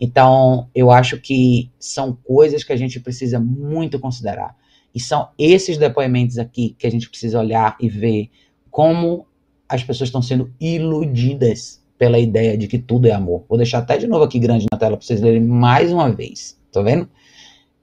[0.00, 4.54] Então, eu acho que são coisas que a gente precisa muito considerar.
[4.94, 8.30] E são esses depoimentos aqui que a gente precisa olhar e ver
[8.70, 9.26] como
[9.68, 13.44] as pessoas estão sendo iludidas pela ideia de que tudo é amor.
[13.48, 16.58] Vou deixar até de novo aqui grande na tela para vocês lerem mais uma vez.
[16.72, 17.08] Tá vendo?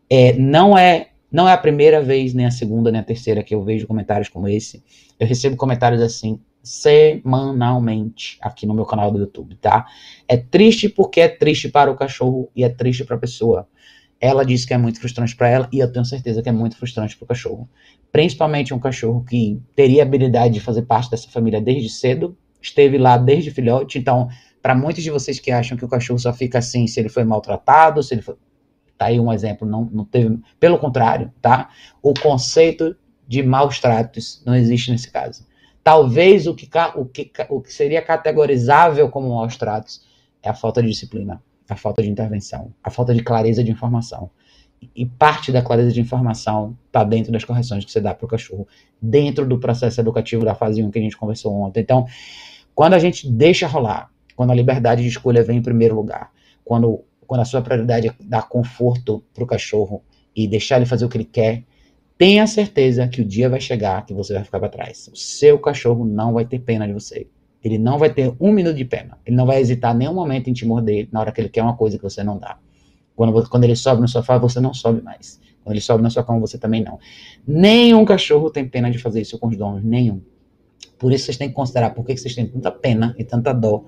[0.09, 3.55] É, não é não é a primeira vez, nem a segunda, nem a terceira que
[3.55, 4.83] eu vejo comentários como esse.
[5.19, 9.85] Eu recebo comentários assim semanalmente aqui no meu canal do YouTube, tá?
[10.27, 13.67] É triste porque é triste para o cachorro e é triste para a pessoa.
[14.21, 16.77] Ela disse que é muito frustrante para ela e eu tenho certeza que é muito
[16.77, 17.67] frustrante para o cachorro.
[18.11, 23.17] Principalmente um cachorro que teria habilidade de fazer parte dessa família desde cedo, esteve lá
[23.17, 23.99] desde filhote.
[23.99, 24.29] Então,
[24.61, 27.23] para muitos de vocês que acham que o cachorro só fica assim se ele foi
[27.23, 28.35] maltratado, se ele foi.
[28.97, 30.39] Tá aí um exemplo, não, não teve.
[30.59, 31.69] Pelo contrário, tá?
[32.01, 32.95] O conceito
[33.27, 35.45] de maus tratos não existe nesse caso.
[35.83, 40.07] Talvez o que, o que, o que seria categorizável como maus tratos
[40.41, 44.29] é a falta de disciplina, a falta de intervenção, a falta de clareza de informação.
[44.95, 48.29] E parte da clareza de informação está dentro das correções que você dá para o
[48.29, 48.67] cachorro,
[49.01, 51.81] dentro do processo educativo da fase 1 que a gente conversou ontem.
[51.81, 52.05] Então,
[52.75, 56.31] quando a gente deixa rolar, quando a liberdade de escolha vem em primeiro lugar,
[56.63, 60.03] quando, quando a sua prioridade é dar conforto para o cachorro
[60.35, 61.63] e deixar ele fazer o que ele quer,
[62.17, 65.09] tenha certeza que o dia vai chegar que você vai ficar para trás.
[65.11, 67.27] O seu cachorro não vai ter pena de você.
[67.63, 69.17] Ele não vai ter um minuto de pena.
[69.25, 71.75] Ele não vai hesitar nenhum momento em te morder na hora que ele quer uma
[71.75, 72.57] coisa que você não dá.
[73.15, 75.39] Quando, quando ele sobe no sofá, você não sobe mais.
[75.63, 76.99] Quando ele sobe na sua cama, você também não.
[77.47, 79.83] Nenhum cachorro tem pena de fazer isso com os donos.
[79.83, 80.21] Nenhum.
[81.03, 83.83] Por isso vocês têm que considerar por que vocês têm tanta pena e tanta dó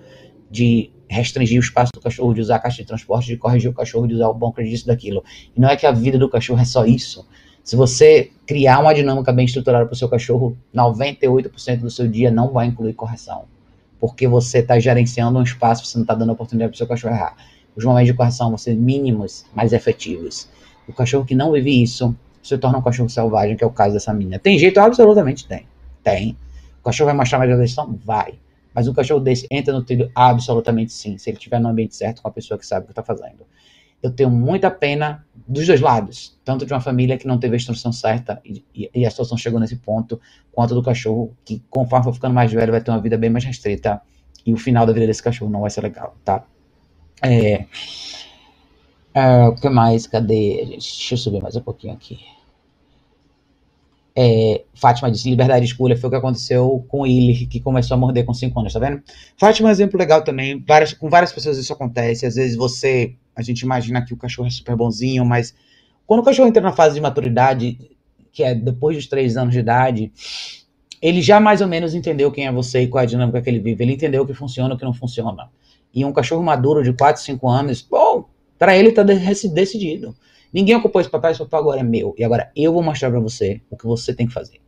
[0.51, 3.73] de restringir o espaço do cachorro, de usar a caixa de transporte, de corrigir o
[3.73, 5.23] cachorro, de usar o bunker, disso, daquilo.
[5.55, 7.25] E não é que a vida do cachorro é só isso.
[7.63, 12.29] Se você criar uma dinâmica bem estruturada para o seu cachorro, 98% do seu dia
[12.29, 13.45] não vai incluir correção.
[13.97, 17.15] Porque você está gerenciando um espaço, você não está dando oportunidade para o seu cachorro
[17.15, 17.37] errar.
[17.77, 20.49] Os momentos de correção vão ser mínimos, mas efetivos.
[20.85, 22.13] O cachorro que não vive isso
[22.43, 24.37] se torna um cachorro selvagem, que é o caso dessa menina.
[24.37, 24.81] Tem jeito?
[24.81, 25.65] Absolutamente tem.
[26.03, 26.35] Tem.
[26.85, 27.99] Cachorro vai mostrar mais atenção?
[28.05, 28.39] Vai.
[28.73, 30.11] Mas um cachorro desse entra no trilho?
[30.13, 32.91] Absolutamente sim, se ele estiver no ambiente certo com a pessoa que sabe o que
[32.91, 33.45] está fazendo.
[34.03, 37.57] Eu tenho muita pena dos dois lados, tanto de uma família que não teve a
[37.57, 38.63] instrução certa e,
[38.93, 40.21] e, a situação chegou nesse ponto,
[40.51, 43.43] quanto do cachorro que, conforme for ficando mais velho, vai ter uma vida bem mais
[43.45, 43.99] restrita
[44.45, 46.43] e o final da vida desse cachorro não vai ser legal, tá?
[47.23, 47.65] É.
[49.13, 50.05] é o que mais?
[50.05, 50.65] Cadê?
[50.69, 52.34] Deixa eu subir mais um pouquinho aqui.
[54.17, 57.97] É, Fátima disse: liberdade de escolha foi o que aconteceu com ele, que começou a
[57.97, 59.01] morder com 5 anos, tá vendo?
[59.37, 60.63] Fátima é um exemplo legal também.
[60.65, 62.25] Várias, com várias pessoas isso acontece.
[62.25, 65.53] Às vezes você, a gente imagina que o cachorro é super bonzinho, mas
[66.07, 67.77] quando o cachorro entra na fase de maturidade,
[68.31, 70.11] que é depois dos 3 anos de idade,
[71.01, 73.49] ele já mais ou menos entendeu quem é você e qual é a dinâmica que
[73.49, 73.83] ele vive.
[73.83, 75.49] Ele entendeu o que funciona e o que não funciona.
[75.93, 78.25] E um cachorro maduro de 4, 5 anos, bom,
[78.57, 80.15] para ele tá decidido.
[80.55, 82.15] Ninguém ocupou esse papel, esse papel agora é meu.
[82.17, 84.61] E agora eu vou mostrar para você o que você tem que fazer.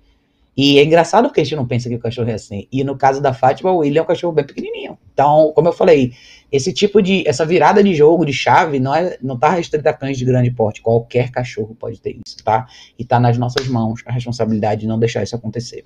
[0.57, 2.67] E é engraçado porque a gente não pensa que o cachorro é assim.
[2.69, 4.97] E no caso da Fátima, o William é um cachorro bem pequenininho.
[5.13, 6.11] Então, como eu falei,
[6.51, 9.93] esse tipo de, essa virada de jogo, de chave, não é, não tá restrita a
[9.93, 10.81] cães de grande porte.
[10.81, 12.67] Qualquer cachorro pode ter isso, tá?
[12.99, 15.85] E tá nas nossas mãos a responsabilidade de não deixar isso acontecer.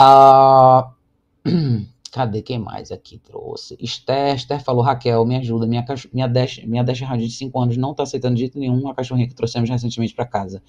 [0.00, 0.96] Uh...
[2.10, 3.76] Cadê quem mais aqui trouxe?
[3.80, 5.66] Esther, Esther falou, Raquel, me ajuda.
[5.66, 8.94] Minha, minha Dash, minha Dash de 5 anos não tá aceitando de jeito nenhum a
[8.94, 10.62] cachorrinha que trouxemos recentemente para casa.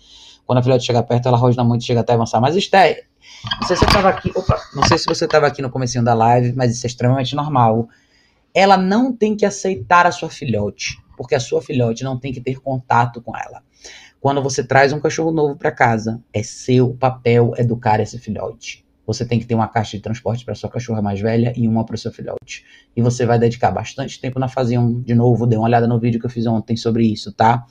[0.45, 2.41] Quando a filhote chega perto, ela rosna muito e chega até avançar.
[2.41, 3.07] Mas, Esther,
[3.61, 4.31] não sei se você tava aqui.
[4.35, 7.35] Opa, não sei se você tava aqui no começo da live, mas isso é extremamente
[7.35, 7.87] normal.
[8.53, 12.41] Ela não tem que aceitar a sua filhote, porque a sua filhote não tem que
[12.41, 13.63] ter contato com ela.
[14.19, 19.25] Quando você traz um cachorro novo para casa, é seu papel educar esse filhote você
[19.25, 21.95] tem que ter uma caixa de transporte para sua cachorra mais velha e uma para
[21.95, 22.63] o seu filhote.
[22.95, 25.01] E você vai dedicar bastante tempo na fase 1.
[25.01, 27.65] De novo, dê uma olhada no vídeo que eu fiz ontem sobre isso, tá?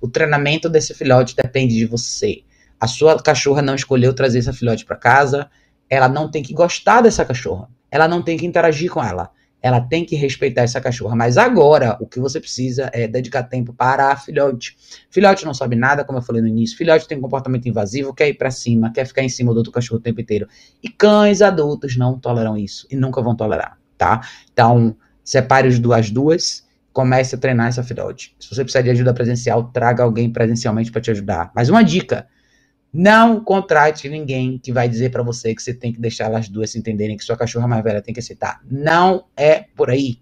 [0.00, 2.42] O treinamento desse filhote depende de você.
[2.80, 5.50] A sua cachorra não escolheu trazer esse filhote para casa,
[5.90, 7.68] ela não tem que gostar dessa cachorra.
[7.90, 11.16] Ela não tem que interagir com ela ela tem que respeitar essa cachorra.
[11.16, 14.76] Mas agora, o que você precisa é dedicar tempo para a filhote.
[15.10, 16.76] Filhote não sabe nada, como eu falei no início.
[16.76, 19.72] Filhote tem um comportamento invasivo, quer ir para cima, quer ficar em cima do outro
[19.72, 20.46] cachorro o tempo inteiro.
[20.82, 24.20] E cães adultos não toleram isso e nunca vão tolerar, tá?
[24.52, 28.34] Então, separe as duas, duas comece a treinar essa filhote.
[28.40, 31.52] Se você precisar de ajuda presencial, traga alguém presencialmente para te ajudar.
[31.54, 32.26] Mas uma dica,
[32.92, 36.70] não contrate ninguém que vai dizer para você que você tem que deixar elas duas
[36.70, 38.60] se entenderem que sua cachorra mais velha tem que aceitar.
[38.70, 40.18] Não é por aí.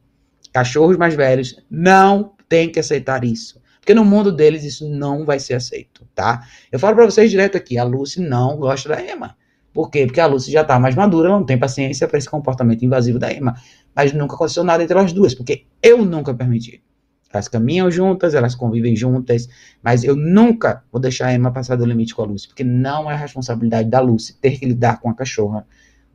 [0.52, 3.60] Cachorros mais velhos não têm que aceitar isso.
[3.80, 6.44] Porque no mundo deles isso não vai ser aceito, tá?
[6.72, 9.36] Eu falo para vocês direto aqui, a Lucy não gosta da Emma.
[9.72, 10.06] Por quê?
[10.06, 13.18] Porque a Lucy já tá mais madura, ela não tem paciência para esse comportamento invasivo
[13.18, 13.55] da Emma.
[13.94, 16.82] Mas nunca aconteceu nada entre elas duas, porque eu nunca permiti.
[17.32, 19.48] Elas caminham juntas, elas convivem juntas,
[19.82, 23.10] mas eu nunca vou deixar a Emma passar do limite com a Lucy, porque não
[23.10, 25.66] é responsabilidade da Lucy ter que lidar com a cachorra,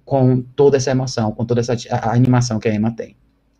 [0.06, 3.16] com toda essa emoção, com toda essa a, animação que a Emma tem.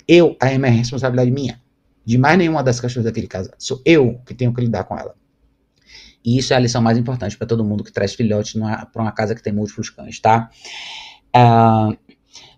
[0.08, 1.62] Eu, a Emma é responsabilidade minha,
[2.06, 3.54] de mais nenhuma das cachorras daquele casal.
[3.58, 5.16] Sou eu que tenho que lidar com ela.
[6.24, 8.58] E isso é a lição mais importante para todo mundo que traz filhote
[8.92, 10.50] para uma casa que tem múltiplos cães, tá?
[11.36, 11.98] Uh,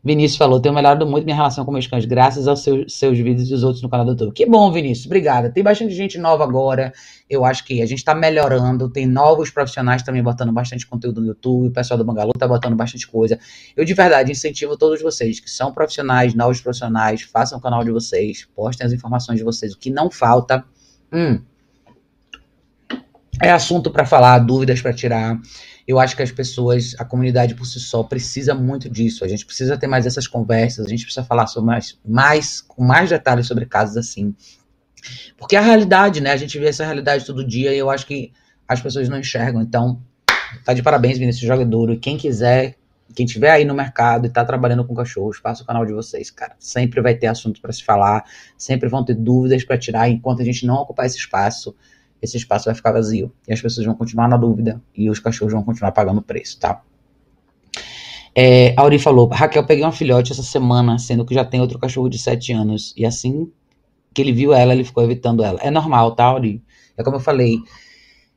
[0.03, 3.49] Vinícius falou, tenho melhorado muito minha relação com meus cães, graças aos seus, seus vídeos
[3.49, 4.33] e os outros no canal do YouTube.
[4.33, 5.49] Que bom, Vinícius, obrigada.
[5.49, 6.91] Tem bastante gente nova agora,
[7.29, 11.27] eu acho que a gente tá melhorando, tem novos profissionais também botando bastante conteúdo no
[11.27, 13.39] YouTube, o pessoal do Bangalô tá botando bastante coisa.
[13.77, 17.91] Eu de verdade incentivo todos vocês que são profissionais, novos profissionais, façam o canal de
[17.91, 20.65] vocês, postem as informações de vocês, o que não falta,
[21.13, 21.39] hum,
[23.41, 25.39] é assunto para falar, dúvidas para tirar.
[25.87, 29.25] Eu acho que as pessoas, a comunidade por si só, precisa muito disso.
[29.25, 32.83] A gente precisa ter mais essas conversas, a gente precisa falar sobre mais, mais com
[32.83, 34.33] mais detalhes sobre casos assim.
[35.37, 36.31] Porque é a realidade, né?
[36.31, 38.31] A gente vê essa realidade todo dia e eu acho que
[38.67, 39.61] as pessoas não enxergam.
[39.61, 40.01] Então,
[40.63, 41.93] tá de parabéns, Vinícius Joga Duro.
[41.93, 42.75] E quem quiser,
[43.13, 46.31] quem tiver aí no mercado e tá trabalhando com cachorros, faça o canal de vocês,
[46.31, 46.55] cara.
[46.57, 48.23] Sempre vai ter assunto para se falar,
[48.57, 51.75] sempre vão ter dúvidas para tirar enquanto a gente não ocupar esse espaço
[52.23, 53.33] esse espaço vai ficar vazio.
[53.45, 56.57] E as pessoas vão continuar na dúvida e os cachorros vão continuar pagando o preço,
[56.57, 56.81] tá?
[58.33, 62.07] É, Auri falou, Raquel, peguei uma filhote essa semana, sendo que já tem outro cachorro
[62.07, 62.93] de 7 anos.
[62.95, 63.51] E assim
[64.13, 65.59] que ele viu ela, ele ficou evitando ela.
[65.61, 66.63] É normal, tá, Auri?
[66.95, 67.57] É como eu falei.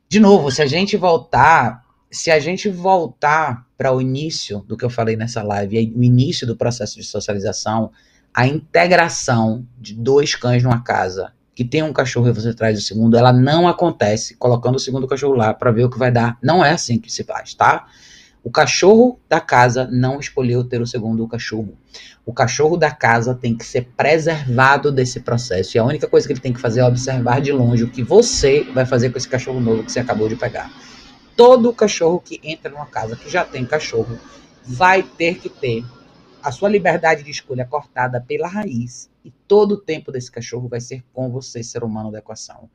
[0.09, 4.83] De novo, se a gente voltar, se a gente voltar para o início do que
[4.83, 7.91] eu falei nessa live, o início do processo de socialização,
[8.33, 12.81] a integração de dois cães numa casa que tem um cachorro e você traz o
[12.83, 16.37] segundo, ela não acontece colocando o segundo cachorro lá para ver o que vai dar.
[16.39, 17.87] Não é assim que se faz, tá?
[18.43, 21.75] O cachorro da casa não escolheu ter o segundo cachorro.
[22.23, 25.75] O cachorro da casa tem que ser preservado desse processo.
[25.75, 28.03] E a única coisa que ele tem que fazer é observar de longe o que
[28.03, 30.71] você vai fazer com esse cachorro novo que você acabou de pegar.
[31.35, 34.19] Todo cachorro que entra numa casa que já tem cachorro
[34.63, 35.83] vai ter que ter
[36.47, 40.79] a sua liberdade de escolha cortada pela raiz e todo o tempo desse cachorro vai
[40.79, 42.69] ser com você, ser humano da equação,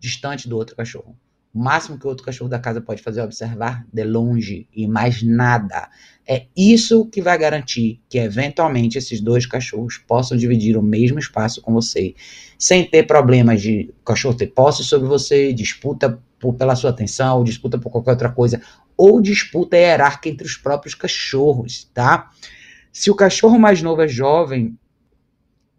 [0.00, 1.16] distante do outro cachorro.
[1.54, 4.88] O máximo que o outro cachorro da casa pode fazer é observar de longe e
[4.88, 5.88] mais nada.
[6.26, 11.62] É isso que vai garantir que eventualmente esses dois cachorros possam dividir o mesmo espaço
[11.62, 12.16] com você,
[12.58, 17.78] sem ter problemas de cachorro ter posse sobre você, disputa por, pela sua atenção, disputa
[17.78, 18.60] por qualquer outra coisa,
[18.96, 22.32] ou disputa hierárquica entre os próprios cachorros, tá?
[22.98, 24.76] Se o cachorro mais novo é jovem,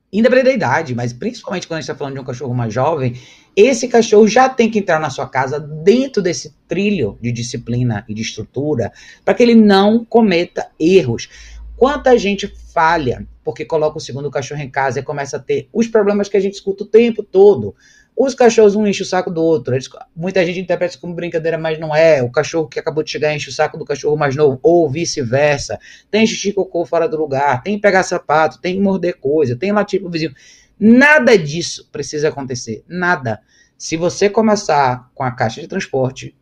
[0.09, 3.13] independente da idade, mas principalmente quando a gente está falando de um cachorro mais jovem,
[3.53, 8.13] esse cachorro já tem que entrar na sua casa dentro desse trilho de disciplina e
[8.13, 8.93] de estrutura
[9.25, 11.27] para que ele não cometa erros.
[11.75, 15.89] Quanta gente falha porque coloca o segundo cachorro em casa e começa a ter os
[15.89, 17.75] problemas que a gente escuta o tempo todo.
[18.21, 19.73] Os cachorros um enchem o saco do outro.
[19.73, 22.21] Eles, muita gente interpreta isso como brincadeira, mas não é.
[22.21, 25.79] O cachorro que acabou de chegar enche o saco do cachorro mais novo, ou vice-versa.
[26.11, 30.09] Tem xixi cocô fora do lugar, tem pegar sapato, tem morder coisa, tem latir pro
[30.09, 30.33] vizinho.
[30.77, 32.83] Nada disso precisa acontecer.
[32.89, 33.39] Nada.
[33.77, 36.35] Se você começar com a caixa de transporte,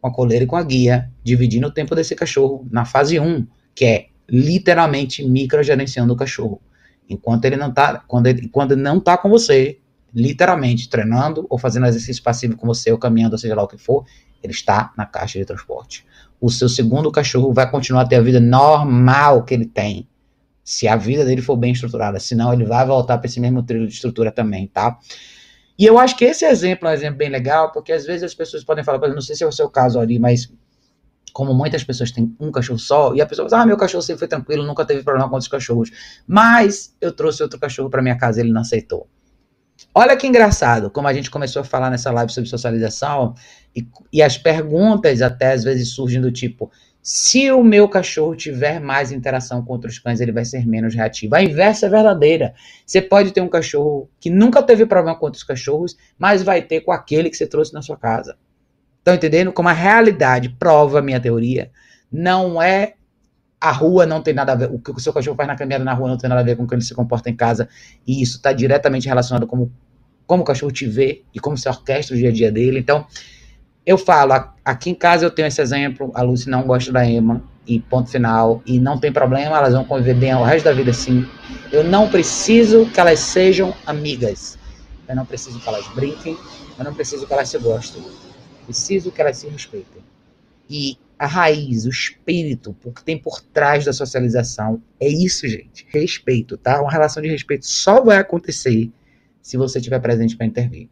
[0.00, 3.44] com a coleira e com a guia, dividindo o tempo desse cachorro na fase 1,
[3.74, 6.62] que é literalmente microgerenciando o cachorro.
[7.10, 9.80] Enquanto ele não tá, quando ele, quando ele não tá com você,
[10.16, 14.06] literalmente treinando ou fazendo exercício passivo com você ou caminhando, seja lá o que for,
[14.42, 16.06] ele está na caixa de transporte.
[16.40, 20.08] O seu segundo cachorro vai continuar a ter a vida normal que ele tem,
[20.64, 23.86] se a vida dele for bem estruturada, senão ele vai voltar para esse mesmo trilho
[23.86, 24.98] de estrutura também, tá?
[25.78, 28.34] E eu acho que esse exemplo é um exemplo bem legal, porque às vezes as
[28.34, 30.50] pessoas podem falar, não sei se é o seu caso ali, mas
[31.34, 34.20] como muitas pessoas têm um cachorro só, e a pessoa fala, ah, meu cachorro sempre
[34.20, 35.90] foi tranquilo, nunca teve problema com outros cachorros,
[36.26, 39.06] mas eu trouxe outro cachorro para minha casa e ele não aceitou.
[39.94, 43.34] Olha que engraçado, como a gente começou a falar nessa live sobre socialização,
[43.74, 46.70] e, e as perguntas até às vezes surgem do tipo:
[47.02, 51.36] se o meu cachorro tiver mais interação com outros cães, ele vai ser menos reativo.
[51.36, 52.52] A inversa é verdadeira.
[52.84, 56.80] Você pode ter um cachorro que nunca teve problema com outros cachorros, mas vai ter
[56.80, 58.36] com aquele que você trouxe na sua casa.
[58.98, 59.52] Estão entendendo?
[59.52, 61.70] Como a realidade prova a minha teoria,
[62.10, 62.94] não é
[63.60, 65.84] a rua não tem nada a ver, o que o seu cachorro faz na caminhada
[65.84, 67.68] na rua não tem nada a ver com como ele se comporta em casa,
[68.06, 69.70] e isso está diretamente relacionado com
[70.26, 72.80] como o cachorro te vê e como você orquestra o dia a dia dele.
[72.80, 73.06] Então,
[73.86, 74.32] eu falo,
[74.64, 78.10] aqui em casa eu tenho esse exemplo, a Lucy não gosta da Emma, e ponto
[78.10, 81.26] final, e não tem problema, elas vão conviver bem o resto da vida assim.
[81.72, 84.58] Eu não preciso que elas sejam amigas,
[85.08, 86.36] eu não preciso que elas brinquem,
[86.78, 88.02] eu não preciso que elas se gostem,
[88.64, 90.02] preciso que elas se respeitem.
[90.68, 94.82] E a raiz, o espírito, o que tem por trás da socialização.
[95.00, 95.86] É isso, gente.
[95.88, 96.80] Respeito, tá?
[96.80, 98.90] Uma relação de respeito só vai acontecer
[99.40, 100.88] se você estiver presente para intervir.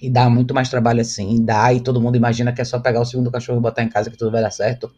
[0.00, 3.00] E dá muito mais trabalho assim, dá, e todo mundo imagina que é só pegar
[3.00, 4.92] o segundo cachorro e botar em casa que tudo vai dar certo.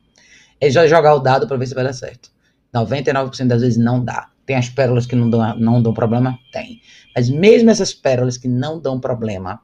[0.61, 2.31] É já jogar o dado para ver se vai dar certo.
[2.75, 4.29] 99% das vezes não dá.
[4.45, 6.39] Tem as pérolas que não dão, não dão problema?
[6.53, 6.81] Tem.
[7.17, 9.61] Mas mesmo essas pérolas que não dão problema,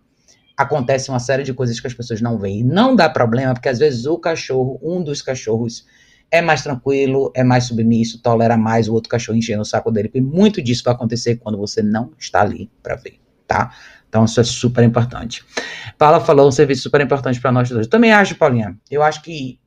[0.57, 2.65] acontece uma série de coisas que as pessoas não veem.
[2.65, 5.87] Não dá problema, porque às vezes o cachorro, um dos cachorros,
[6.31, 10.11] é mais tranquilo, é mais submisso, tolera mais o outro cachorro enchendo o saco dele.
[10.15, 13.73] E muito disso vai acontecer quando você não está ali para ver, tá?
[14.09, 15.45] Então isso é super importante.
[15.99, 17.87] Paula falou um serviço super importante para nós todos.
[17.87, 18.77] Também acho, Paulinha.
[18.91, 19.59] Eu acho que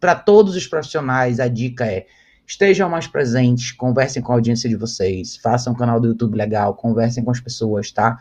[0.00, 2.06] para todos os profissionais a dica é
[2.46, 6.74] estejam mais presentes, conversem com a audiência de vocês, façam um canal do YouTube legal,
[6.74, 8.18] conversem com as pessoas, tá?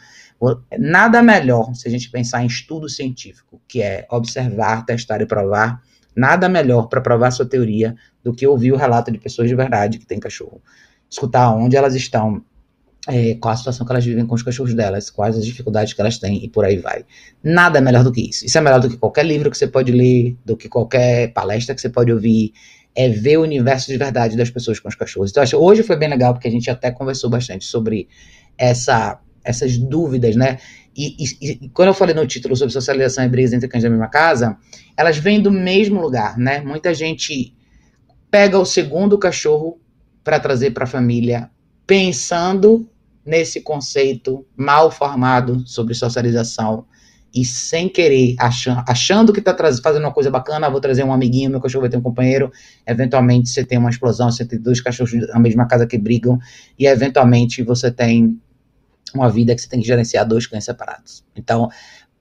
[0.77, 5.81] Nada melhor se a gente pensar em estudo científico, que é observar, testar e provar.
[6.15, 9.99] Nada melhor para provar sua teoria do que ouvir o relato de pessoas de verdade
[9.99, 10.61] que têm cachorro.
[11.09, 12.43] Escutar onde elas estão,
[13.07, 16.01] é, qual a situação que elas vivem com os cachorros delas, quais as dificuldades que
[16.01, 17.05] elas têm e por aí vai.
[17.43, 18.45] Nada melhor do que isso.
[18.45, 21.73] Isso é melhor do que qualquer livro que você pode ler, do que qualquer palestra
[21.75, 22.53] que você pode ouvir
[22.95, 25.31] é ver o universo de verdade das pessoas com os cachorros.
[25.31, 28.07] Então, acho, hoje foi bem legal, porque a gente até conversou bastante sobre
[28.57, 30.57] essa, essas dúvidas, né?
[30.95, 33.89] E, e, e, quando eu falei no título sobre socialização e brigas entre cães da
[33.89, 34.57] mesma casa,
[34.97, 36.61] elas vêm do mesmo lugar, né?
[36.61, 37.53] Muita gente
[38.29, 39.79] pega o segundo cachorro
[40.23, 41.49] para trazer para a família,
[41.87, 42.89] pensando
[43.25, 46.85] nesse conceito mal formado sobre socialização
[47.33, 51.49] e sem querer, achando, achando que está fazendo uma coisa bacana, vou trazer um amiguinho,
[51.49, 52.51] meu cachorro vai ter um companheiro,
[52.85, 56.39] eventualmente você tem uma explosão, você tem dois cachorros na mesma casa que brigam,
[56.77, 58.39] e eventualmente você tem
[59.13, 61.23] uma vida que você tem que gerenciar dois cães separados.
[61.35, 61.69] Então,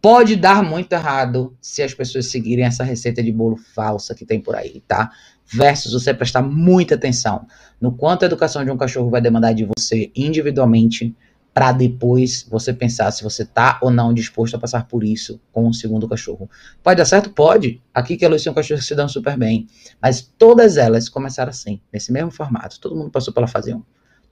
[0.01, 4.41] pode dar muito errado se as pessoas seguirem essa receita de bolo falsa que tem
[4.41, 5.11] por aí, tá?
[5.47, 7.47] Versus você prestar muita atenção
[7.81, 11.15] no quanto a educação de um cachorro vai demandar de você individualmente,
[11.59, 15.65] para depois você pensar se você tá ou não disposto a passar por isso com
[15.65, 16.49] o um segundo cachorro.
[16.85, 17.31] Pode dar certo?
[17.31, 17.83] Pode.
[17.93, 19.67] Aqui que a é um cachorro que se dão super bem.
[20.01, 22.79] Mas todas elas começaram assim, nesse mesmo formato.
[22.79, 23.83] Todo mundo passou pela fase 1.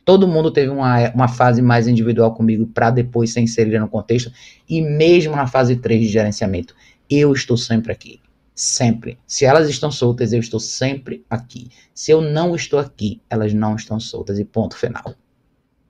[0.07, 4.33] Todo mundo teve uma, uma fase mais individual comigo para depois ser inserido no contexto.
[4.69, 6.77] E mesmo na fase 3 de gerenciamento,
[7.11, 8.21] eu estou sempre aqui.
[8.55, 9.19] Sempre.
[9.27, 11.71] Se elas estão soltas, eu estou sempre aqui.
[11.93, 14.39] Se eu não estou aqui, elas não estão soltas.
[14.39, 15.17] E ponto final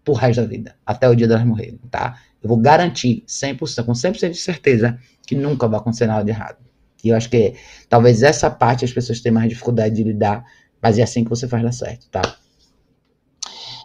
[0.03, 2.19] pro resto da vida, até o dia delas morrerem, tá?
[2.41, 6.59] Eu vou garantir 100%, com 100% de certeza, que nunca vai acontecer nada de errado.
[7.05, 7.55] E eu acho que
[7.89, 10.45] talvez essa parte as pessoas tenham mais dificuldade de lidar,
[10.81, 12.37] mas é assim que você faz dar certo, tá?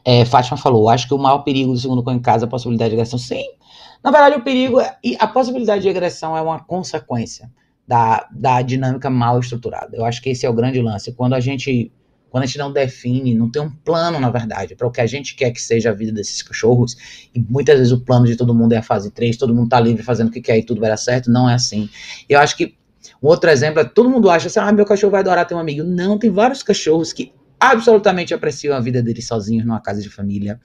[0.03, 2.49] É, Fátima falou, acho que o maior perigo do segundo cão em casa é a
[2.49, 3.19] possibilidade de agressão.
[3.19, 3.43] Sim,
[4.03, 7.51] na verdade o perigo é, e a possibilidade de agressão é uma consequência
[7.87, 9.95] da, da dinâmica mal estruturada.
[9.95, 11.11] Eu acho que esse é o grande lance.
[11.11, 11.91] Quando a gente
[12.31, 15.05] quando a gente não define, não tem um plano, na verdade, para o que a
[15.05, 16.95] gente quer que seja a vida desses cachorros,
[17.35, 19.77] e muitas vezes o plano de todo mundo é a fase 3, todo mundo tá
[19.81, 21.89] livre fazendo o que quer e tudo vai dar certo, não é assim.
[22.29, 22.73] Eu acho que
[23.21, 25.59] um outro exemplo é todo mundo acha assim, ah, meu cachorro vai adorar ter um
[25.59, 25.83] amigo.
[25.83, 30.59] Não, tem vários cachorros que absolutamente apreciam a vida deles sozinhos numa casa de família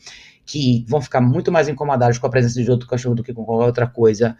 [0.47, 3.44] que vão ficar muito mais incomodados com a presença de outro cachorro do que com
[3.44, 4.35] qualquer outra coisa.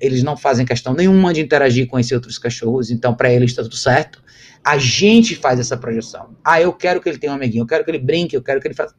[0.00, 3.62] Eles não fazem questão nenhuma de interagir com esses outros cachorros, então para eles está
[3.62, 4.20] tudo certo.
[4.64, 6.34] A gente faz essa projeção.
[6.44, 8.60] Ah, eu quero que ele tenha um amiguinho, eu quero que ele brinque, eu quero
[8.60, 8.94] que ele faça.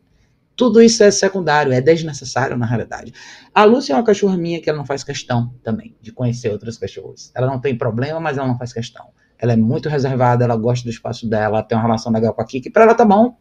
[0.55, 3.11] Tudo isso é secundário, é desnecessário na realidade.
[3.53, 6.77] A Lúcia é uma cachorra minha que ela não faz questão também de conhecer outros
[6.77, 7.31] cachorros.
[7.35, 9.07] Ela não tem problema, mas ela não faz questão.
[9.41, 12.41] Ela é muito reservada, ela gosta do espaço dela, ela tem uma relação legal com
[12.41, 13.35] a Kiki, para ela tá bom.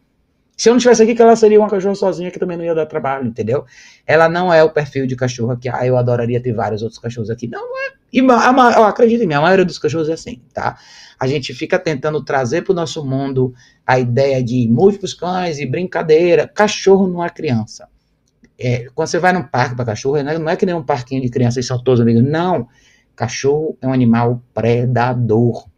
[0.57, 2.75] Se eu não tivesse aqui, que ela seria uma cachorra sozinha que também não ia
[2.75, 3.65] dar trabalho, entendeu?
[4.05, 7.29] Ela não é o perfil de cachorro que, ah, eu adoraria ter vários outros cachorros
[7.29, 7.47] aqui.
[7.47, 7.91] Não, é.
[8.13, 10.77] E eu acredito em mim, a maioria dos cachorros é assim, tá?
[11.19, 13.53] A gente fica tentando trazer para o nosso mundo
[13.87, 16.47] a ideia de múltiplos cães e brincadeira.
[16.47, 17.87] Cachorro não é criança.
[18.59, 21.29] É, quando você vai num parque para cachorro, não é que nem um parquinho de
[21.29, 22.23] crianças são todos amigos.
[22.23, 22.67] Não.
[23.15, 25.70] Cachorro é um animal predador.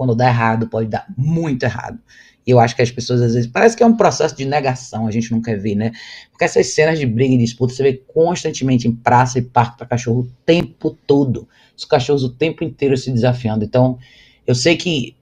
[0.00, 1.98] Quando dá errado, pode dar muito errado.
[2.46, 3.50] E eu acho que as pessoas às vezes.
[3.50, 5.92] Parece que é um processo de negação, a gente não quer ver, né?
[6.30, 9.86] Porque essas cenas de briga e disputa você vê constantemente em praça e parque para
[9.86, 11.46] cachorro o tempo todo.
[11.76, 13.62] Os cachorros o tempo inteiro se desafiando.
[13.62, 13.98] Então,
[14.46, 15.14] eu sei que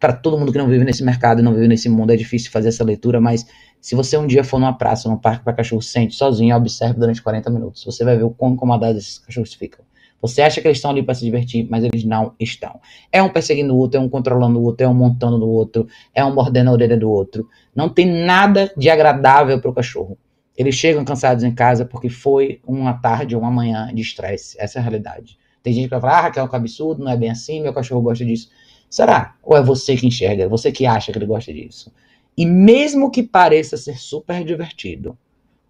[0.00, 2.70] para todo mundo que não vive nesse mercado, não vive nesse mundo, é difícil fazer
[2.70, 3.44] essa leitura, mas
[3.78, 7.20] se você um dia for numa praça, num parque para cachorro, sente sozinho, observe durante
[7.20, 7.84] 40 minutos.
[7.84, 9.84] Você vai ver o quão incomodados esses cachorros ficam.
[10.20, 12.80] Você acha que eles estão ali para se divertir, mas eles não estão.
[13.12, 15.86] É um perseguindo o outro, é um controlando o outro, é um montando no outro,
[16.14, 17.48] é um mordendo a orelha do outro.
[17.74, 20.16] Não tem nada de agradável para o cachorro.
[20.56, 24.56] Eles chegam cansados em casa porque foi uma tarde ou uma manhã de estresse.
[24.58, 25.38] Essa é a realidade.
[25.62, 28.02] Tem gente que vai falar, ah, Raquel, que absurdo, não é bem assim, meu cachorro
[28.02, 28.50] gosta disso.
[28.88, 29.34] Será?
[29.42, 31.92] Ou é você que enxerga, você que acha que ele gosta disso?
[32.36, 35.18] E mesmo que pareça ser super divertido,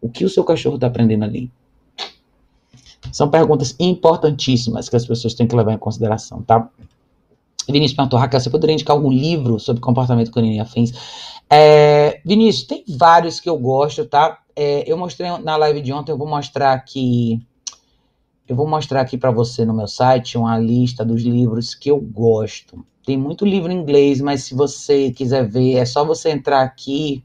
[0.00, 1.50] o que o seu cachorro está aprendendo ali?
[3.12, 6.68] São perguntas importantíssimas que as pessoas têm que levar em consideração, tá?
[7.68, 10.92] Vinícius perguntou, Raquel, você poderia indicar algum livro sobre comportamento canino e afins?
[11.48, 14.38] É, Vinícius, tem vários que eu gosto, tá?
[14.54, 17.40] É, eu mostrei na live de ontem, eu vou mostrar aqui
[18.46, 21.98] eu vou mostrar aqui para você no meu site uma lista dos livros que eu
[21.98, 22.84] gosto.
[23.04, 27.24] Tem muito livro em inglês, mas se você quiser ver, é só você entrar aqui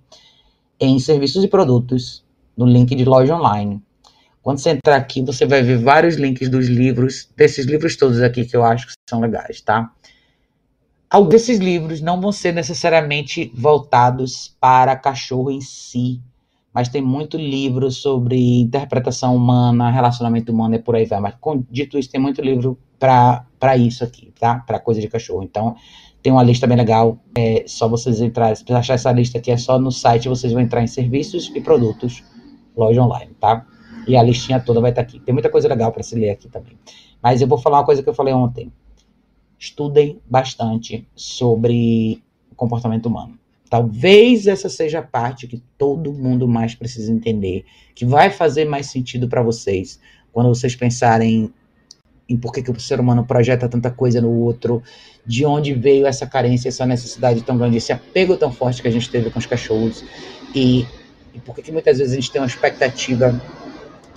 [0.79, 2.23] em serviços e produtos,
[2.55, 3.81] no link de loja online.
[4.49, 8.43] Quando você entrar aqui, você vai ver vários links dos livros, desses livros todos aqui
[8.43, 9.91] que eu acho que são legais, tá?
[11.07, 16.19] Alguns desses livros não vão ser necessariamente voltados para cachorro em si,
[16.73, 21.19] mas tem muito livro sobre interpretação humana, relacionamento humano e por aí vai.
[21.19, 21.35] Mas,
[21.69, 24.55] dito isso, tem muito livro para isso aqui, tá?
[24.65, 25.43] Para coisa de cachorro.
[25.43, 25.75] Então,
[26.23, 27.19] tem uma lista bem legal.
[27.37, 28.55] É só vocês entrarem.
[28.55, 30.27] Se achar essa lista aqui, é só no site.
[30.27, 32.23] Vocês vão entrar em serviços e produtos,
[32.75, 33.63] loja online, tá?
[34.09, 35.19] E a listinha toda vai estar aqui.
[35.19, 36.75] Tem muita coisa legal para se ler aqui também.
[37.21, 38.73] Mas eu vou falar uma coisa que eu falei ontem.
[39.59, 42.23] Estudem bastante sobre
[42.55, 43.37] comportamento humano.
[43.69, 48.87] Talvez essa seja a parte que todo mundo mais precisa entender, que vai fazer mais
[48.87, 49.99] sentido para vocês
[50.31, 51.53] quando vocês pensarem
[52.27, 54.81] em por que, que o ser humano projeta tanta coisa no outro,
[55.23, 58.91] de onde veio essa carência, essa necessidade tão grande, esse apego tão forte que a
[58.91, 60.03] gente teve com os cachorros
[60.55, 60.87] e,
[61.31, 63.39] e por que, que muitas vezes a gente tem uma expectativa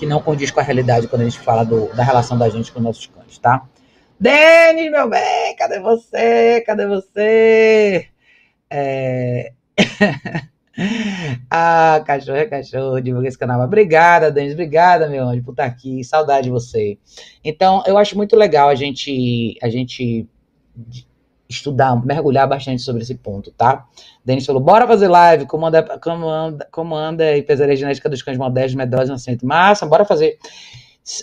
[0.02, 2.72] que não condiz com a realidade quando a gente fala do, da relação da gente
[2.72, 3.64] com nossos cães, tá?
[4.18, 6.60] Denis, meu bem, cadê você?
[6.66, 8.08] Cadê você?
[8.68, 9.52] É...
[11.48, 13.60] ah, cachorro é cachorro, divulga esse canal.
[13.60, 14.54] Obrigada, Denis.
[14.54, 16.02] Obrigada, meu anjo, por estar aqui.
[16.02, 16.98] Saudade de você.
[17.44, 20.28] Então, eu acho muito legal a gente, a gente
[21.54, 23.86] estudar, mergulhar bastante sobre esse ponto, tá?
[24.24, 25.46] Denis falou: bora fazer live.
[25.46, 25.98] Como anda,
[26.70, 29.46] como anda, e pesaria genética dos cães modernos, medrosos, no centro.
[29.46, 30.38] Massa, bora fazer.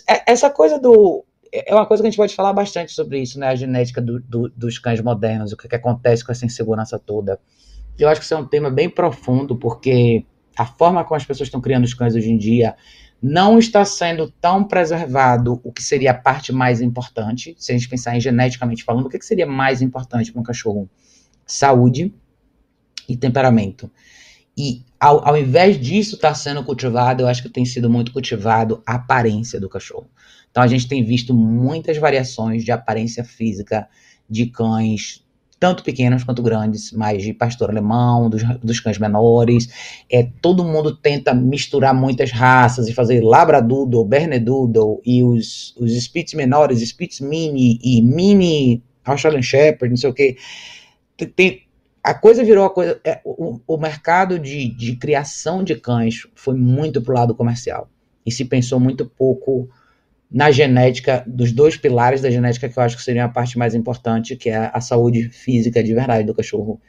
[0.07, 3.39] É, essa coisa do é uma coisa que a gente pode falar bastante sobre isso,
[3.39, 3.47] né?
[3.47, 7.39] A genética do, do, dos cães modernos, o que, que, acontece com essa insegurança toda.
[7.97, 10.25] Eu acho que isso é um tema bem profundo, porque
[10.57, 12.75] a forma como as pessoas estão criando os cães hoje em dia
[13.21, 17.55] não está sendo tão preservado o que seria a parte mais importante.
[17.57, 20.89] Se a gente pensar em geneticamente falando, o que, seria mais importante para um cachorro?
[21.45, 22.13] Saúde
[23.07, 23.91] e temperamento.
[24.57, 28.11] E ao, ao invés disso estar tá sendo cultivado, eu acho que tem sido muito
[28.13, 30.09] cultivado a aparência do cachorro.
[30.49, 33.87] Então a gente tem visto muitas variações de aparência física
[34.29, 35.25] de cães,
[35.59, 39.67] tanto pequenos quanto grandes, mas de pastor alemão, dos, dos cães menores.
[40.09, 46.33] É, todo mundo tenta misturar muitas raças e fazer Labradoodle, Bernedoodle e os, os Spitz
[46.33, 50.37] menores, Spitz mini e mini Australian Shepherd, não sei o que.
[51.35, 51.63] Tem,
[52.01, 52.99] a coisa virou a coisa.
[53.03, 57.89] É, o, o mercado de, de criação de cães foi muito pro lado comercial.
[58.25, 59.69] E se pensou muito pouco
[60.31, 63.73] na genética, dos dois pilares da genética que eu acho que seria a parte mais
[63.73, 66.79] importante, que é a saúde física de verdade do cachorro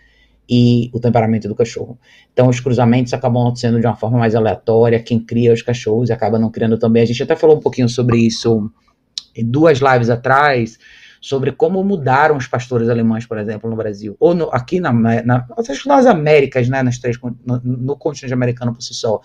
[0.49, 1.99] e o temperamento do cachorro.
[2.33, 6.39] Então, os cruzamentos acabam acontecendo de uma forma mais aleatória, quem cria os cachorros acaba
[6.39, 7.03] não criando também.
[7.03, 8.71] A gente até falou um pouquinho sobre isso
[9.35, 10.77] em duas lives atrás,
[11.21, 15.47] sobre como mudaram os pastores alemães, por exemplo, no Brasil, ou no, aqui na, na,
[15.87, 19.21] nas Américas, né, nas três, no, no, continente americano por si só.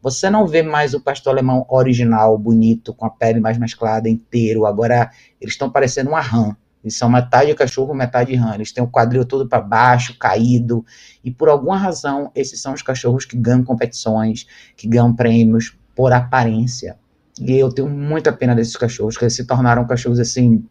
[0.00, 4.64] Você não vê mais o pastor alemão original, bonito, com a pele mais mesclada, inteiro.
[4.64, 5.10] Agora
[5.40, 6.56] eles estão parecendo uma rã.
[6.82, 8.54] Eles são metade cachorro, metade rã.
[8.54, 10.84] Eles têm o quadril todo para baixo, caído.
[11.22, 14.46] E por alguma razão, esses são os cachorros que ganham competições,
[14.76, 16.96] que ganham prêmios por aparência.
[17.38, 20.64] E eu tenho muita pena desses cachorros, que eles se tornaram cachorros assim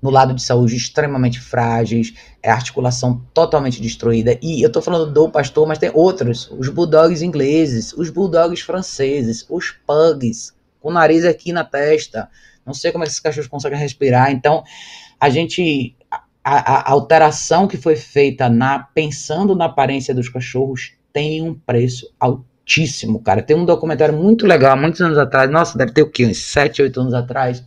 [0.00, 4.38] no lado de saúde extremamente frágeis, é articulação totalmente destruída.
[4.42, 9.44] E eu tô falando do pastor, mas tem outros, os bulldogs ingleses, os bulldogs franceses,
[9.48, 12.28] os pugs, com o nariz aqui na testa.
[12.64, 14.30] Não sei como é que esses cachorros conseguem respirar.
[14.30, 14.62] Então,
[15.18, 15.96] a gente
[16.44, 22.08] a, a, alteração que foi feita na pensando na aparência dos cachorros tem um preço
[22.20, 23.42] altíssimo, cara.
[23.42, 26.24] Tem um documentário muito legal, muitos anos atrás, nossa, deve ter o quê?
[26.24, 27.64] Uns 7, 8 anos atrás,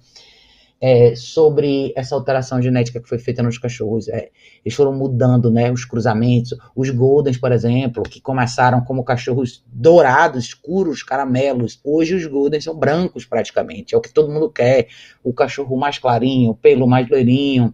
[0.81, 4.07] é, sobre essa alteração genética que foi feita nos cachorros.
[4.07, 4.29] É,
[4.63, 6.57] eles foram mudando né, os cruzamentos.
[6.75, 11.79] Os Goldens, por exemplo, que começaram como cachorros dourados, escuros, caramelos.
[11.83, 13.93] Hoje os Goldens são brancos praticamente.
[13.93, 14.87] É o que todo mundo quer.
[15.23, 17.73] O cachorro mais clarinho, o pelo mais loirinho.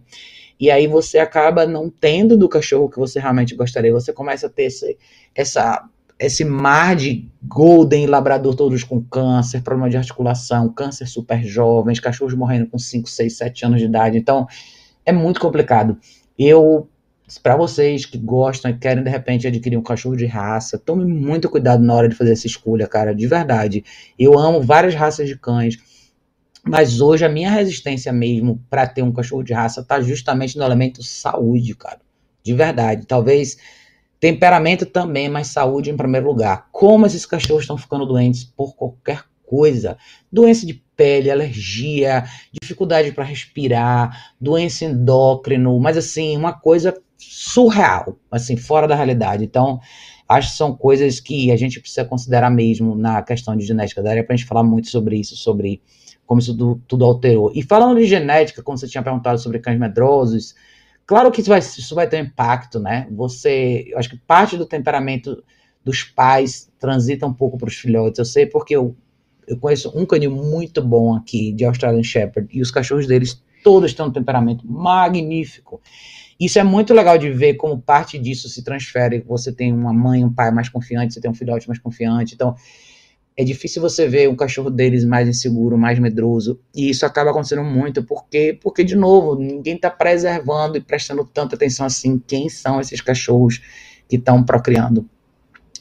[0.58, 3.92] E aí você acaba não tendo do cachorro que você realmente gostaria.
[3.92, 4.98] Você começa a ter esse,
[5.34, 12.00] essa esse mar de golden labrador todos com câncer, problema de articulação, câncer super jovens,
[12.00, 14.16] cachorros morrendo com 5, 6, 7 anos de idade.
[14.16, 14.46] Então,
[15.04, 15.98] é muito complicado.
[16.38, 16.88] Eu,
[17.42, 21.50] para vocês que gostam e querem de repente adquirir um cachorro de raça, tome muito
[21.50, 23.84] cuidado na hora de fazer essa escolha, cara, de verdade.
[24.18, 25.76] Eu amo várias raças de cães.
[26.68, 30.64] Mas hoje a minha resistência mesmo para ter um cachorro de raça tá justamente no
[30.64, 32.00] elemento saúde, cara.
[32.42, 33.06] De verdade.
[33.06, 33.56] Talvez
[34.18, 36.68] Temperamento também, mas saúde em primeiro lugar.
[36.72, 39.96] Como esses cachorros estão ficando doentes por qualquer coisa.
[40.30, 48.56] Doença de pele, alergia, dificuldade para respirar, doença endócrino, mas assim, uma coisa surreal, assim,
[48.56, 49.44] fora da realidade.
[49.44, 49.80] Então,
[50.28, 54.02] acho que são coisas que a gente precisa considerar mesmo na questão de genética.
[54.02, 55.80] Daria para a gente falar muito sobre isso, sobre
[56.26, 57.52] como isso tudo, tudo, alterou.
[57.54, 60.54] E falando de genética, como você tinha perguntado sobre cães medrosos,
[61.06, 63.06] claro que isso vai, isso vai ter um impacto, né?
[63.12, 65.42] Você, eu acho que parte do temperamento
[65.84, 68.18] dos pais transita um pouco para os filhotes.
[68.18, 68.96] Eu sei porque eu,
[69.46, 73.94] eu conheço um canil muito bom aqui de Australian Shepherd e os cachorros deles todos
[73.94, 75.80] têm um temperamento magnífico.
[76.38, 79.24] Isso é muito legal de ver como parte disso se transfere.
[79.26, 82.34] Você tem uma mãe, um pai mais confiante, você tem um filhote mais confiante.
[82.34, 82.54] Então,
[83.36, 86.58] é difícil você ver um cachorro deles mais inseguro, mais medroso.
[86.74, 91.54] E isso acaba acontecendo muito, porque, porque de novo, ninguém está preservando e prestando tanta
[91.54, 93.60] atenção assim quem são esses cachorros
[94.08, 95.06] que estão procriando.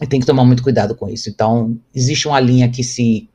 [0.02, 1.30] E tem que tomar muito cuidado com isso.
[1.30, 3.30] Então, existe uma linha que se,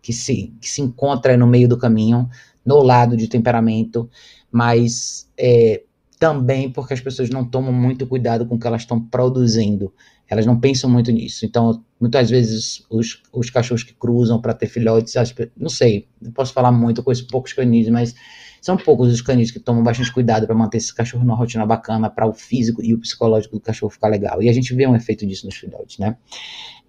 [0.00, 2.30] que se, que se encontra no meio do caminho,
[2.64, 4.08] no lado de temperamento,
[4.50, 5.82] mas é,
[6.18, 9.92] também porque as pessoas não tomam muito cuidado com o que elas estão produzindo.
[10.28, 11.46] Elas não pensam muito nisso.
[11.46, 15.14] Então, muitas vezes, os, os cachorros que cruzam para ter filhotes,
[15.56, 18.14] não sei, não posso falar muito, eu conheço poucos canis, mas
[18.60, 22.10] são poucos os canis que tomam bastante cuidado para manter esse cachorro numa rotina bacana,
[22.10, 24.42] para o físico e o psicológico do cachorro ficar legal.
[24.42, 26.16] E a gente vê um efeito disso nos filhotes, né?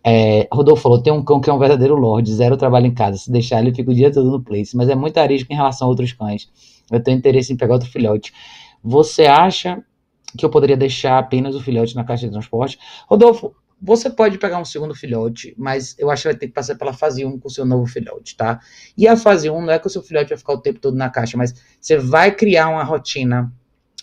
[0.04, 3.18] É, Rodolfo falou: tem um cão que é um verdadeiro lord, zero trabalho em casa.
[3.18, 5.88] Se deixar, ele fica o dia todo no place, mas é muito arisco em relação
[5.88, 6.50] a outros cães.
[6.92, 8.34] Eu tenho interesse em pegar outro filhote.
[8.84, 9.84] Você acha
[10.36, 12.80] que eu poderia deixar apenas o filhote na caixa de transporte?
[13.08, 16.76] Rodolfo, você pode pegar um segundo filhote, mas eu acho que vai ter que passar
[16.76, 18.60] pela fase 1 com o seu novo filhote, tá?
[18.98, 20.98] E a fase 1 não é que o seu filhote vai ficar o tempo todo
[20.98, 23.52] na caixa, mas você vai criar uma rotina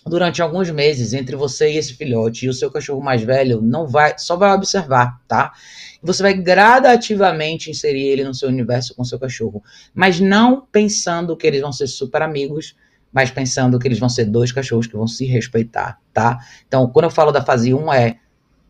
[0.06, 3.86] durante alguns meses entre você e esse filhote e o seu cachorro mais velho não
[3.86, 5.52] vai, só vai observar, tá?
[6.02, 9.62] Você vai gradativamente inserir ele no seu universo com seu cachorro,
[9.94, 12.76] mas não pensando que eles vão ser super amigos,
[13.14, 16.40] mas pensando que eles vão ser dois cachorros que vão se respeitar, tá?
[16.66, 18.16] Então, quando eu falo da fase 1 é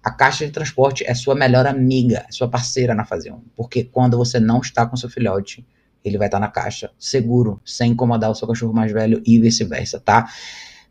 [0.03, 3.41] a caixa de transporte é sua melhor amiga, é sua parceira na fase 1.
[3.57, 5.67] Porque quando você não está com seu filhote,
[6.05, 9.99] ele vai estar na caixa, seguro, sem incomodar o seu cachorro mais velho e vice-versa,
[9.99, 10.29] tá?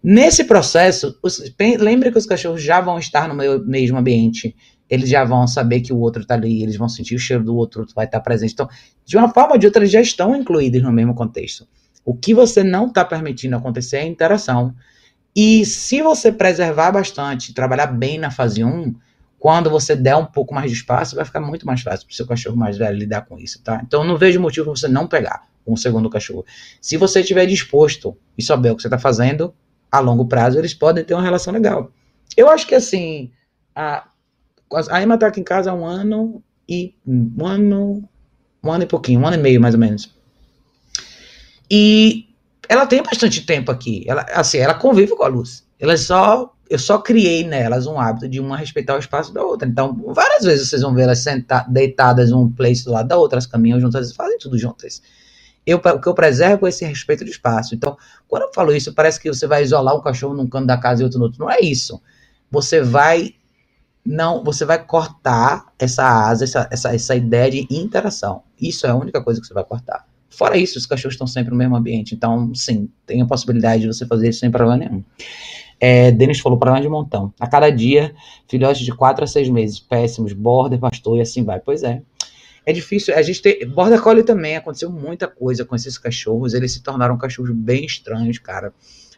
[0.01, 1.39] Nesse processo, os,
[1.79, 4.55] lembre que os cachorros já vão estar no mesmo ambiente,
[4.89, 7.55] eles já vão saber que o outro está ali, eles vão sentir o cheiro do
[7.55, 8.53] outro, vai estar presente.
[8.53, 8.67] Então,
[9.05, 11.67] de uma forma ou de outra, eles já estão incluídos no mesmo contexto.
[12.05, 14.75] O que você não está permitindo acontecer é a interação.
[15.35, 18.93] E se você preservar bastante, trabalhar bem na fase 1,
[19.39, 22.15] quando você der um pouco mais de espaço, vai ficar muito mais fácil para o
[22.15, 23.81] seu cachorro mais velho lidar com isso, tá?
[23.85, 26.45] Então não vejo motivo para você não pegar um segundo cachorro.
[26.79, 29.53] Se você estiver disposto e souber o que você está fazendo,
[29.91, 31.91] a longo prazo eles podem ter uma relação legal.
[32.37, 33.31] Eu acho que assim,
[33.75, 34.07] a,
[34.89, 38.09] a Emma está aqui em casa há um ano e um ano,
[38.63, 40.13] um ano e pouquinho, um ano e meio mais ou menos.
[41.75, 42.27] E
[42.69, 44.03] ela tem bastante tempo aqui.
[44.05, 45.65] Ela, assim, ela convive com a luz.
[45.79, 49.67] Ela só, eu só criei nelas um hábito de uma respeitar o espaço da outra.
[49.67, 53.37] Então, várias vezes vocês vão ver elas senta, deitadas um place do lado da outra,
[53.37, 55.01] elas caminham juntas, fazem tudo juntas.
[55.65, 57.73] Eu, o que eu preservo é esse respeito do espaço.
[57.73, 57.97] Então,
[58.27, 61.01] quando eu falo isso, parece que você vai isolar um cachorro num canto da casa
[61.01, 61.39] e outro no outro.
[61.39, 61.99] Não é isso.
[62.51, 63.33] Você vai
[64.05, 68.43] não, você vai cortar essa asa, essa, essa, essa ideia de interação.
[68.61, 70.05] Isso é a única coisa que você vai cortar.
[70.33, 72.15] Fora isso, os cachorros estão sempre no mesmo ambiente.
[72.15, 75.03] Então, sim, tem a possibilidade de você fazer isso sem problema nenhum.
[75.79, 77.33] É, Denis falou para de montão.
[77.39, 78.13] A cada dia,
[78.47, 81.59] filhotes de 4 a 6 meses, péssimos, border, pastor e assim vai.
[81.59, 82.01] Pois é.
[82.65, 83.13] É difícil.
[83.15, 83.67] A gente tem.
[83.67, 86.53] Border Collie também aconteceu muita coisa com esses cachorros.
[86.53, 88.73] Eles se tornaram cachorros bem estranhos, cara.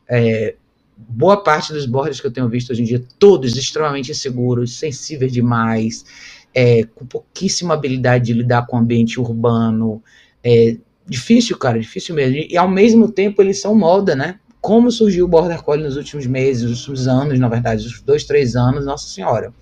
[0.07, 0.55] É,
[0.97, 5.31] boa parte dos borders que eu tenho visto hoje em dia, todos extremamente inseguros, sensíveis
[5.31, 6.05] demais,
[6.53, 10.01] é, com pouquíssima habilidade de lidar com o ambiente urbano,
[10.43, 12.37] é, Difícil, cara, difícil mesmo.
[12.49, 14.39] E, ao mesmo tempo eles são moda, né?
[14.59, 18.23] Como surgiu o Border Collie nos últimos meses, nos últimos anos, na verdade, os dois,
[18.23, 19.53] três anos, nossa senhora.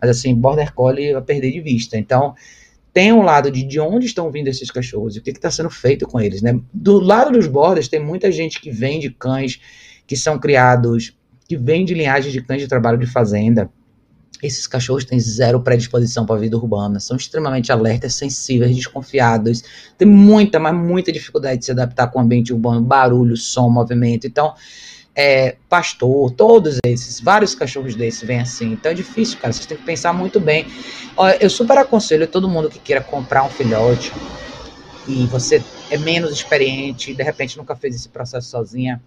[0.00, 1.96] Mas assim, Border Collie a perder de vista.
[1.96, 2.34] Então,
[2.92, 5.70] tem um lado de, de onde estão vindo esses cachorros e o que está sendo
[5.70, 6.58] feito com eles, né?
[6.74, 9.60] Do lado dos borders, tem muita gente que vende cães
[10.04, 11.16] que são criados,
[11.46, 13.70] que vem de linhagem de cães de trabalho de fazenda,
[14.42, 19.64] esses cachorros têm zero predisposição para a vida urbana, são extremamente alertas, sensíveis, desconfiados,
[19.96, 24.26] tem muita, mas muita dificuldade de se adaptar com o ambiente urbano, barulho, som, movimento.
[24.26, 24.54] Então,
[25.14, 28.72] é, pastor, todos esses, vários cachorros desses vêm assim.
[28.72, 29.52] Então é difícil, cara.
[29.52, 30.64] Vocês têm que pensar muito bem.
[31.40, 34.12] Eu super aconselho todo mundo que queira comprar um filhote
[35.08, 35.60] e você
[35.90, 39.02] é menos experiente, de repente nunca fez esse processo sozinha,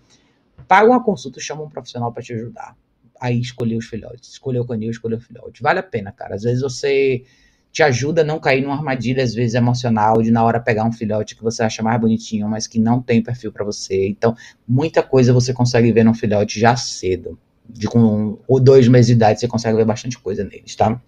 [0.67, 2.75] paga uma consulta, chama um profissional para te ajudar
[3.21, 4.31] aí escolher os filhotes.
[4.31, 5.61] Escolher o canil, escolher o filhote.
[5.61, 6.35] Vale a pena, cara.
[6.35, 7.23] Às vezes você
[7.71, 10.91] te ajuda a não cair numa armadilha, às vezes, emocional, de na hora pegar um
[10.91, 14.09] filhote que você acha mais bonitinho, mas que não tem perfil para você.
[14.09, 14.35] Então,
[14.67, 17.39] muita coisa você consegue ver num filhote já cedo.
[17.69, 20.99] De com um ou dois meses de idade, você consegue ver bastante coisa neles, tá?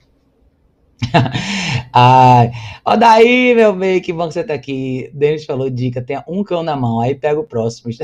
[1.91, 2.51] Ai,
[2.85, 5.11] ó daí, meu bem, que bom que você tá aqui.
[5.13, 7.91] Denis falou dica, tenha um cão na mão, aí pega o próximo.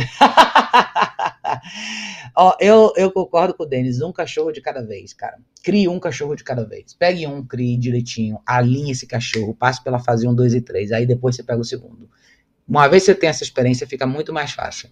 [2.36, 5.38] Ó, eu, eu concordo com o Denis, um cachorro de cada vez, cara.
[5.64, 6.94] Crie um cachorro de cada vez.
[6.94, 11.06] Pegue um, crie direitinho, alinhe esse cachorro, passe pela fase 1, 2 e 3, aí
[11.06, 12.10] depois você pega o segundo.
[12.68, 14.90] Uma vez que você tem essa experiência, fica muito mais fácil.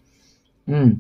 [0.68, 1.00] Hum.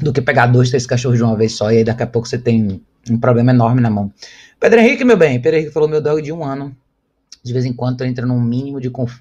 [0.00, 2.26] Do que pegar dois, três cachorros de uma vez só, e aí daqui a pouco
[2.26, 4.12] você tem um problema enorme na mão.
[4.58, 6.76] Pedro Henrique, meu bem, Pedro Henrique falou: meu dog de um ano,
[7.44, 9.20] de vez em quando entra num mínimo de conf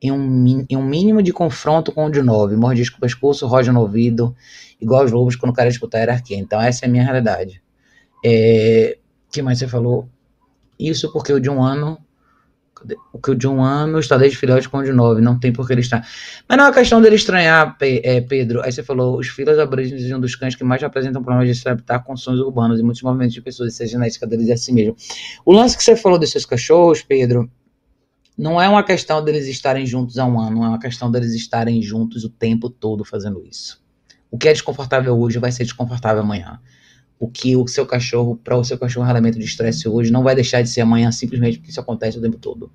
[0.00, 2.56] em um, em um mínimo de confronto com o de 9.
[2.56, 4.34] Mordisco o pescoço, roja no ouvido,
[4.80, 6.38] igual os lobos quando querem disputar a hierarquia.
[6.38, 7.62] Então, essa é a minha realidade.
[8.24, 8.96] É,
[9.30, 10.08] que mais você falou?
[10.78, 11.98] Isso porque o de um ano.
[13.12, 15.52] O que o de um ano está desde filhote com o de nove, não tem
[15.52, 16.00] por que ele estar.
[16.48, 18.62] Mas não é uma questão dele estranhar, é, Pedro.
[18.62, 21.68] Aí você falou: os filas aborígenes um dos cães que mais apresentam problemas de se
[21.68, 24.72] adaptar com sons urbanos e muitos movimentos de pessoas, e a genética deles é assim
[24.72, 24.96] mesmo.
[25.44, 27.50] O lance que você falou desses cachorros, Pedro,
[28.40, 31.82] não é uma questão deles estarem juntos há um ano, é uma questão deles estarem
[31.82, 33.84] juntos o tempo todo fazendo isso.
[34.30, 36.58] O que é desconfortável hoje vai ser desconfortável amanhã.
[37.18, 40.22] O que o seu cachorro, para o seu cachorro, é elemento de estresse hoje, não
[40.22, 42.72] vai deixar de ser amanhã simplesmente porque isso acontece o tempo todo.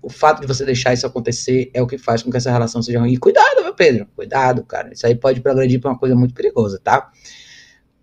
[0.00, 2.80] O fato de você deixar isso acontecer é o que faz com que essa relação
[2.80, 3.12] seja ruim.
[3.12, 4.92] E cuidado, meu Pedro, cuidado, cara.
[4.92, 7.10] Isso aí pode progredir para uma coisa muito perigosa, tá?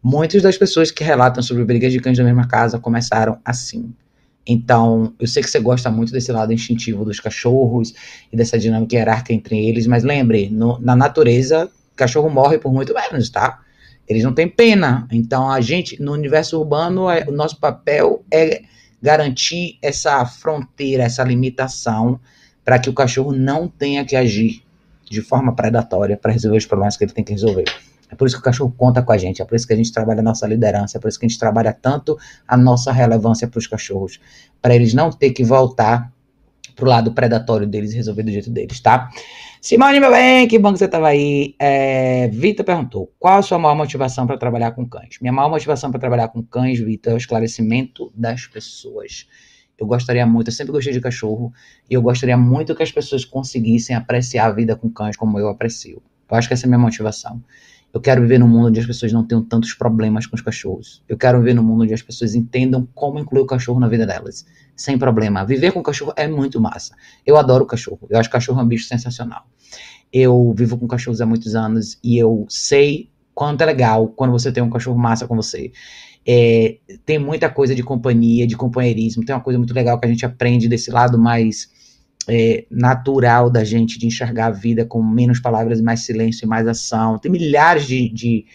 [0.03, 3.93] Muitas das pessoas que relatam sobre brigas de cães da mesma casa começaram assim.
[4.47, 7.93] Então, eu sei que você gosta muito desse lado instintivo dos cachorros
[8.31, 12.93] e dessa dinâmica hierárquica entre eles, mas lembre, no, na natureza, cachorro morre por muito
[12.93, 13.61] menos, tá?
[14.07, 15.07] Eles não têm pena.
[15.11, 18.61] Então, a gente, no universo urbano, é, o nosso papel é
[19.01, 22.19] garantir essa fronteira, essa limitação,
[22.63, 24.63] para que o cachorro não tenha que agir
[25.09, 27.65] de forma predatória para resolver os problemas que ele tem que resolver.
[28.09, 29.75] É por isso que o cachorro conta com a gente, é por isso que a
[29.75, 32.17] gente trabalha a nossa liderança, é por isso que a gente trabalha tanto
[32.47, 34.19] a nossa relevância para os cachorros,
[34.61, 36.13] para eles não ter que voltar
[36.75, 39.09] pro lado predatório deles e resolver do jeito deles, tá?
[39.61, 41.55] Simone, meu bem, que bom que você estava aí.
[41.57, 45.17] É, Vitor perguntou: qual a sua maior motivação para trabalhar com cães?
[45.19, 49.27] Minha maior motivação para trabalhar com cães, Vitor, é o esclarecimento das pessoas.
[49.77, 51.51] Eu gostaria muito, eu sempre gostei de cachorro,
[51.89, 55.49] e eu gostaria muito que as pessoas conseguissem apreciar a vida com cães como eu
[55.49, 56.01] aprecio.
[56.29, 57.41] Eu acho que essa é a minha motivação.
[57.95, 61.01] Eu quero viver num mundo onde as pessoas não tenham tantos problemas com os cachorros.
[61.07, 64.05] Eu quero viver num mundo onde as pessoas entendam como incluir o cachorro na vida
[64.05, 64.45] delas,
[64.75, 65.45] sem problema.
[65.45, 66.93] Viver com cachorro é muito massa.
[67.25, 68.05] Eu adoro cachorro.
[68.09, 69.45] Eu acho cachorro um bicho sensacional.
[70.11, 74.51] Eu vivo com cachorros há muitos anos e eu sei quanto é legal quando você
[74.51, 75.71] tem um cachorro massa com você.
[76.27, 79.23] É, tem muita coisa de companhia, de companheirismo.
[79.23, 81.69] Tem uma coisa muito legal que a gente aprende desse lado mais
[82.27, 86.67] é, natural da gente de enxergar a vida com menos palavras, mais silêncio e mais
[86.67, 87.17] ação.
[87.17, 88.45] Tem milhares de, de,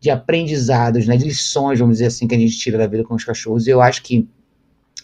[0.00, 3.14] de aprendizados, né, de lições, vamos dizer assim, que a gente tira da vida com
[3.14, 3.66] os cachorros.
[3.66, 4.28] E eu acho que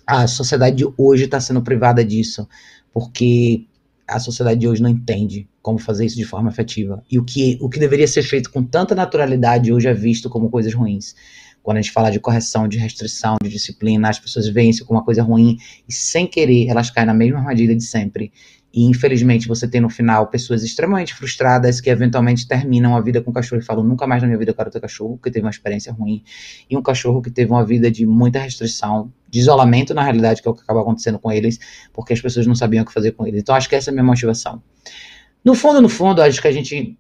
[0.07, 2.49] a sociedade de hoje está sendo privada disso,
[2.93, 3.67] porque
[4.07, 7.05] a sociedade de hoje não entende como fazer isso de forma efetiva.
[7.11, 10.49] E o que, o que deveria ser feito com tanta naturalidade hoje é visto como
[10.49, 11.15] coisas ruins.
[11.63, 14.99] Quando a gente fala de correção, de restrição, de disciplina, as pessoas veem isso como
[14.99, 15.59] uma coisa ruim
[15.89, 18.33] e sem querer elas caem na mesma armadilha de sempre.
[18.73, 23.31] E infelizmente você tem no final pessoas extremamente frustradas que eventualmente terminam a vida com
[23.31, 25.45] o cachorro e falam: nunca mais na minha vida eu quero ter cachorro, porque teve
[25.45, 26.23] uma experiência ruim.
[26.69, 30.49] E um cachorro que teve uma vida de muita restrição, de isolamento na realidade, que
[30.49, 31.59] é o que acaba acontecendo com eles,
[31.93, 33.41] porque as pessoas não sabiam o que fazer com eles.
[33.41, 34.63] Então acho que essa é a minha motivação.
[35.43, 36.97] No fundo, no fundo, acho que a gente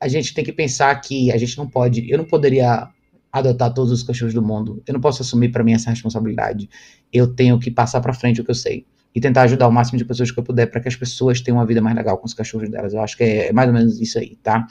[0.00, 2.90] a gente tem que pensar que a gente não pode, eu não poderia
[3.34, 4.80] adotar todos os cachorros do mundo.
[4.86, 6.70] Eu não posso assumir para mim essa responsabilidade.
[7.12, 9.98] Eu tenho que passar para frente o que eu sei e tentar ajudar o máximo
[9.98, 12.26] de pessoas que eu puder para que as pessoas tenham uma vida mais legal com
[12.26, 12.94] os cachorros delas.
[12.94, 14.68] Eu acho que é mais ou menos isso aí, tá?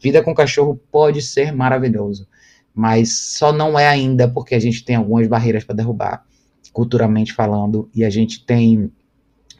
[0.00, 2.28] Vida com cachorro pode ser maravilhoso,
[2.72, 6.24] mas só não é ainda porque a gente tem algumas barreiras para derrubar,
[6.72, 8.92] culturalmente falando, e a gente tem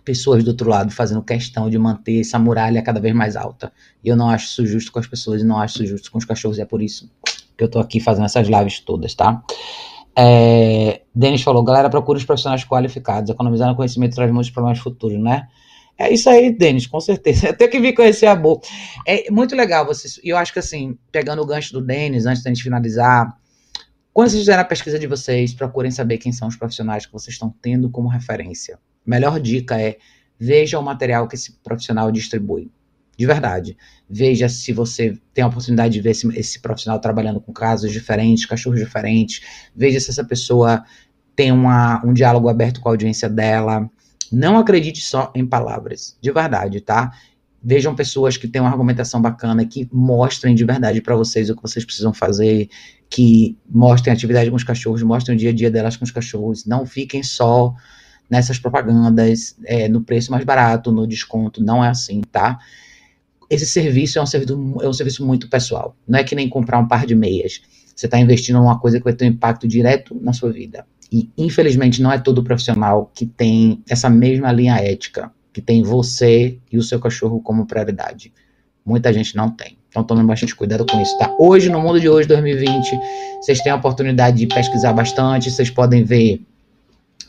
[0.04, 3.72] pessoas do outro lado fazendo questão de manter essa muralha cada vez mais alta.
[4.02, 6.18] E eu não acho isso justo com as pessoas e não acho isso justo com
[6.18, 7.10] os cachorros, e é por isso
[7.56, 9.42] que eu tô aqui fazendo essas lives todas, tá?
[10.16, 15.48] É, Denis falou, galera, procura os profissionais qualificados, economizando conhecimento traz muitos problemas futuros, né?
[15.96, 17.48] É isso aí, Denis, com certeza.
[17.48, 18.60] Eu tenho que vir conhecer a boa.
[19.06, 20.20] É muito legal vocês.
[20.22, 23.36] E eu acho que assim, pegando o gancho do Denis, antes da gente finalizar,
[24.12, 27.34] quando vocês fizerem a pesquisa de vocês, procurem saber quem são os profissionais que vocês
[27.34, 28.78] estão tendo como referência.
[29.06, 29.98] Melhor dica é
[30.38, 32.70] veja o material que esse profissional distribui
[33.16, 33.76] de verdade.
[34.08, 38.46] Veja se você tem a oportunidade de ver esse, esse, profissional trabalhando com casos diferentes,
[38.46, 39.40] cachorros diferentes.
[39.74, 40.84] Veja se essa pessoa
[41.34, 43.88] tem uma, um diálogo aberto com a audiência dela.
[44.30, 47.12] Não acredite só em palavras, de verdade, tá?
[47.62, 51.62] Vejam pessoas que têm uma argumentação bacana, que mostrem de verdade para vocês o que
[51.62, 52.68] vocês precisam fazer,
[53.08, 56.66] que mostrem atividade com os cachorros, mostrem o dia a dia delas com os cachorros.
[56.66, 57.74] Não fiquem só
[58.28, 61.62] nessas propagandas, é, no preço mais barato, no desconto.
[61.62, 62.58] Não é assim, tá?
[63.54, 65.96] Esse serviço é um serviço, é um serviço muito pessoal.
[66.08, 67.62] Não é que nem comprar um par de meias.
[67.94, 70.84] Você está investindo em uma coisa que vai ter um impacto direto na sua vida.
[71.12, 76.58] E, infelizmente, não é todo profissional que tem essa mesma linha ética, que tem você
[76.72, 78.32] e o seu cachorro como prioridade.
[78.84, 79.78] Muita gente não tem.
[79.88, 81.32] Então tomem bastante cuidado com isso, tá?
[81.38, 82.98] Hoje, no mundo de hoje, 2020,
[83.40, 86.44] vocês têm a oportunidade de pesquisar bastante, vocês podem ver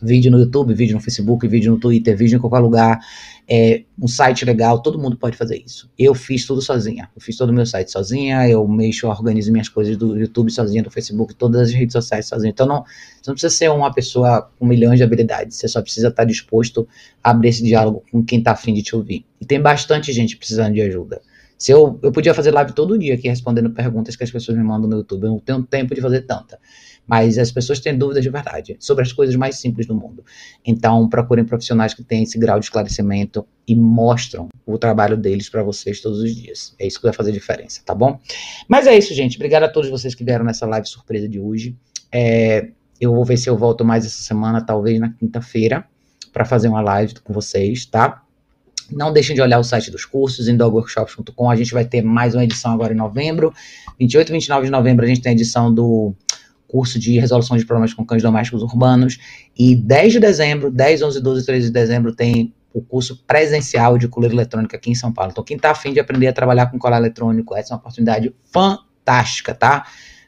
[0.02, 3.00] vídeo no YouTube, vídeo no Facebook, vídeo no Twitter, vídeo em qualquer lugar,
[3.48, 5.90] é, um site legal, todo mundo pode fazer isso.
[5.98, 9.70] Eu fiz tudo sozinha, eu fiz todo o meu site sozinha, eu mexo, organizo minhas
[9.70, 12.52] coisas do YouTube sozinha, do Facebook, todas as redes sociais sozinha.
[12.52, 16.08] Então não, você não precisa ser uma pessoa com milhões de habilidades, você só precisa
[16.08, 16.88] estar disposto
[17.24, 19.26] a abrir esse diálogo com quem está afim de te ouvir.
[19.40, 21.22] E tem bastante gente precisando de ajuda.
[21.58, 24.64] Se eu, eu podia fazer live todo dia aqui respondendo perguntas que as pessoas me
[24.64, 26.60] mandam no YouTube, eu não tenho tempo de fazer tanta
[27.08, 30.24] mas as pessoas têm dúvidas de verdade sobre as coisas mais simples do mundo.
[30.66, 35.64] Então, procurem profissionais que têm esse grau de esclarecimento e mostram o trabalho deles para
[35.64, 36.76] vocês todos os dias.
[36.80, 38.20] É isso que vai fazer diferença, tá bom?
[38.68, 39.36] Mas é isso, gente.
[39.36, 41.76] Obrigado a todos vocês que vieram nessa live surpresa de hoje.
[42.12, 42.70] É,
[43.00, 45.86] eu vou ver se eu volto mais essa semana, talvez na quinta-feira,
[46.32, 48.22] para fazer uma live com vocês, tá?
[48.92, 51.50] Não deixem de olhar o site dos cursos, indogworkshops.com.
[51.50, 53.54] A gente vai ter mais uma edição agora em novembro.
[54.00, 56.14] 28 e 29 de novembro a gente tem a edição do
[56.76, 59.18] curso de resolução de problemas com cães domésticos urbanos.
[59.58, 64.10] E 10 de dezembro, 10, 11, 12, 13 de dezembro tem o curso presencial de
[64.10, 65.32] coleira eletrônica aqui em São Paulo.
[65.32, 68.36] Então, quem está afim de aprender a trabalhar com colar eletrônico, essa é uma oportunidade
[68.52, 69.86] fantástica, tá?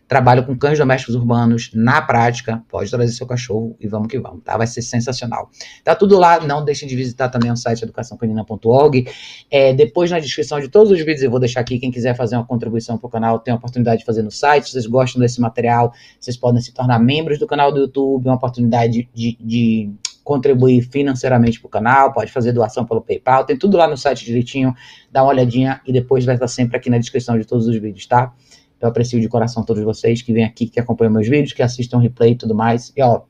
[0.08, 4.42] Trabalho com cães domésticos urbanos na prática, pode trazer seu cachorro e vamos que vamos,
[4.44, 4.58] tá?
[4.58, 5.50] Vai ser sensacional.
[5.84, 9.08] Tá tudo lá, não deixem de visitar também o site educaçãocanina.org.
[9.52, 12.38] É, depois na descrição de todos os vídeos eu vou deixar aqui, quem quiser fazer
[12.38, 15.22] uma contribuição para o canal tem a oportunidade de fazer no site, se vocês gostam
[15.22, 19.92] desse material, vocês podem se tornar membros do canal do YouTube, uma oportunidade de, de
[20.24, 24.26] contribuir financeiramente para o canal, pode fazer doação pelo PayPal, tem tudo lá no site
[24.26, 24.74] direitinho,
[25.10, 28.06] dá uma olhadinha e depois vai estar sempre aqui na descrição de todos os vídeos,
[28.06, 28.34] tá?
[28.80, 31.99] Eu aprecio de coração todos vocês que vêm aqui, que acompanham meus vídeos, que assistem
[31.99, 32.94] replay e tudo mais.
[32.95, 33.24] E ó,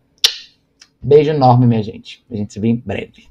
[1.02, 2.26] beijo enorme, minha gente.
[2.30, 3.28] A gente se vê em breve.